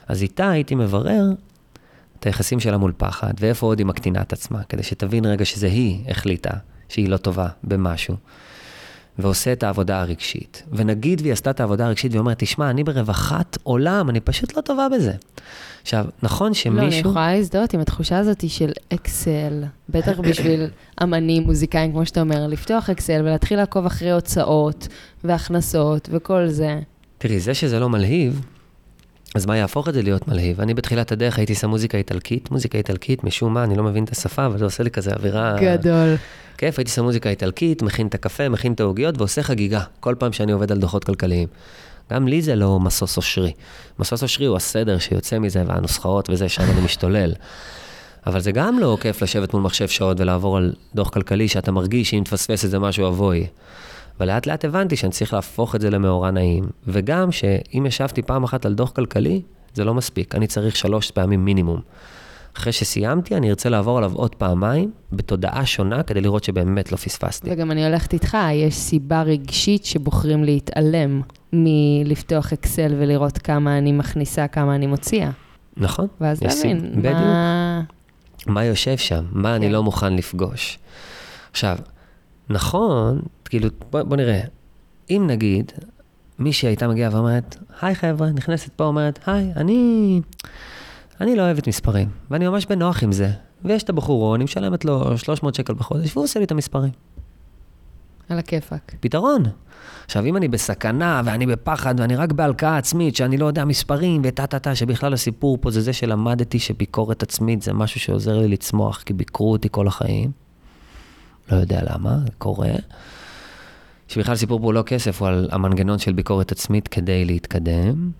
אז 0.07 0.21
איתה 0.21 0.49
הייתי 0.49 0.75
מברר 0.75 1.23
את 2.19 2.25
היחסים 2.25 2.59
שלה 2.59 2.77
מול 2.77 2.93
פחד, 2.97 3.33
ואיפה 3.39 3.65
עוד 3.65 3.79
היא 3.79 3.85
מקטינה 3.85 4.21
את 4.21 4.33
עצמה, 4.33 4.63
כדי 4.63 4.83
שתבין 4.83 5.25
רגע 5.25 5.45
שזה 5.45 5.67
היא 5.67 6.11
החליטה 6.11 6.51
שהיא 6.89 7.09
לא 7.09 7.17
טובה 7.17 7.47
במשהו. 7.63 8.15
ועושה 9.19 9.53
את 9.53 9.63
העבודה 9.63 10.01
הרגשית. 10.01 10.63
ונגיד 10.71 11.21
והיא 11.21 11.33
עשתה 11.33 11.49
את 11.49 11.59
העבודה 11.59 11.85
הרגשית 11.85 12.11
והיא 12.11 12.19
אומרת, 12.19 12.39
תשמע, 12.39 12.69
אני 12.69 12.83
ברווחת 12.83 13.57
עולם, 13.63 14.09
אני 14.09 14.19
פשוט 14.19 14.57
לא 14.57 14.61
טובה 14.61 14.87
בזה. 14.89 15.13
עכשיו, 15.81 16.05
נכון 16.23 16.53
שמישהו... 16.53 16.81
לא, 16.81 16.87
אני 16.87 16.95
יכולה 16.95 17.33
להזדהות 17.33 17.73
עם 17.73 17.79
התחושה 17.79 18.17
הזאת 18.17 18.49
של 18.49 18.71
אקסל, 18.93 19.63
בטח 19.89 20.19
בשביל 20.19 20.67
אמנים, 21.03 21.43
מוזיקאים, 21.43 21.91
כמו 21.91 22.05
שאתה 22.05 22.21
אומר, 22.21 22.47
לפתוח 22.47 22.89
אקסל 22.89 23.21
ולהתחיל 23.21 23.57
לעקוב 23.57 23.85
אחרי 23.85 24.11
הוצאות 24.11 24.87
והכנסות 25.23 26.09
וכל 26.11 26.47
זה. 26.47 26.79
תראי, 27.17 27.39
זה 27.39 27.53
שזה 27.53 27.79
לא 27.79 27.89
מלהיב, 27.89 28.41
אז 29.37 29.45
מה 29.45 29.57
יהפוך 29.57 29.89
את 29.89 29.93
זה 29.93 30.01
להיות 30.01 30.27
מלהיב? 30.27 30.61
אני 30.61 30.73
בתחילת 30.73 31.11
הדרך 31.11 31.37
הייתי 31.37 31.55
שם 31.55 31.69
מוזיקה 31.69 31.97
איטלקית, 31.97 32.51
מוזיקה 32.51 32.77
איטלקית, 32.77 33.23
משום 33.23 33.53
מה, 33.53 33.63
אני 33.63 33.77
לא 33.77 33.83
מבין 33.83 34.03
את 34.03 34.09
השפה, 34.09 34.45
אבל 34.45 34.57
זה 34.57 34.65
עושה 34.65 34.83
לי 34.83 34.91
כזה 34.91 35.11
אווירה... 35.11 35.55
גדול. 35.61 36.15
כיף, 36.57 36.79
הייתי 36.79 36.91
שם 36.91 37.03
מוזיקה 37.03 37.29
איטלקית, 37.29 37.81
מכין 37.81 38.07
את 38.07 38.15
הקפה, 38.15 38.49
מכין 38.49 38.73
את 38.73 38.79
העוגיות 38.79 39.17
ועושה 39.17 39.43
חגיגה, 39.43 39.81
כל 39.99 40.15
פעם 40.19 40.33
שאני 40.33 40.51
עובד 40.51 40.71
על 40.71 40.79
דוחות 40.79 41.03
כלכליים. 41.03 41.47
גם 42.13 42.27
לי 42.27 42.41
זה 42.41 42.55
לא 42.55 42.79
משוש 42.79 43.17
אושרי. 43.17 43.51
משוש 43.99 44.23
אושרי 44.23 44.45
הוא 44.45 44.57
הסדר 44.57 44.99
שיוצא 44.99 45.39
מזה, 45.39 45.63
והנוסחאות 45.67 46.29
וזה, 46.29 46.49
שם 46.49 46.63
אני 46.63 46.81
משתולל. 46.81 47.33
אבל 48.27 48.39
זה 48.39 48.51
גם 48.51 48.79
לא 48.79 48.97
כיף 49.01 49.21
לשבת 49.21 49.53
מול 49.53 49.61
מחשב 49.61 49.87
שעות 49.87 50.19
ולעבור 50.19 50.57
על 50.57 50.73
דוח 50.95 51.09
כלכלי, 51.09 51.47
שאתה 51.47 51.71
מרגיש 51.71 52.09
שאם 52.09 52.21
תפספס 52.25 52.63
איזה 52.63 52.79
משהו 52.79 53.07
אבוי. 53.07 53.47
ולאט 54.19 54.47
לאט 54.47 54.65
הבנתי 54.65 54.95
שאני 54.95 55.11
צריך 55.11 55.33
להפוך 55.33 55.75
את 55.75 55.81
זה 55.81 55.89
למאורע 55.89 56.31
נעים. 56.31 56.63
וגם 56.87 57.31
שאם 57.31 57.83
ישבתי 57.87 58.21
פעם 58.21 58.43
אחת 58.43 58.65
על 58.65 58.73
דוח 58.73 58.91
כלכלי, 58.91 59.41
זה 59.73 59.83
לא 59.83 59.93
מספיק, 59.93 60.35
אני 60.35 60.47
צריך 60.47 60.75
שלוש 60.75 61.11
פעמים 61.11 61.45
מינימום. 61.45 61.81
אחרי 62.57 62.71
שסיימתי, 62.73 63.35
אני 63.35 63.49
ארצה 63.49 63.69
לעבור 63.69 63.97
עליו 63.97 64.11
עוד 64.15 64.35
פעמיים, 64.35 64.91
בתודעה 65.11 65.65
שונה, 65.65 66.03
כדי 66.03 66.21
לראות 66.21 66.43
שבאמת 66.43 66.91
לא 66.91 66.97
פספסתי. 66.97 67.49
וגם 67.51 67.71
אני 67.71 67.85
הולכת 67.85 68.13
איתך, 68.13 68.37
יש 68.53 68.75
סיבה 68.75 69.21
רגשית 69.21 69.85
שבוחרים 69.85 70.43
להתעלם 70.43 71.21
מלפתוח 71.53 72.53
אקסל 72.53 72.95
ולראות 72.99 73.37
כמה 73.37 73.77
אני 73.77 73.91
מכניסה, 73.91 74.47
כמה 74.47 74.75
אני 74.75 74.87
מוציאה. 74.87 75.29
נכון. 75.77 76.07
ואז 76.21 76.43
להבין 76.43 77.01
מה... 77.03 77.81
מה 78.47 78.63
יושב 78.63 78.97
שם, 78.97 79.25
מה 79.31 79.49
כן. 79.49 79.55
אני 79.55 79.69
לא 79.69 79.83
מוכן 79.83 80.13
לפגוש. 80.13 80.79
עכשיו, 81.51 81.77
נכון, 82.49 83.21
כאילו, 83.47 83.69
בוא, 83.91 84.03
בוא 84.03 84.17
נראה, 84.17 84.41
אם 85.09 85.23
נגיד, 85.27 85.71
מישהי 86.39 86.69
הייתה 86.69 86.87
מגיעה 86.87 87.15
ואומרת, 87.15 87.57
היי 87.81 87.95
חבר'ה, 87.95 88.31
נכנסת 88.31 88.69
פה, 88.75 88.83
אומרת, 88.83 89.19
היי, 89.25 89.51
אני, 89.55 90.21
אני 91.21 91.35
לא 91.35 91.41
אוהבת 91.41 91.67
מספרים, 91.67 92.09
ואני 92.31 92.47
ממש 92.47 92.65
בנוח 92.65 93.03
עם 93.03 93.11
זה. 93.11 93.29
ויש 93.65 93.83
את 93.83 93.89
הבחור, 93.89 94.35
אני 94.35 94.43
משלמת 94.43 94.85
לו 94.85 95.17
300 95.17 95.55
שקל 95.55 95.73
בחודש, 95.73 96.11
והוא 96.13 96.23
עושה 96.23 96.39
לי 96.39 96.45
את 96.45 96.51
המספרים. 96.51 96.91
על 98.29 98.39
הכיפאק. 98.39 98.95
פתרון. 98.99 99.43
עכשיו, 100.05 100.25
אם 100.25 100.37
אני 100.37 100.47
בסכנה, 100.47 101.21
ואני 101.25 101.45
בפחד, 101.45 101.95
ואני 101.99 102.15
רק 102.15 102.31
בהלקאה 102.31 102.77
עצמית, 102.77 103.15
שאני 103.15 103.37
לא 103.37 103.45
יודע 103.45 103.65
מספרים, 103.65 104.21
וטה-טה-טה, 104.23 104.75
שבכלל 104.75 105.13
הסיפור 105.13 105.57
פה 105.61 105.71
זה 105.71 105.81
זה 105.81 105.93
שלמדתי 105.93 106.59
שביקורת 106.59 107.23
עצמית 107.23 107.61
זה 107.61 107.73
משהו 107.73 107.99
שעוזר 107.99 108.37
לי 108.37 108.47
לצמוח, 108.47 109.03
כי 109.05 109.13
ביקרו 109.13 109.51
אותי 109.51 109.67
כל 109.71 109.87
החיים. 109.87 110.31
לא 111.51 111.57
יודע 111.57 111.79
למה, 111.83 112.17
זה 112.25 112.31
קורה. 112.37 112.69
שבכלל 114.07 114.33
הסיפור 114.33 114.59
פה 114.59 114.65
הוא 114.65 114.73
לא 114.73 114.81
כסף, 114.81 115.21
הוא 115.21 115.27
על 115.27 115.49
המנגנון 115.51 115.99
של 115.99 116.13
ביקורת 116.13 116.51
עצמית 116.51 116.87
כדי 116.87 117.25
להתקדם. 117.25 118.11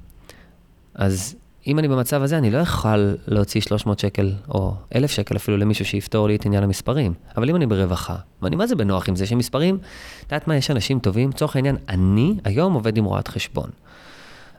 אז 0.95 1.35
אם 1.67 1.79
אני 1.79 1.88
במצב 1.88 2.21
הזה, 2.21 2.38
אני 2.38 2.51
לא 2.51 2.59
אוכל 2.59 3.13
להוציא 3.27 3.61
300 3.61 3.99
שקל, 3.99 4.33
או 4.49 4.73
1,000 4.95 5.11
שקל 5.11 5.35
אפילו 5.35 5.57
למישהו 5.57 5.85
שיפתור 5.85 6.27
לי 6.27 6.35
את 6.35 6.45
עניין 6.45 6.63
המספרים. 6.63 7.13
אבל 7.38 7.49
אם 7.49 7.55
אני 7.55 7.65
ברווחה, 7.65 8.15
ואני 8.41 8.55
מה 8.55 8.67
זה 8.67 8.75
בנוח 8.75 9.09
עם 9.09 9.15
זה 9.15 9.25
שמספרים, 9.25 9.75
את 9.75 10.31
יודעת 10.31 10.47
מה, 10.47 10.55
יש 10.55 10.71
אנשים 10.71 10.99
טובים, 10.99 11.29
לצורך 11.29 11.55
העניין, 11.55 11.75
אני 11.89 12.33
היום 12.43 12.73
עובד 12.73 12.97
עם 12.97 13.05
רואת 13.05 13.27
חשבון. 13.27 13.69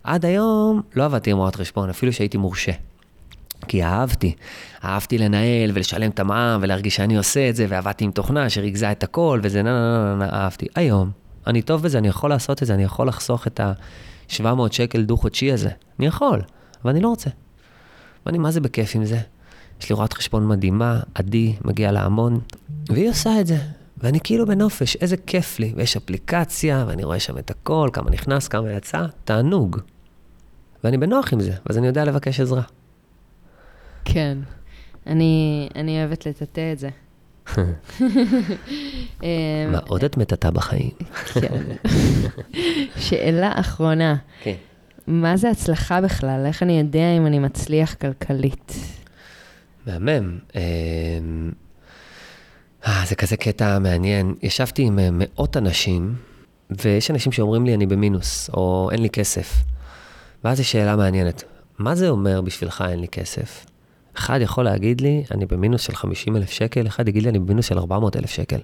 עד 0.05 0.25
היום 0.25 0.83
לא 0.95 1.05
עבדתי 1.05 1.31
עם 1.31 1.39
רואת 1.39 1.57
חשבון, 1.57 1.91
אפילו 1.91 2.13
שהייתי 2.13 2.37
מורשה. 2.37 2.73
כי 3.69 3.85
אהבתי, 3.85 4.35
אהבתי 4.85 5.19
לנהל 5.19 5.71
ולשלם 5.75 6.11
את 6.11 6.21
המע"מ 6.21 6.61
ולהרגיש 6.63 6.97
שאני 6.97 7.17
עושה 7.17 7.49
את 7.49 7.57
זה, 7.57 7.67
ועבדתי 7.69 8.05
עם 8.05 8.11
תוכנה 8.11 8.51
שריכזה 8.51 8.93
את 8.93 9.03
הכל, 9.03 9.41
וזה 9.43 9.63
נה 9.63 9.71
נה 9.71 10.15
נה 10.15 10.27
נה, 10.27 10.33
אהבתי. 10.33 10.67
היום, 10.75 11.11
אני 11.47 11.63
טוב 11.63 11.83
בזה, 11.83 11.99
אני 11.99 12.09
יכול 12.09 12.31
לעשות 12.31 12.63
את 12.63 12.67
זה, 12.67 12.75
אני 12.75 12.85
יכול 12.85 13.09
לחסוך 13.09 13.47
את 13.47 13.61
ה-700 13.61 14.45
שקל 14.71 15.03
דו-חודשי 15.03 15.53
הזה. 15.53 15.71
אני 15.99 16.07
יכול, 16.07 16.43
אבל 16.83 16.91
אני 16.91 17.01
לא 17.01 17.09
רוצה. 17.09 17.31
ואני 18.27 18.39
מה 18.39 18.51
זה 18.51 18.61
בכיף 18.61 18.97
עם 18.97 19.05
זה. 19.05 19.19
יש 19.81 19.91
לי 19.91 19.95
רואת 19.95 20.13
חשבון 20.13 20.49
מדהימה, 20.49 21.01
עדי, 21.15 21.57
מגיע 21.65 21.93
לה 21.93 22.03
המון, 22.03 22.41
והיא 22.89 23.11
עושה 23.11 23.41
את 23.41 23.47
זה. 23.47 23.59
ואני 23.99 24.21
כאילו 24.25 24.47
בנופש, 24.47 24.97
איזה 24.97 25.17
כיף 25.17 25.59
לי, 25.59 25.73
ויש 25.77 25.97
אפליקציה, 25.97 26.85
ואני 26.89 27.05
רואה 27.05 27.21
שם 27.21 27.39
את 27.39 27.51
הכל, 27.51 27.91
כמה 27.93 28.11
נכנס, 28.11 28.49
כמה 28.49 28.73
יצא, 28.73 29.07
תענוג. 29.25 29.79
ואני 30.85 30.99
בנוח 30.99 31.33
עם 31.33 31.41
זה, 31.41 31.53
אז 31.65 31.79
אני 31.79 31.87
יודע 31.87 32.05
לבקש 32.05 32.41
עזרה. 32.41 32.63
כן. 34.13 34.39
אני, 35.07 35.69
אני 35.75 35.99
אוהבת 35.99 36.27
לטאטא 36.27 36.73
את 36.73 36.79
זה. 36.79 36.89
אמ, 39.23 39.29
מה 39.73 39.79
עוד 39.79 40.05
את 40.05 40.17
מטאטא 40.17 40.51
בחיים? 40.51 40.91
כן. 41.35 41.63
שאלה 42.97 43.53
אחרונה, 43.55 44.17
כן. 44.43 44.55
מה 45.07 45.37
זה 45.37 45.51
הצלחה 45.51 46.01
בכלל? 46.01 46.47
איך 46.47 46.63
אני 46.63 46.79
יודע 46.79 47.17
אם 47.17 47.27
אני 47.27 47.39
מצליח 47.39 47.95
כלכלית? 47.95 48.73
מהמם. 49.87 50.39
אמ, 50.55 51.51
אה, 52.87 53.03
זה 53.07 53.15
כזה 53.15 53.37
קטע 53.37 53.79
מעניין. 53.79 54.35
ישבתי 54.43 54.83
עם 54.83 54.99
אה, 54.99 55.09
מאות 55.13 55.57
אנשים, 55.57 56.15
ויש 56.71 57.11
אנשים 57.11 57.33
שאומרים 57.33 57.67
לי, 57.67 57.75
אני 57.75 57.87
במינוס, 57.87 58.51
או 58.55 58.89
אין 58.93 59.03
לי 59.03 59.11
כסף. 59.11 59.63
ואז 60.45 60.61
יש 60.61 60.73
שאלה 60.73 60.97
מעניינת, 60.97 61.45
מה 61.79 61.95
זה 61.95 62.09
אומר 62.09 62.41
בשבילך 62.41 62.85
אין 62.89 63.01
לי 63.01 63.09
כסף? 63.09 63.67
אחד 64.19 64.39
יכול 64.43 64.65
להגיד 64.65 65.01
לי, 65.01 65.25
אני 65.31 65.47
במינוס 65.47 65.81
של 65.83 65.95
50 65.97 66.37
אלף 66.37 66.51
שקל, 66.51 66.87
אחד 66.87 67.09
יגיד 67.09 67.23
לי, 67.23 67.29
אני 67.29 67.39
במינוס 67.39 67.67
של 67.67 67.79
400 67.79 68.17
אלף 68.17 68.31
שקל. 68.31 68.59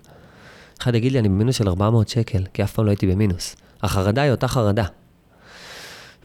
אחד 0.81 0.95
יגיד 0.95 1.13
לי, 1.13 1.19
אני 1.19 1.29
במינוס 1.29 1.57
של 1.57 1.69
400 1.69 2.09
שקל, 2.09 2.45
כי 2.55 2.65
אף 2.65 2.73
פעם 2.73 2.85
לא 2.85 2.91
הייתי 2.91 3.07
במינוס. 3.07 3.57
החרדה 3.83 4.23
היא 4.23 4.31
אותה 4.31 4.49
חרדה. 4.49 4.85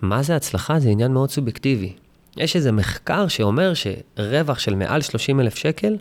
מה 0.01 0.23
זה 0.23 0.35
הצלחה? 0.35 0.79
זה 0.79 0.89
עניין 0.89 1.13
מאוד 1.13 1.29
סובייקטיבי. 1.29 1.93
יש 2.37 2.55
איזה 2.55 2.71
מחקר 2.71 3.27
שאומר 3.27 3.73
שרווח 3.73 4.59
של 4.59 4.75
מעל 4.75 5.01
30 5.01 5.39
אלף 5.39 5.55
שקל, 5.55 5.97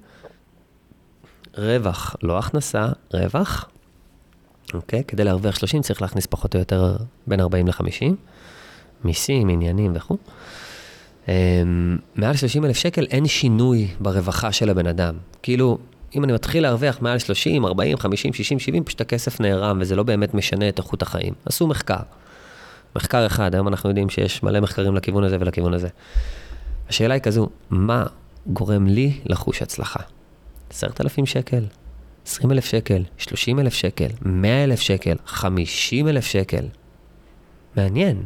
רווח, 1.58 2.16
לא 2.22 2.38
הכנסה, 2.38 2.88
רווח, 3.14 3.68
אוקיי? 4.74 5.04
כדי 5.04 5.24
להרוויח 5.24 5.56
30 5.56 5.82
צריך 5.82 6.02
להכניס 6.02 6.26
פחות 6.26 6.54
או 6.54 6.60
יותר 6.60 6.96
בין 7.26 7.40
40 7.40 7.68
ל-50, 7.68 8.12
מיסים, 9.04 9.48
עניינים 9.48 9.92
וכו'. 9.94 10.16
אמ, 11.28 11.98
מעל 12.16 12.36
30 12.36 12.64
אלף 12.64 12.76
שקל 12.76 13.06
אין 13.10 13.26
שינוי 13.26 13.88
ברווחה 14.00 14.52
של 14.52 14.70
הבן 14.70 14.86
אדם. 14.86 15.14
כאילו, 15.42 15.78
אם 16.14 16.24
אני 16.24 16.32
מתחיל 16.32 16.62
להרוויח 16.62 17.02
מעל 17.02 17.18
30, 17.18 17.64
40, 17.64 17.98
50, 17.98 18.32
60, 18.32 18.58
70, 18.58 18.84
פשוט 18.84 19.00
הכסף 19.00 19.40
נערם 19.40 19.78
וזה 19.80 19.96
לא 19.96 20.02
באמת 20.02 20.34
משנה 20.34 20.68
את 20.68 20.78
איכות 20.78 21.02
החיים. 21.02 21.34
עשו 21.44 21.66
מחקר. 21.66 22.00
מחקר 22.96 23.26
אחד, 23.26 23.54
היום 23.54 23.68
אנחנו 23.68 23.88
יודעים 23.88 24.10
שיש 24.10 24.42
מלא 24.42 24.60
מחקרים 24.60 24.94
לכיוון 24.94 25.24
הזה 25.24 25.36
ולכיוון 25.40 25.74
הזה. 25.74 25.88
השאלה 26.88 27.14
היא 27.14 27.22
כזו, 27.22 27.48
מה 27.70 28.06
גורם 28.46 28.86
לי 28.86 29.12
לחוש 29.24 29.62
הצלחה? 29.62 30.00
10,000 30.70 31.26
שקל, 31.26 31.64
20,000 32.26 32.64
שקל, 32.64 33.02
30,000 33.18 33.74
שקל, 33.74 34.08
100,000 34.22 34.80
שקל, 34.80 35.16
50,000 35.26 36.24
שקל. 36.24 36.64
מעניין. 37.76 38.22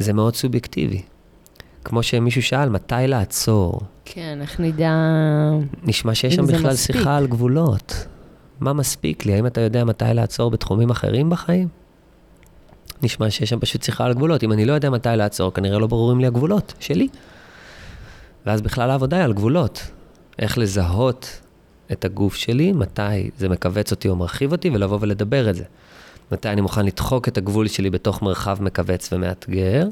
וזה 0.00 0.12
מאוד 0.12 0.36
סובייקטיבי. 0.36 1.02
כמו 1.84 2.02
שמישהו 2.02 2.42
שאל, 2.42 2.68
מתי 2.68 2.94
לעצור? 3.06 3.80
כן, 4.04 4.38
איך 4.42 4.60
נדע... 4.60 4.92
נשמע 5.82 6.14
שיש 6.14 6.34
שם 6.34 6.46
זה 6.46 6.52
בכלל 6.52 6.72
מספיק. 6.72 6.96
שיחה 6.96 7.16
על 7.16 7.26
גבולות. 7.26 8.06
מה 8.60 8.72
מספיק 8.72 9.26
לי? 9.26 9.34
האם 9.34 9.46
אתה 9.46 9.60
יודע 9.60 9.84
מתי 9.84 10.04
לעצור 10.14 10.50
בתחומים 10.50 10.90
אחרים 10.90 11.30
בחיים? 11.30 11.68
נשמע 13.02 13.30
שיש 13.30 13.50
שם 13.50 13.60
פשוט 13.60 13.82
שיחה 13.82 14.04
על 14.04 14.14
גבולות. 14.14 14.44
אם 14.44 14.52
אני 14.52 14.64
לא 14.64 14.72
יודע 14.72 14.90
מתי 14.90 15.08
לעצור, 15.16 15.54
כנראה 15.54 15.78
לא 15.78 15.86
ברורים 15.86 16.20
לי 16.20 16.26
הגבולות 16.26 16.74
שלי. 16.80 17.08
ואז 18.46 18.62
בכלל 18.62 18.90
העבודה 18.90 19.16
היא 19.16 19.24
על 19.24 19.32
גבולות. 19.32 19.90
איך 20.38 20.58
לזהות 20.58 21.40
את 21.92 22.04
הגוף 22.04 22.34
שלי, 22.34 22.72
מתי 22.72 23.30
זה 23.38 23.48
מכווץ 23.48 23.90
אותי 23.90 24.08
או 24.08 24.16
מרחיב 24.16 24.52
אותי, 24.52 24.70
ולבוא 24.70 24.98
ולדבר 25.00 25.50
את 25.50 25.56
זה. 25.56 25.64
מתי 26.32 26.48
אני 26.48 26.60
מוכן 26.60 26.86
לדחוק 26.86 27.28
את 27.28 27.38
הגבול 27.38 27.68
שלי 27.68 27.90
בתוך 27.90 28.22
מרחב 28.22 28.58
מכווץ 28.60 29.12
ומאתגר, 29.12 29.88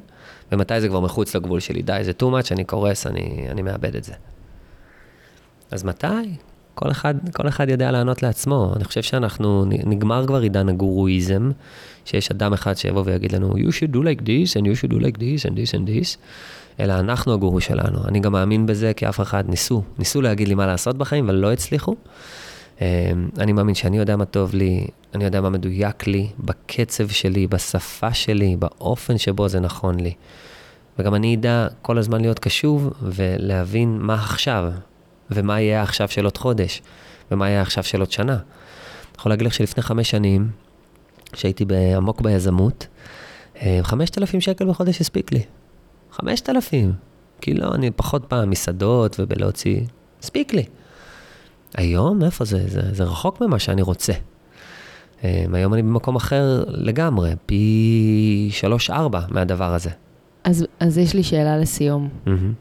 ומתי 0.53 0.81
זה 0.81 0.89
כבר 0.89 1.01
מחוץ 1.01 1.37
לגבול 1.37 1.61
שלי. 1.61 1.83
די, 1.83 2.01
זה 2.03 2.13
too 2.21 2.25
much, 2.25 2.53
אני 2.53 2.65
קורס, 2.65 3.07
אני, 3.07 3.47
אני 3.51 3.63
מאבד 3.63 3.97
את 3.97 4.05
זה. 4.05 4.13
אז 5.71 5.85
מתי? 5.85 6.07
כל 6.75 6.91
אחד, 6.91 7.15
כל 7.35 7.49
אחד 7.49 7.69
יודע 7.69 7.91
לענות 7.91 8.23
לעצמו. 8.23 8.73
אני 8.77 8.85
חושב 8.85 9.03
שאנחנו, 9.03 9.65
נגמר 9.65 10.27
כבר 10.27 10.41
עידן 10.41 10.69
הגורואיזם, 10.69 11.51
שיש 12.05 12.31
אדם 12.31 12.53
אחד 12.53 12.77
שיבוא 12.77 13.03
ויגיד 13.07 13.33
לנו, 13.33 13.53
you 13.57 13.71
should 13.71 13.95
do 13.95 13.99
like 13.99 14.23
this, 14.23 14.57
and 14.57 14.65
you 14.65 14.81
should 14.81 14.93
do 14.93 14.99
like 14.99 15.19
this, 15.19 15.47
and 15.47 15.53
this 15.53 15.75
and 15.75 15.89
this, 15.89 16.17
אלא 16.81 17.01
אנחנו 17.01 17.33
הגורו 17.33 17.61
שלנו. 17.61 17.99
אני 18.09 18.21
גם 18.21 18.33
מאמין 18.33 18.67
בזה, 18.67 18.93
כי 18.97 19.09
אף 19.09 19.21
אחד 19.21 19.45
ניסו, 19.49 19.83
ניסו 19.99 20.23
להגיד 20.23 20.49
לי 20.49 20.55
מה 20.55 20.67
לעשות 20.67 20.99
בחיים, 20.99 21.25
אבל 21.25 21.35
לא 21.35 21.53
הצליחו. 21.53 21.97
אמ, 22.81 23.29
אני 23.39 23.53
מאמין 23.53 23.75
שאני 23.75 23.99
יודע 23.99 24.17
מה 24.17 24.25
טוב 24.25 24.55
לי, 24.55 24.87
אני 25.15 25.25
יודע 25.25 25.41
מה 25.41 25.51
מדויק 25.51 26.07
לי, 26.07 26.29
בקצב 26.39 27.09
שלי, 27.09 27.47
בשפה 27.47 28.15
שלי, 28.15 28.57
באופן 28.57 29.19
שבו 29.19 29.49
זה 29.49 29.61
נכון 29.61 30.01
לי. 30.01 30.15
וגם 30.99 31.15
אני 31.15 31.35
אדע 31.35 31.69
כל 31.83 31.99
הזמן 31.99 32.21
להיות 32.21 32.39
קשוב 32.39 32.93
ולהבין 33.03 33.99
מה 34.01 34.15
עכשיו, 34.15 34.73
ומה 35.31 35.61
יהיה 35.61 35.83
עכשיו 35.83 36.09
של 36.09 36.25
עוד 36.25 36.37
חודש, 36.37 36.83
ומה 37.31 37.49
יהיה 37.49 37.63
עכשיו 37.63 37.85
של 37.85 38.01
עוד 38.01 38.13
שנה. 38.13 38.33
אני 38.35 38.43
יכול 39.19 39.33
להגיד 39.33 39.47
לך 39.47 39.55
שלפני 39.55 39.83
חמש 39.83 40.11
שנים, 40.11 40.51
כשהייתי 41.33 41.65
עמוק 41.97 42.21
ביזמות, 42.21 42.87
אה, 43.63 43.81
5,000 43.83 44.41
שקל 44.41 44.69
בחודש 44.69 45.01
הספיק 45.01 45.33
לי. 45.33 45.43
5,000. 46.13 46.93
כי 47.41 47.55
לא, 47.55 47.75
אני 47.75 47.91
פחות 47.91 48.25
פעם 48.29 48.51
מסעדות 48.51 49.17
ובלהוציא, 49.21 49.81
הספיק 50.23 50.55
לי. 50.55 50.65
היום, 51.75 52.25
איפה 52.25 52.45
זה? 52.45 52.69
זה, 52.69 52.81
זה 52.95 53.05
רחוק 53.05 53.41
ממה 53.41 53.59
שאני 53.59 53.83
רוצה. 53.83 54.13
אה, 55.25 55.45
היום 55.53 55.75
אני 55.75 55.83
במקום 55.83 56.17
אחר 56.17 56.65
לגמרי, 56.69 57.33
פי 57.47 58.51
3-4 58.89 58.93
מהדבר 59.29 59.75
הזה. 59.75 59.91
אז, 60.45 60.67
אז 60.81 60.99
יש 60.99 61.15
לי 61.15 61.23
שאלה 61.23 61.59
לסיום. 61.59 62.09
מהמם. 62.27 62.53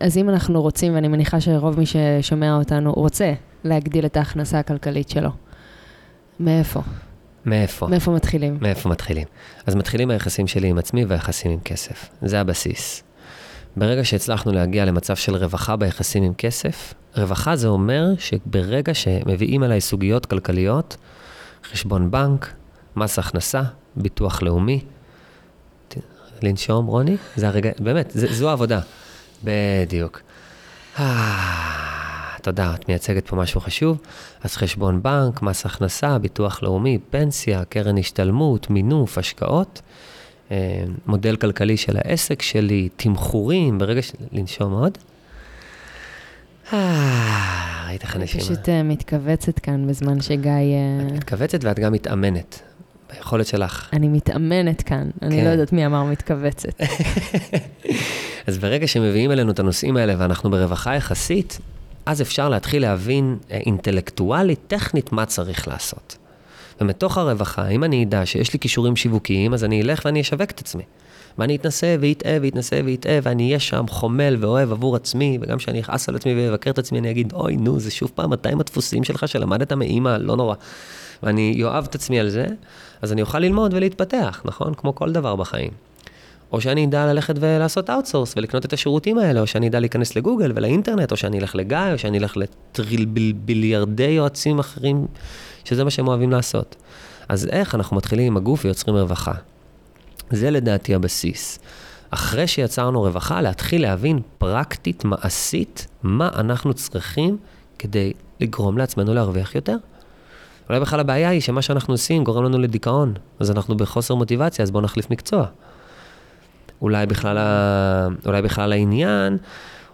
אז 0.00 0.16
אם 0.16 0.28
אנחנו 0.28 0.62
רוצים, 0.62 0.94
ואני 0.94 1.08
מניחה 1.08 1.40
שרוב 1.40 1.78
מי 1.78 1.84
ששומע 1.86 2.56
אותנו 2.56 2.92
רוצה 2.92 3.32
להגדיל 3.64 4.06
את 4.06 4.16
ההכנסה 4.16 4.58
הכלכלית 4.58 5.08
שלו, 5.08 5.30
מאיפה? 6.40 6.80
מאיפה? 7.46 7.86
מאיפה 7.86 8.10
מתחילים? 8.10 8.58
מאיפה 8.60 8.88
מתחילים? 8.88 9.24
אז 9.66 9.74
מתחילים 9.74 10.10
היחסים 10.10 10.46
שלי 10.46 10.68
עם 10.68 10.78
עצמי 10.78 11.04
והיחסים 11.04 11.50
עם 11.50 11.60
כסף. 11.60 12.08
זה 12.22 12.40
הבסיס. 12.40 13.02
ברגע 13.76 14.04
שהצלחנו 14.04 14.52
להגיע 14.52 14.84
למצב 14.84 15.16
של 15.16 15.36
רווחה 15.36 15.76
ביחסים 15.76 16.22
עם 16.22 16.34
כסף, 16.34 16.94
רווחה 17.16 17.56
זה 17.56 17.68
אומר 17.68 18.06
שברגע 18.18 18.94
שמביאים 18.94 19.64
אליי 19.64 19.80
סוגיות 19.80 20.26
כלכליות, 20.26 20.96
חשבון 21.70 22.10
בנק, 22.10 22.52
מס 22.96 23.18
הכנסה, 23.18 23.62
ביטוח 23.96 24.42
לאומי, 24.42 24.80
לנשום, 26.42 26.86
רוני? 26.86 27.16
זה 27.36 27.48
הרגע, 27.48 27.70
באמת, 27.78 28.10
זה, 28.14 28.26
זו 28.32 28.48
העבודה. 28.48 28.80
בדיוק. 29.44 30.20
אה, 30.98 32.36
תודה, 32.42 32.74
את 32.74 32.88
מייצגת 32.88 33.28
פה 33.28 33.36
משהו 33.36 33.60
חשוב. 33.60 33.98
אז 34.42 34.56
חשבון 34.56 35.02
בנק, 35.02 35.42
מס 35.42 35.66
הכנסה, 35.66 36.18
ביטוח 36.18 36.62
לאומי, 36.62 36.98
פנסיה, 37.10 37.64
קרן 37.64 37.98
השתלמות, 37.98 38.70
מינוף, 38.70 39.18
השקעות, 39.18 39.82
מודל 41.06 41.36
כלכלי 41.36 41.76
של 41.76 41.96
העסק 41.96 42.42
שלי, 42.42 42.88
תמחורים, 42.96 43.78
ברגע 43.78 44.02
ש... 44.02 44.12
לנשום 44.32 44.72
עוד. 44.72 44.98
אה, 46.72 47.84
ראית 47.88 48.02
איך 48.02 48.16
אני 48.16 48.22
הנשימה? 48.22 48.42
פשוט 48.42 48.68
אה, 48.68 48.82
מתכווצת 48.82 49.58
כאן 49.58 49.86
בזמן 49.86 50.20
שגיא... 50.20 50.50
אה, 50.50 51.06
את 51.06 51.12
מתכווצת 51.12 51.64
ואת 51.64 51.78
גם 51.78 51.92
מתאמנת. 51.92 52.62
ביכולת 53.14 53.46
שלך. 53.46 53.88
אני 53.92 54.08
מתאמנת 54.08 54.82
כאן, 54.82 55.10
אני 55.22 55.36
כן. 55.36 55.44
לא 55.44 55.48
יודעת 55.48 55.72
מי 55.72 55.86
אמר 55.86 56.04
מתכווצת. 56.04 56.80
אז 58.46 58.58
ברגע 58.58 58.86
שמביאים 58.86 59.32
אלינו 59.32 59.52
את 59.52 59.58
הנושאים 59.58 59.96
האלה 59.96 60.14
ואנחנו 60.18 60.50
ברווחה 60.50 60.94
יחסית, 60.94 61.58
אז 62.06 62.22
אפשר 62.22 62.48
להתחיל 62.48 62.82
להבין 62.82 63.38
אה, 63.50 63.56
אינטלקטואלית, 63.56 64.60
טכנית, 64.66 65.12
מה 65.12 65.26
צריך 65.26 65.68
לעשות. 65.68 66.16
ומתוך 66.80 67.18
הרווחה, 67.18 67.68
אם 67.68 67.84
אני 67.84 68.04
אדע 68.04 68.26
שיש 68.26 68.52
לי 68.52 68.58
כישורים 68.58 68.96
שיווקיים, 68.96 69.54
אז 69.54 69.64
אני 69.64 69.82
אלך 69.82 70.02
ואני 70.04 70.20
אשווק 70.20 70.50
את 70.50 70.60
עצמי. 70.60 70.82
ואני 71.38 71.56
אתנסה 71.56 71.96
ואטעה 72.00 72.32
ואתנסה 72.42 72.80
ואטעה, 72.84 73.18
ואני 73.22 73.46
אהיה 73.46 73.58
שם 73.58 73.84
חומל 73.88 74.36
ואוהב 74.40 74.72
עבור 74.72 74.96
עצמי, 74.96 75.38
וגם 75.40 75.58
כשאני 75.58 75.80
אכעס 75.80 76.08
על 76.08 76.16
עצמי 76.16 76.34
ואבקר 76.34 76.70
את 76.70 76.78
עצמי, 76.78 76.98
אני 76.98 77.10
אגיד, 77.10 77.32
אוי, 77.32 77.56
נו, 77.56 77.80
זה 77.80 77.90
שוב 77.90 78.12
פעם 78.14 78.30
200 78.30 78.60
הדפוסים 78.60 79.04
שלך 79.04 79.28
שלמדת 79.28 79.72
מאימא, 79.72 80.16
לא 80.20 80.36
נורא. 80.36 80.54
ואני 81.22 81.64
אוהב 81.64 81.84
את 81.84 81.94
עצמי 81.94 82.20
על 82.20 82.28
זה, 82.28 82.46
אז 83.02 83.12
אני 83.12 83.22
אוכל 83.22 83.38
ללמוד 83.38 83.74
ולהתפתח, 83.74 84.42
נכון? 84.44 84.74
כמו 84.74 84.94
כל 84.94 85.12
דבר 85.12 85.36
בחיים. 85.36 85.70
או 86.52 86.60
שאני 86.60 86.84
אדע 86.84 87.06
ללכת 87.06 87.34
ולעשות 87.40 87.90
outsource 87.90 88.34
ולקנות 88.36 88.64
את 88.64 88.72
השירותים 88.72 89.18
האלה, 89.18 89.40
או 89.40 89.46
שאני 89.46 89.68
אדע 89.68 89.80
להיכנס 89.80 90.16
לגוגל 90.16 90.52
ולאינטרנט, 90.54 91.12
או 91.12 91.16
שאני 91.16 91.38
אלך 91.38 91.54
לגיא, 91.54 91.78
או 91.92 91.98
שאני 91.98 92.18
אלך 92.18 92.36
לטריליארדי 92.36 94.02
יועצים 94.02 94.58
אחרים, 94.58 95.06
שזה 95.66 95.84
מה 95.84 95.90
שהם 95.90 96.08
אוהבים 96.08 96.30
לעשות. 96.30 96.76
אז 97.28 97.46
איך 97.46 97.74
אנחנו 97.74 97.96
מתחילים 97.96 98.26
עם 98.26 98.36
הגוף 98.36 98.64
ויוצרים 98.64 98.96
רווחה? 98.96 99.32
זה 100.30 100.50
לדעתי 100.50 100.94
הבסיס. 100.94 101.58
אחרי 102.10 102.46
שיצרנו 102.46 103.02
רווחה, 103.02 103.40
להתחיל 103.40 103.82
להבין 103.82 104.20
פרקטית, 104.38 105.04
מעשית, 105.04 105.86
מה 106.02 106.28
אנחנו 106.34 106.74
צריכים 106.74 107.36
כדי 107.78 108.12
לגרום 108.40 108.78
לעצמנו 108.78 109.14
להרוויח 109.14 109.54
יותר. 109.54 109.76
אולי 110.68 110.80
בכלל 110.80 111.00
הבעיה 111.00 111.28
היא 111.28 111.40
שמה 111.40 111.62
שאנחנו 111.62 111.94
עושים 111.94 112.24
גורם 112.24 112.44
לנו 112.44 112.58
לדיכאון, 112.58 113.14
אז 113.40 113.50
אנחנו 113.50 113.76
בחוסר 113.76 114.14
מוטיבציה, 114.14 114.62
אז 114.62 114.70
בואו 114.70 114.84
נחליף 114.84 115.10
מקצוע. 115.10 115.46
אולי 116.82 117.06
בכלל, 117.06 117.38
ה... 117.38 118.08
אולי 118.26 118.42
בכלל 118.42 118.72
העניין 118.72 119.38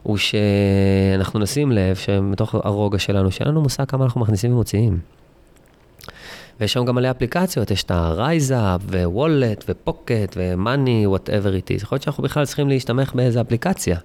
הוא 0.03 0.17
שאנחנו 0.17 1.41
נשים 1.41 1.73
לב 1.73 1.97
שמתוך 1.97 2.55
הרוגע 2.55 2.99
שלנו, 2.99 3.31
שאין 3.31 3.49
לנו 3.49 3.63
מושג 3.63 3.85
כמה 3.85 4.05
אנחנו 4.05 4.21
מכניסים 4.21 4.53
ומוציאים. 4.53 4.99
ויש 6.63 6.73
שם 6.73 6.85
גם 6.85 6.95
מלא 6.95 7.11
אפליקציות, 7.11 7.71
יש 7.71 7.83
את 7.83 7.91
ה-RiseUp 7.91 8.83
ו-Wallet 8.91 9.65
ו-Pocket 9.69 10.37
ו-Money, 10.37 11.17
whatever 11.17 11.67
it 11.67 11.79
is. 11.79 11.83
יכול 11.83 11.97
להיות 11.97 12.03
שאנחנו 12.03 12.23
בכלל 12.23 12.47
צריכים 12.47 12.69
להשתמך 12.69 13.15
באיזה 13.15 13.41
אפליקציה. 13.41 13.99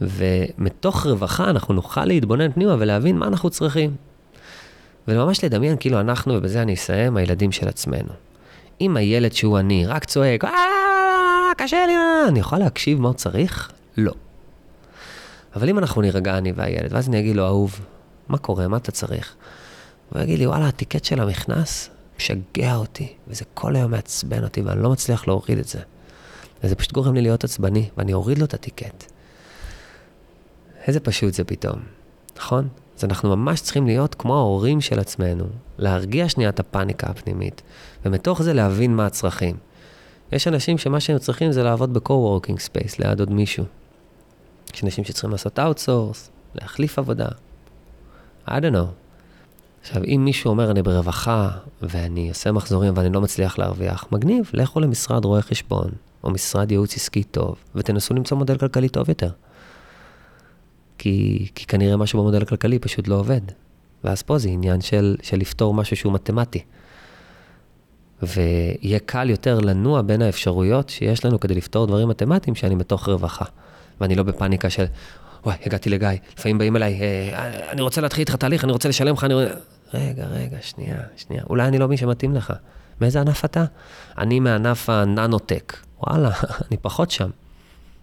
ומתוך 0.00 1.06
רווחה 1.06 1.50
אנחנו 1.50 1.74
נוכל 1.74 2.04
להתבונן 2.04 2.52
פנימה 2.52 2.76
ולהבין 2.78 3.18
מה 3.18 3.26
אנחנו 3.26 3.50
צריכים. 3.50 3.96
וממש 5.08 5.44
לדמיין 5.44 5.76
כאילו 5.80 6.00
אנחנו, 6.00 6.34
ובזה 6.34 6.62
אני 6.62 6.74
אסיים, 6.74 7.16
הילדים 7.16 7.52
של 7.52 7.68
עצמנו. 7.68 8.12
אם 8.80 8.96
הילד 8.96 9.32
שהוא 9.32 9.58
אני 9.58 9.86
רק 9.86 10.04
צועק, 10.04 10.44
אה, 10.44 10.50
קשה 11.56 11.84
צריך? 18.90 19.32
הוא 20.10 20.22
יגיד 20.22 20.38
לי, 20.38 20.46
וואלה, 20.46 20.68
הטיקט 20.68 21.04
של 21.04 21.20
המכנס 21.20 21.90
משגע 22.18 22.74
אותי, 22.74 23.12
וזה 23.28 23.44
כל 23.54 23.76
היום 23.76 23.90
מעצבן 23.90 24.44
אותי, 24.44 24.60
ואני 24.60 24.82
לא 24.82 24.90
מצליח 24.90 25.28
להוריד 25.28 25.58
את 25.58 25.68
זה. 25.68 25.80
וזה 26.64 26.74
פשוט 26.74 26.92
גורם 26.92 27.14
לי 27.14 27.20
להיות 27.20 27.44
עצבני, 27.44 27.88
ואני 27.96 28.12
אוריד 28.12 28.38
לו 28.38 28.44
את 28.44 28.54
הטיקט. 28.54 29.04
איזה 30.86 31.00
פשוט 31.00 31.34
זה 31.34 31.44
פתאום, 31.44 31.80
נכון? 32.36 32.68
אז 32.98 33.04
אנחנו 33.04 33.36
ממש 33.36 33.60
צריכים 33.60 33.86
להיות 33.86 34.14
כמו 34.14 34.36
ההורים 34.36 34.80
של 34.80 35.00
עצמנו, 35.00 35.44
להרגיע 35.78 36.28
שנייה 36.28 36.48
את 36.48 36.60
הפאניקה 36.60 37.06
הפנימית, 37.06 37.62
ומתוך 38.04 38.42
זה 38.42 38.52
להבין 38.52 38.96
מה 38.96 39.06
הצרכים. 39.06 39.56
יש 40.32 40.48
אנשים 40.48 40.78
שמה 40.78 41.00
שהם 41.00 41.18
צריכים 41.18 41.52
זה 41.52 41.62
לעבוד 41.62 41.94
ב-co-working 41.94 42.56
space 42.56 42.94
ליד 42.98 43.20
עוד 43.20 43.32
מישהו. 43.32 43.64
יש 44.74 44.84
אנשים 44.84 45.04
שצריכים 45.04 45.30
לעשות 45.30 45.58
outsource, 45.58 46.30
להחליף 46.54 46.98
עבודה. 46.98 47.28
I 48.48 48.50
don't 48.50 48.74
know. 48.74 49.03
עכשיו, 49.84 50.02
אם 50.04 50.22
מישהו 50.24 50.50
אומר, 50.50 50.70
אני 50.70 50.82
ברווחה, 50.82 51.50
ואני 51.82 52.28
עושה 52.28 52.52
מחזורים 52.52 52.92
ואני 52.96 53.12
לא 53.12 53.20
מצליח 53.20 53.58
להרוויח, 53.58 54.06
מגניב, 54.12 54.50
לכו 54.52 54.80
למשרד 54.80 55.24
רואה 55.24 55.42
חשבון, 55.42 55.90
או 56.24 56.30
משרד 56.30 56.70
ייעוץ 56.70 56.96
עסקי 56.96 57.22
טוב, 57.22 57.56
ותנסו 57.74 58.14
למצוא 58.14 58.36
מודל 58.36 58.58
כלכלי 58.58 58.88
טוב 58.88 59.08
יותר. 59.08 59.30
כי, 60.98 61.46
כי 61.54 61.66
כנראה 61.66 61.96
משהו 61.96 62.20
במודל 62.20 62.42
הכלכלי 62.42 62.78
פשוט 62.78 63.08
לא 63.08 63.14
עובד. 63.14 63.40
ואז 64.04 64.22
פה 64.22 64.38
זה 64.38 64.48
עניין 64.48 64.80
של, 64.80 65.16
של 65.22 65.36
לפתור 65.36 65.74
משהו 65.74 65.96
שהוא 65.96 66.12
מתמטי. 66.12 66.62
ויהיה 68.22 68.98
קל 68.98 69.30
יותר 69.30 69.58
לנוע 69.60 70.02
בין 70.02 70.22
האפשרויות 70.22 70.88
שיש 70.88 71.24
לנו 71.24 71.40
כדי 71.40 71.54
לפתור 71.54 71.86
דברים 71.86 72.08
מתמטיים 72.08 72.54
שאני 72.54 72.76
בתוך 72.76 73.08
רווחה. 73.08 73.44
ואני 74.00 74.14
לא 74.14 74.22
בפאניקה 74.22 74.70
של, 74.70 74.84
וואי, 75.44 75.56
הגעתי 75.66 75.90
לגיא, 75.90 76.08
לפעמים 76.38 76.58
באים 76.58 76.76
אליי, 76.76 77.00
אה, 77.00 77.70
אני 77.70 77.82
רוצה 77.82 78.00
להתחיל 78.00 78.20
איתך 78.20 78.34
תהליך, 78.34 78.64
אני 78.64 78.72
רוצה 78.72 78.88
לשלם 78.88 79.14
לך, 79.14 79.24
אני. 79.24 79.34
רגע, 79.94 80.26
רגע, 80.26 80.56
שנייה, 80.60 80.96
שנייה. 81.16 81.42
אולי 81.50 81.68
אני 81.68 81.78
לא 81.78 81.88
מי 81.88 81.96
שמתאים 81.96 82.34
לך. 82.34 82.52
מאיזה 83.00 83.20
ענף 83.20 83.44
אתה? 83.44 83.64
אני 84.18 84.40
מענף 84.40 84.90
הננוטק. 84.90 85.76
וואלה, 86.02 86.30
אני 86.68 86.76
פחות 86.76 87.10
שם. 87.10 87.30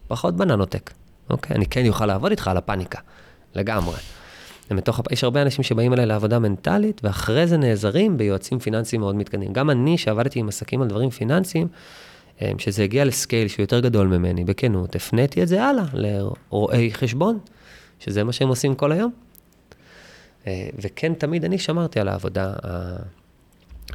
פחות 0.07 0.35
בננוטק. 0.35 0.91
אוקיי? 1.29 1.55
אני 1.55 1.65
כן 1.65 1.87
אוכל 1.87 2.05
לעבוד 2.05 2.31
איתך 2.31 2.47
על 2.47 2.57
הפאניקה. 2.57 2.99
לגמרי. 3.55 3.95
ומתוך, 4.71 5.01
יש 5.11 5.23
הרבה 5.23 5.41
אנשים 5.41 5.63
שבאים 5.63 5.93
אליי 5.93 6.05
לעבודה 6.05 6.39
מנטלית, 6.39 7.01
ואחרי 7.03 7.47
זה 7.47 7.57
נעזרים 7.57 8.17
ביועצים 8.17 8.59
פיננסיים 8.59 9.01
מאוד 9.01 9.15
מתקדמים. 9.15 9.53
גם 9.53 9.69
אני, 9.69 9.97
שעבדתי 9.97 10.39
עם 10.39 10.47
עסקים 10.47 10.81
על 10.81 10.87
דברים 10.87 11.09
פיננסיים, 11.09 11.67
שזה 12.57 12.83
הגיע 12.83 13.05
לסקייל 13.05 13.47
שהוא 13.47 13.63
יותר 13.63 13.79
גדול 13.79 14.07
ממני, 14.07 14.43
בכנות, 14.43 14.95
הפניתי 14.95 15.43
את 15.43 15.47
זה 15.47 15.63
הלאה 15.63 15.85
לרואי 15.93 16.93
חשבון, 16.93 17.39
שזה 17.99 18.23
מה 18.23 18.33
שהם 18.33 18.47
עושים 18.47 18.75
כל 18.75 18.91
היום. 18.91 19.11
אה, 20.47 20.69
וכן, 20.75 21.13
תמיד 21.13 21.45
אני 21.45 21.57
שמרתי 21.57 21.99
על 21.99 22.07
העבודה 22.07 22.53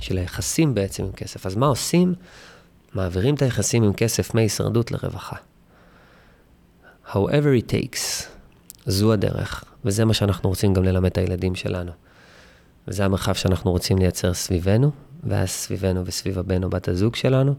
של 0.00 0.18
היחסים 0.18 0.74
בעצם 0.74 1.04
עם 1.04 1.12
כסף. 1.12 1.46
אז 1.46 1.56
מה 1.56 1.66
עושים? 1.66 2.14
מעבירים 2.94 3.34
את 3.34 3.42
היחסים 3.42 3.82
עם 3.82 3.92
כסף 3.92 4.34
מהישרדות 4.34 4.90
לרווחה. 4.90 5.36
however 7.12 7.52
it 7.60 7.70
takes, 7.70 8.26
זו 8.86 9.12
הדרך, 9.12 9.64
וזה 9.84 10.04
מה 10.04 10.14
שאנחנו 10.14 10.48
רוצים 10.48 10.74
גם 10.74 10.84
ללמד 10.84 11.10
את 11.10 11.18
הילדים 11.18 11.54
שלנו. 11.54 11.92
וזה 12.88 13.04
המרחב 13.04 13.32
שאנחנו 13.32 13.70
רוצים 13.70 13.98
לייצר 13.98 14.34
סביבנו, 14.34 14.90
ואז 15.24 15.50
סביבנו 15.50 16.06
וסביב 16.06 16.38
הבן 16.38 16.64
או 16.64 16.70
בת 16.70 16.88
הזוג 16.88 17.16
שלנו, 17.16 17.54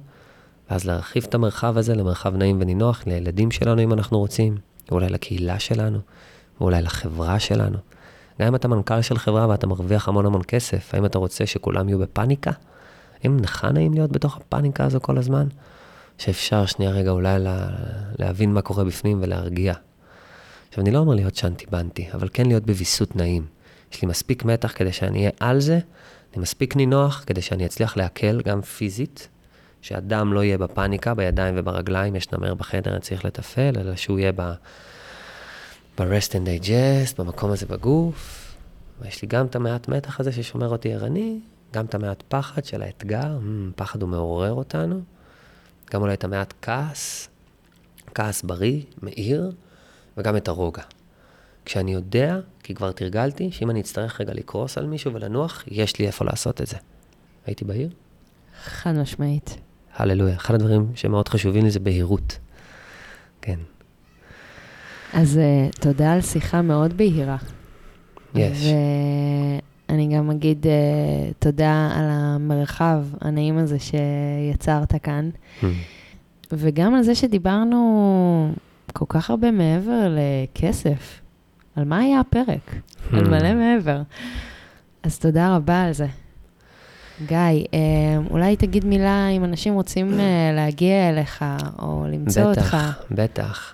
ואז 0.69 0.85
להרחיב 0.85 1.25
את 1.29 1.35
המרחב 1.35 1.77
הזה 1.77 1.95
למרחב 1.95 2.35
נעים 2.35 2.57
ונינוח 2.61 3.03
לילדים 3.05 3.51
שלנו 3.51 3.83
אם 3.83 3.93
אנחנו 3.93 4.19
רוצים, 4.19 4.57
ואולי 4.89 5.09
לקהילה 5.09 5.59
שלנו, 5.59 5.99
ואולי 6.61 6.81
לחברה 6.81 7.39
שלנו. 7.39 7.77
גם 8.41 8.47
אם 8.47 8.55
אתה 8.55 8.67
מנכ"ל 8.67 9.01
של 9.01 9.17
חברה 9.17 9.49
ואתה 9.49 9.67
מרוויח 9.67 10.07
המון 10.07 10.25
המון 10.25 10.41
כסף, 10.47 10.93
האם 10.93 11.05
אתה 11.05 11.17
רוצה 11.17 11.45
שכולם 11.45 11.89
יהיו 11.89 11.99
בפאניקה? 11.99 12.51
האם 13.23 13.37
לך 13.39 13.65
נעים 13.73 13.93
להיות 13.93 14.11
בתוך 14.11 14.37
הפאניקה 14.37 14.85
הזו 14.85 14.99
כל 15.01 15.17
הזמן? 15.17 15.47
שאפשר 16.17 16.65
שנייה 16.65 16.91
רגע 16.91 17.11
אולי 17.11 17.39
לה, 17.39 17.67
להבין 18.19 18.53
מה 18.53 18.61
קורה 18.61 18.83
בפנים 18.83 19.19
ולהרגיע. 19.21 19.73
עכשיו, 20.69 20.83
אני 20.83 20.91
לא 20.91 20.99
אומר 20.99 21.15
להיות 21.15 21.35
שאנטי 21.35 21.65
בנטי, 21.71 22.07
אבל 22.13 22.29
כן 22.33 22.45
להיות 22.45 22.65
בוויסות 22.65 23.15
נעים. 23.15 23.45
יש 23.93 24.01
לי 24.01 24.07
מספיק 24.07 24.45
מתח 24.45 24.73
כדי 24.75 24.91
שאני 24.91 25.19
אהיה 25.19 25.31
על 25.39 25.59
זה, 25.59 25.79
אני 26.33 26.41
מספיק 26.41 26.75
נינוח 26.75 27.23
כדי 27.27 27.41
שאני 27.41 27.65
אצליח 27.65 27.97
להקל 27.97 28.41
גם 28.45 28.61
פיזית, 28.61 29.27
שאדם 29.81 30.33
לא 30.33 30.43
יהיה 30.43 30.57
בפאניקה, 30.57 31.13
בידיים 31.13 31.55
וברגליים, 31.57 32.15
יש 32.15 32.31
נמר 32.31 32.53
בחדר, 32.53 32.91
אני 32.91 32.99
צריך 32.99 33.25
לתפעל, 33.25 33.77
אלא 33.77 33.95
שהוא 33.95 34.19
יהיה 34.19 34.31
ב... 34.35 34.53
ב-rest 35.97 36.31
and 36.31 36.65
digest, 36.65 37.15
במקום 37.17 37.51
הזה 37.51 37.65
בגוף. 37.65 38.55
ויש 39.01 39.21
לי 39.21 39.27
גם 39.27 39.45
את 39.45 39.55
המעט 39.55 39.87
מתח 39.87 40.19
הזה 40.19 40.31
ששומר 40.31 40.69
אותי 40.69 40.93
ערני, 40.93 41.39
גם 41.73 41.85
את 41.85 41.95
המעט 41.95 42.23
פחד 42.27 42.65
של 42.65 42.81
האתגר, 42.81 43.37
mm, 43.39 43.73
פחד 43.75 44.01
הוא 44.01 44.09
מעורר 44.09 44.53
אותנו, 44.53 45.01
גם 45.91 46.01
אולי 46.01 46.13
את 46.13 46.23
המעט 46.23 46.53
כעס, 46.61 47.29
כעס 48.15 48.41
בריא, 48.41 48.81
מאיר, 49.01 49.51
וגם 50.17 50.37
את 50.37 50.47
הרוגע. 50.47 50.83
כשאני 51.65 51.93
יודע, 51.93 52.39
כי 52.63 52.75
כבר 52.75 52.91
תרגלתי, 52.91 53.51
שאם 53.51 53.69
אני 53.69 53.81
אצטרך 53.81 54.21
רגע 54.21 54.33
לקרוס 54.33 54.77
על 54.77 54.85
מישהו 54.85 55.13
ולנוח, 55.13 55.63
יש 55.67 55.99
לי 55.99 56.07
איפה 56.07 56.25
לעשות 56.25 56.61
את 56.61 56.67
זה. 56.67 56.77
הייתי 57.45 57.65
בהיר? 57.65 57.89
חד 58.63 58.91
משמעית. 58.91 59.57
הללויה. 59.97 60.35
אחד 60.35 60.53
הדברים 60.53 60.91
שמאוד 60.95 61.29
חשובים 61.29 61.63
לי 61.63 61.71
זה 61.71 61.79
בהירות. 61.79 62.39
כן. 63.41 63.59
אז 65.13 65.39
uh, 65.39 65.79
תודה 65.79 66.13
על 66.13 66.21
שיחה 66.21 66.61
מאוד 66.61 66.97
בהירה. 66.97 67.37
יש. 68.35 68.65
ואני 69.89 70.15
גם 70.15 70.31
אגיד 70.31 70.65
uh, 70.65 71.33
תודה 71.39 71.89
על 71.95 72.05
המרחב 72.09 73.03
הנעים 73.21 73.57
הזה 73.57 73.77
שיצרת 73.79 74.95
כאן, 75.03 75.29
mm. 75.61 75.65
וגם 76.51 76.95
על 76.95 77.03
זה 77.03 77.15
שדיברנו 77.15 78.53
כל 78.93 79.05
כך 79.09 79.29
הרבה 79.29 79.51
מעבר 79.51 80.15
לכסף. 80.15 81.21
על 81.75 81.83
מה 81.83 81.97
היה 81.97 82.19
הפרק? 82.19 82.75
Mm. 82.75 83.15
על 83.15 83.29
מלא 83.29 83.53
מעבר. 83.53 84.01
אז 85.03 85.19
תודה 85.19 85.55
רבה 85.55 85.83
על 85.83 85.93
זה. 85.93 86.07
גיא, 87.25 87.37
אה, 87.37 87.77
אולי 88.29 88.55
תגיד 88.55 88.85
מילה 88.85 89.27
אם 89.27 89.43
אנשים 89.43 89.73
רוצים 89.73 90.19
להגיע 90.53 91.09
אליך 91.09 91.45
או 91.79 92.05
למצוא 92.11 92.51
בטח, 92.51 92.63
אותך. 92.63 92.77
בטח, 92.77 93.03
בטח. 93.11 93.73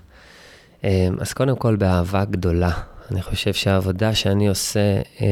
אמ, 0.83 1.15
אז 1.19 1.33
קודם 1.33 1.55
כל, 1.55 1.75
באהבה 1.75 2.25
גדולה. 2.25 2.71
אני 3.11 3.21
חושב 3.21 3.53
שהעבודה 3.53 4.15
שאני 4.15 4.47
עושה 4.47 5.01
אה, 5.21 5.27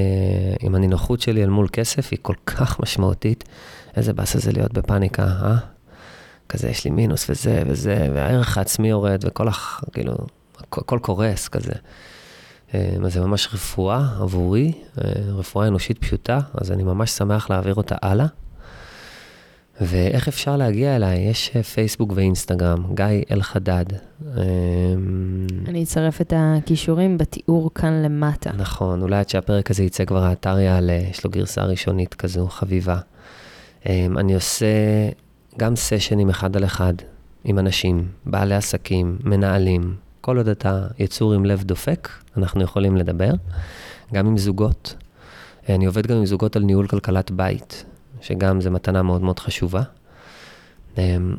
עם 0.59 0.75
הנינוחות 0.75 1.21
שלי 1.21 1.43
אל 1.43 1.49
מול 1.49 1.67
כסף 1.73 2.11
היא 2.11 2.19
כל 2.21 2.35
כך 2.45 2.79
משמעותית. 2.79 3.43
איזה 3.97 4.13
באסה 4.13 4.39
זה 4.39 4.51
להיות 4.51 4.73
בפאניקה, 4.73 5.23
אה? 5.23 5.55
כזה, 6.49 6.69
יש 6.69 6.85
לי 6.85 6.91
מינוס 6.91 7.29
וזה 7.29 7.63
וזה, 7.67 8.09
והערך 8.13 8.57
העצמי 8.57 8.89
יורד, 8.89 9.23
וכל 9.27 9.47
הח... 9.47 9.83
כאילו, 9.93 10.13
הכל 10.57 10.99
קורס 11.01 11.47
כזה. 11.47 11.73
אמ, 12.73 13.05
אז 13.05 13.13
זה 13.13 13.21
ממש 13.21 13.49
רפואה 13.53 14.07
עבורי, 14.21 14.71
אה, 14.97 15.11
רפואה 15.27 15.67
אנושית 15.67 15.97
פשוטה, 15.97 16.39
אז 16.53 16.71
אני 16.71 16.83
ממש 16.83 17.11
שמח 17.11 17.49
להעביר 17.49 17.75
אותה 17.75 17.95
הלאה. 18.01 18.25
ואיך 19.81 20.27
אפשר 20.27 20.57
להגיע 20.57 20.95
אליי? 20.95 21.19
יש 21.19 21.51
אה, 21.55 21.63
פייסבוק 21.63 22.13
ואינסטגרם, 22.15 22.95
גיא 22.95 23.05
אלחדד. 23.31 23.85
אני 25.67 25.83
אצרף 25.83 26.21
את 26.21 26.33
הכישורים 26.35 27.17
בתיאור 27.17 27.73
כאן 27.75 28.01
למטה. 28.03 28.51
נכון, 28.57 29.01
אולי 29.01 29.17
עד 29.17 29.29
שהפרק 29.29 29.71
הזה 29.71 29.83
יצא 29.83 30.05
כבר 30.05 30.23
האתר 30.23 30.59
יעלה, 30.59 30.99
יש 31.11 31.23
לו 31.23 31.31
גרסה 31.31 31.63
ראשונית 31.63 32.13
כזו, 32.13 32.47
חביבה. 32.47 32.99
אני 33.89 34.35
עושה 34.35 34.65
גם 35.57 35.75
סשנים 35.75 36.29
אחד 36.29 36.55
על 36.57 36.65
אחד 36.65 36.93
עם 37.43 37.59
אנשים, 37.59 38.07
בעלי 38.25 38.55
עסקים, 38.55 39.17
מנהלים. 39.23 39.95
כל 40.21 40.37
עוד 40.37 40.47
אתה 40.47 40.87
יצור 40.99 41.33
עם 41.33 41.45
לב 41.45 41.63
דופק, 41.63 42.09
אנחנו 42.37 42.63
יכולים 42.63 42.97
לדבר. 42.97 43.31
גם 44.13 44.27
עם 44.27 44.37
זוגות. 44.37 44.95
אני 45.69 45.85
עובד 45.85 46.07
גם 46.07 46.17
עם 46.17 46.25
זוגות 46.25 46.55
על 46.55 46.63
ניהול 46.63 46.87
כלכלת 46.87 47.31
בית, 47.31 47.85
שגם 48.21 48.61
זו 48.61 48.71
מתנה 48.71 49.01
מאוד 49.03 49.21
מאוד 49.21 49.39
חשובה. 49.39 49.81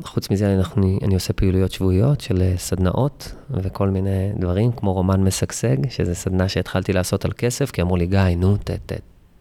חוץ 0.03 0.29
מזה, 0.31 0.55
אנחנו, 0.57 0.99
אני 1.03 1.13
עושה 1.13 1.33
פעילויות 1.33 1.71
שבועיות 1.71 2.21
של 2.21 2.53
סדנאות 2.57 3.35
וכל 3.51 3.89
מיני 3.89 4.31
דברים, 4.39 4.71
כמו 4.71 4.93
רומן 4.93 5.23
משגשג, 5.23 5.89
שזו 5.89 6.15
סדנה 6.15 6.49
שהתחלתי 6.49 6.93
לעשות 6.93 7.25
על 7.25 7.31
כסף, 7.37 7.71
כי 7.71 7.81
אמרו 7.81 7.97
לי, 7.97 8.05
גיא, 8.05 8.19
נו, 8.37 8.57
ת, 8.57 8.71
ת, 8.71 8.93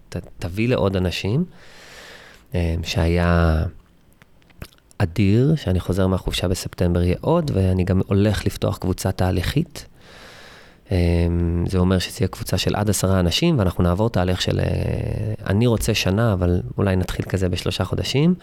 ת, 0.09 0.17
תביא 0.39 0.69
לעוד 0.69 0.97
אנשים, 0.97 1.45
שהיה 2.83 3.63
אדיר, 4.99 5.55
שאני 5.57 5.81
חוזר 5.81 6.07
מהחופשה 6.07 6.49
בספטמבר 6.49 7.03
יהיה 7.03 7.17
עוד, 7.21 7.51
ואני 7.55 7.85
גם 7.85 8.01
הולך 8.07 8.47
לפתוח 8.47 8.79
קבוצה 8.79 9.13
תהליכית. 9.13 9.87
זה 11.67 11.79
אומר 11.79 11.99
שזו 11.99 12.17
תהיה 12.17 12.29
קבוצה 12.29 12.59
של 12.59 12.75
עד 12.75 12.91
עשרה 12.91 13.21
אנשים, 13.21 13.59
ואנחנו 13.59 13.85
נעבור 13.85 14.11
תהליך 14.11 14.43
של, 14.43 14.61
אני 15.47 15.67
רוצה 15.67 15.95
שנה, 15.95 16.33
אבל 16.33 16.61
אולי 16.79 16.97
נתחיל 16.97 17.25
כזה 17.25 17.49
בשלושה 17.49 17.85
חודשים. 17.85 18.35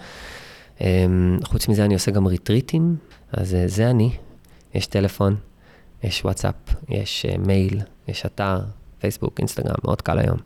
חוץ 1.44 1.68
מזה, 1.68 1.86
אני 1.86 1.94
עושה 1.94 2.12
גם 2.12 2.28
ריטריטים, 2.28 2.96
אז 3.32 3.58
זה 3.66 3.90
אני. 3.90 4.12
יש 4.74 4.88
טלפון, 4.88 5.36
יש 6.04 6.26
וואטסאפ, 6.26 6.56
יש 6.90 7.26
מייל, 7.40 7.82
יש 8.08 8.26
אתר, 8.26 8.60
פייסבוק, 9.00 9.40
אינסטגרם, 9.40 9.76
מאוד 9.84 10.02
קל 10.02 10.20
היום. 10.20 10.38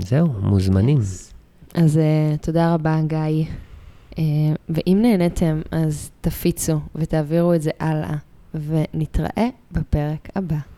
זהו, 0.00 0.28
מוזמנים. 0.40 0.98
אז 1.74 2.00
תודה 2.40 2.74
רבה, 2.74 3.00
גיא. 3.06 3.44
ואם 4.68 4.98
נהניתם, 5.02 5.60
אז 5.70 6.10
תפיצו 6.20 6.80
ותעבירו 6.94 7.54
את 7.54 7.62
זה 7.62 7.70
הלאה, 7.80 8.16
ונתראה 8.54 9.48
בפרק 9.72 10.28
הבא. 10.36 10.73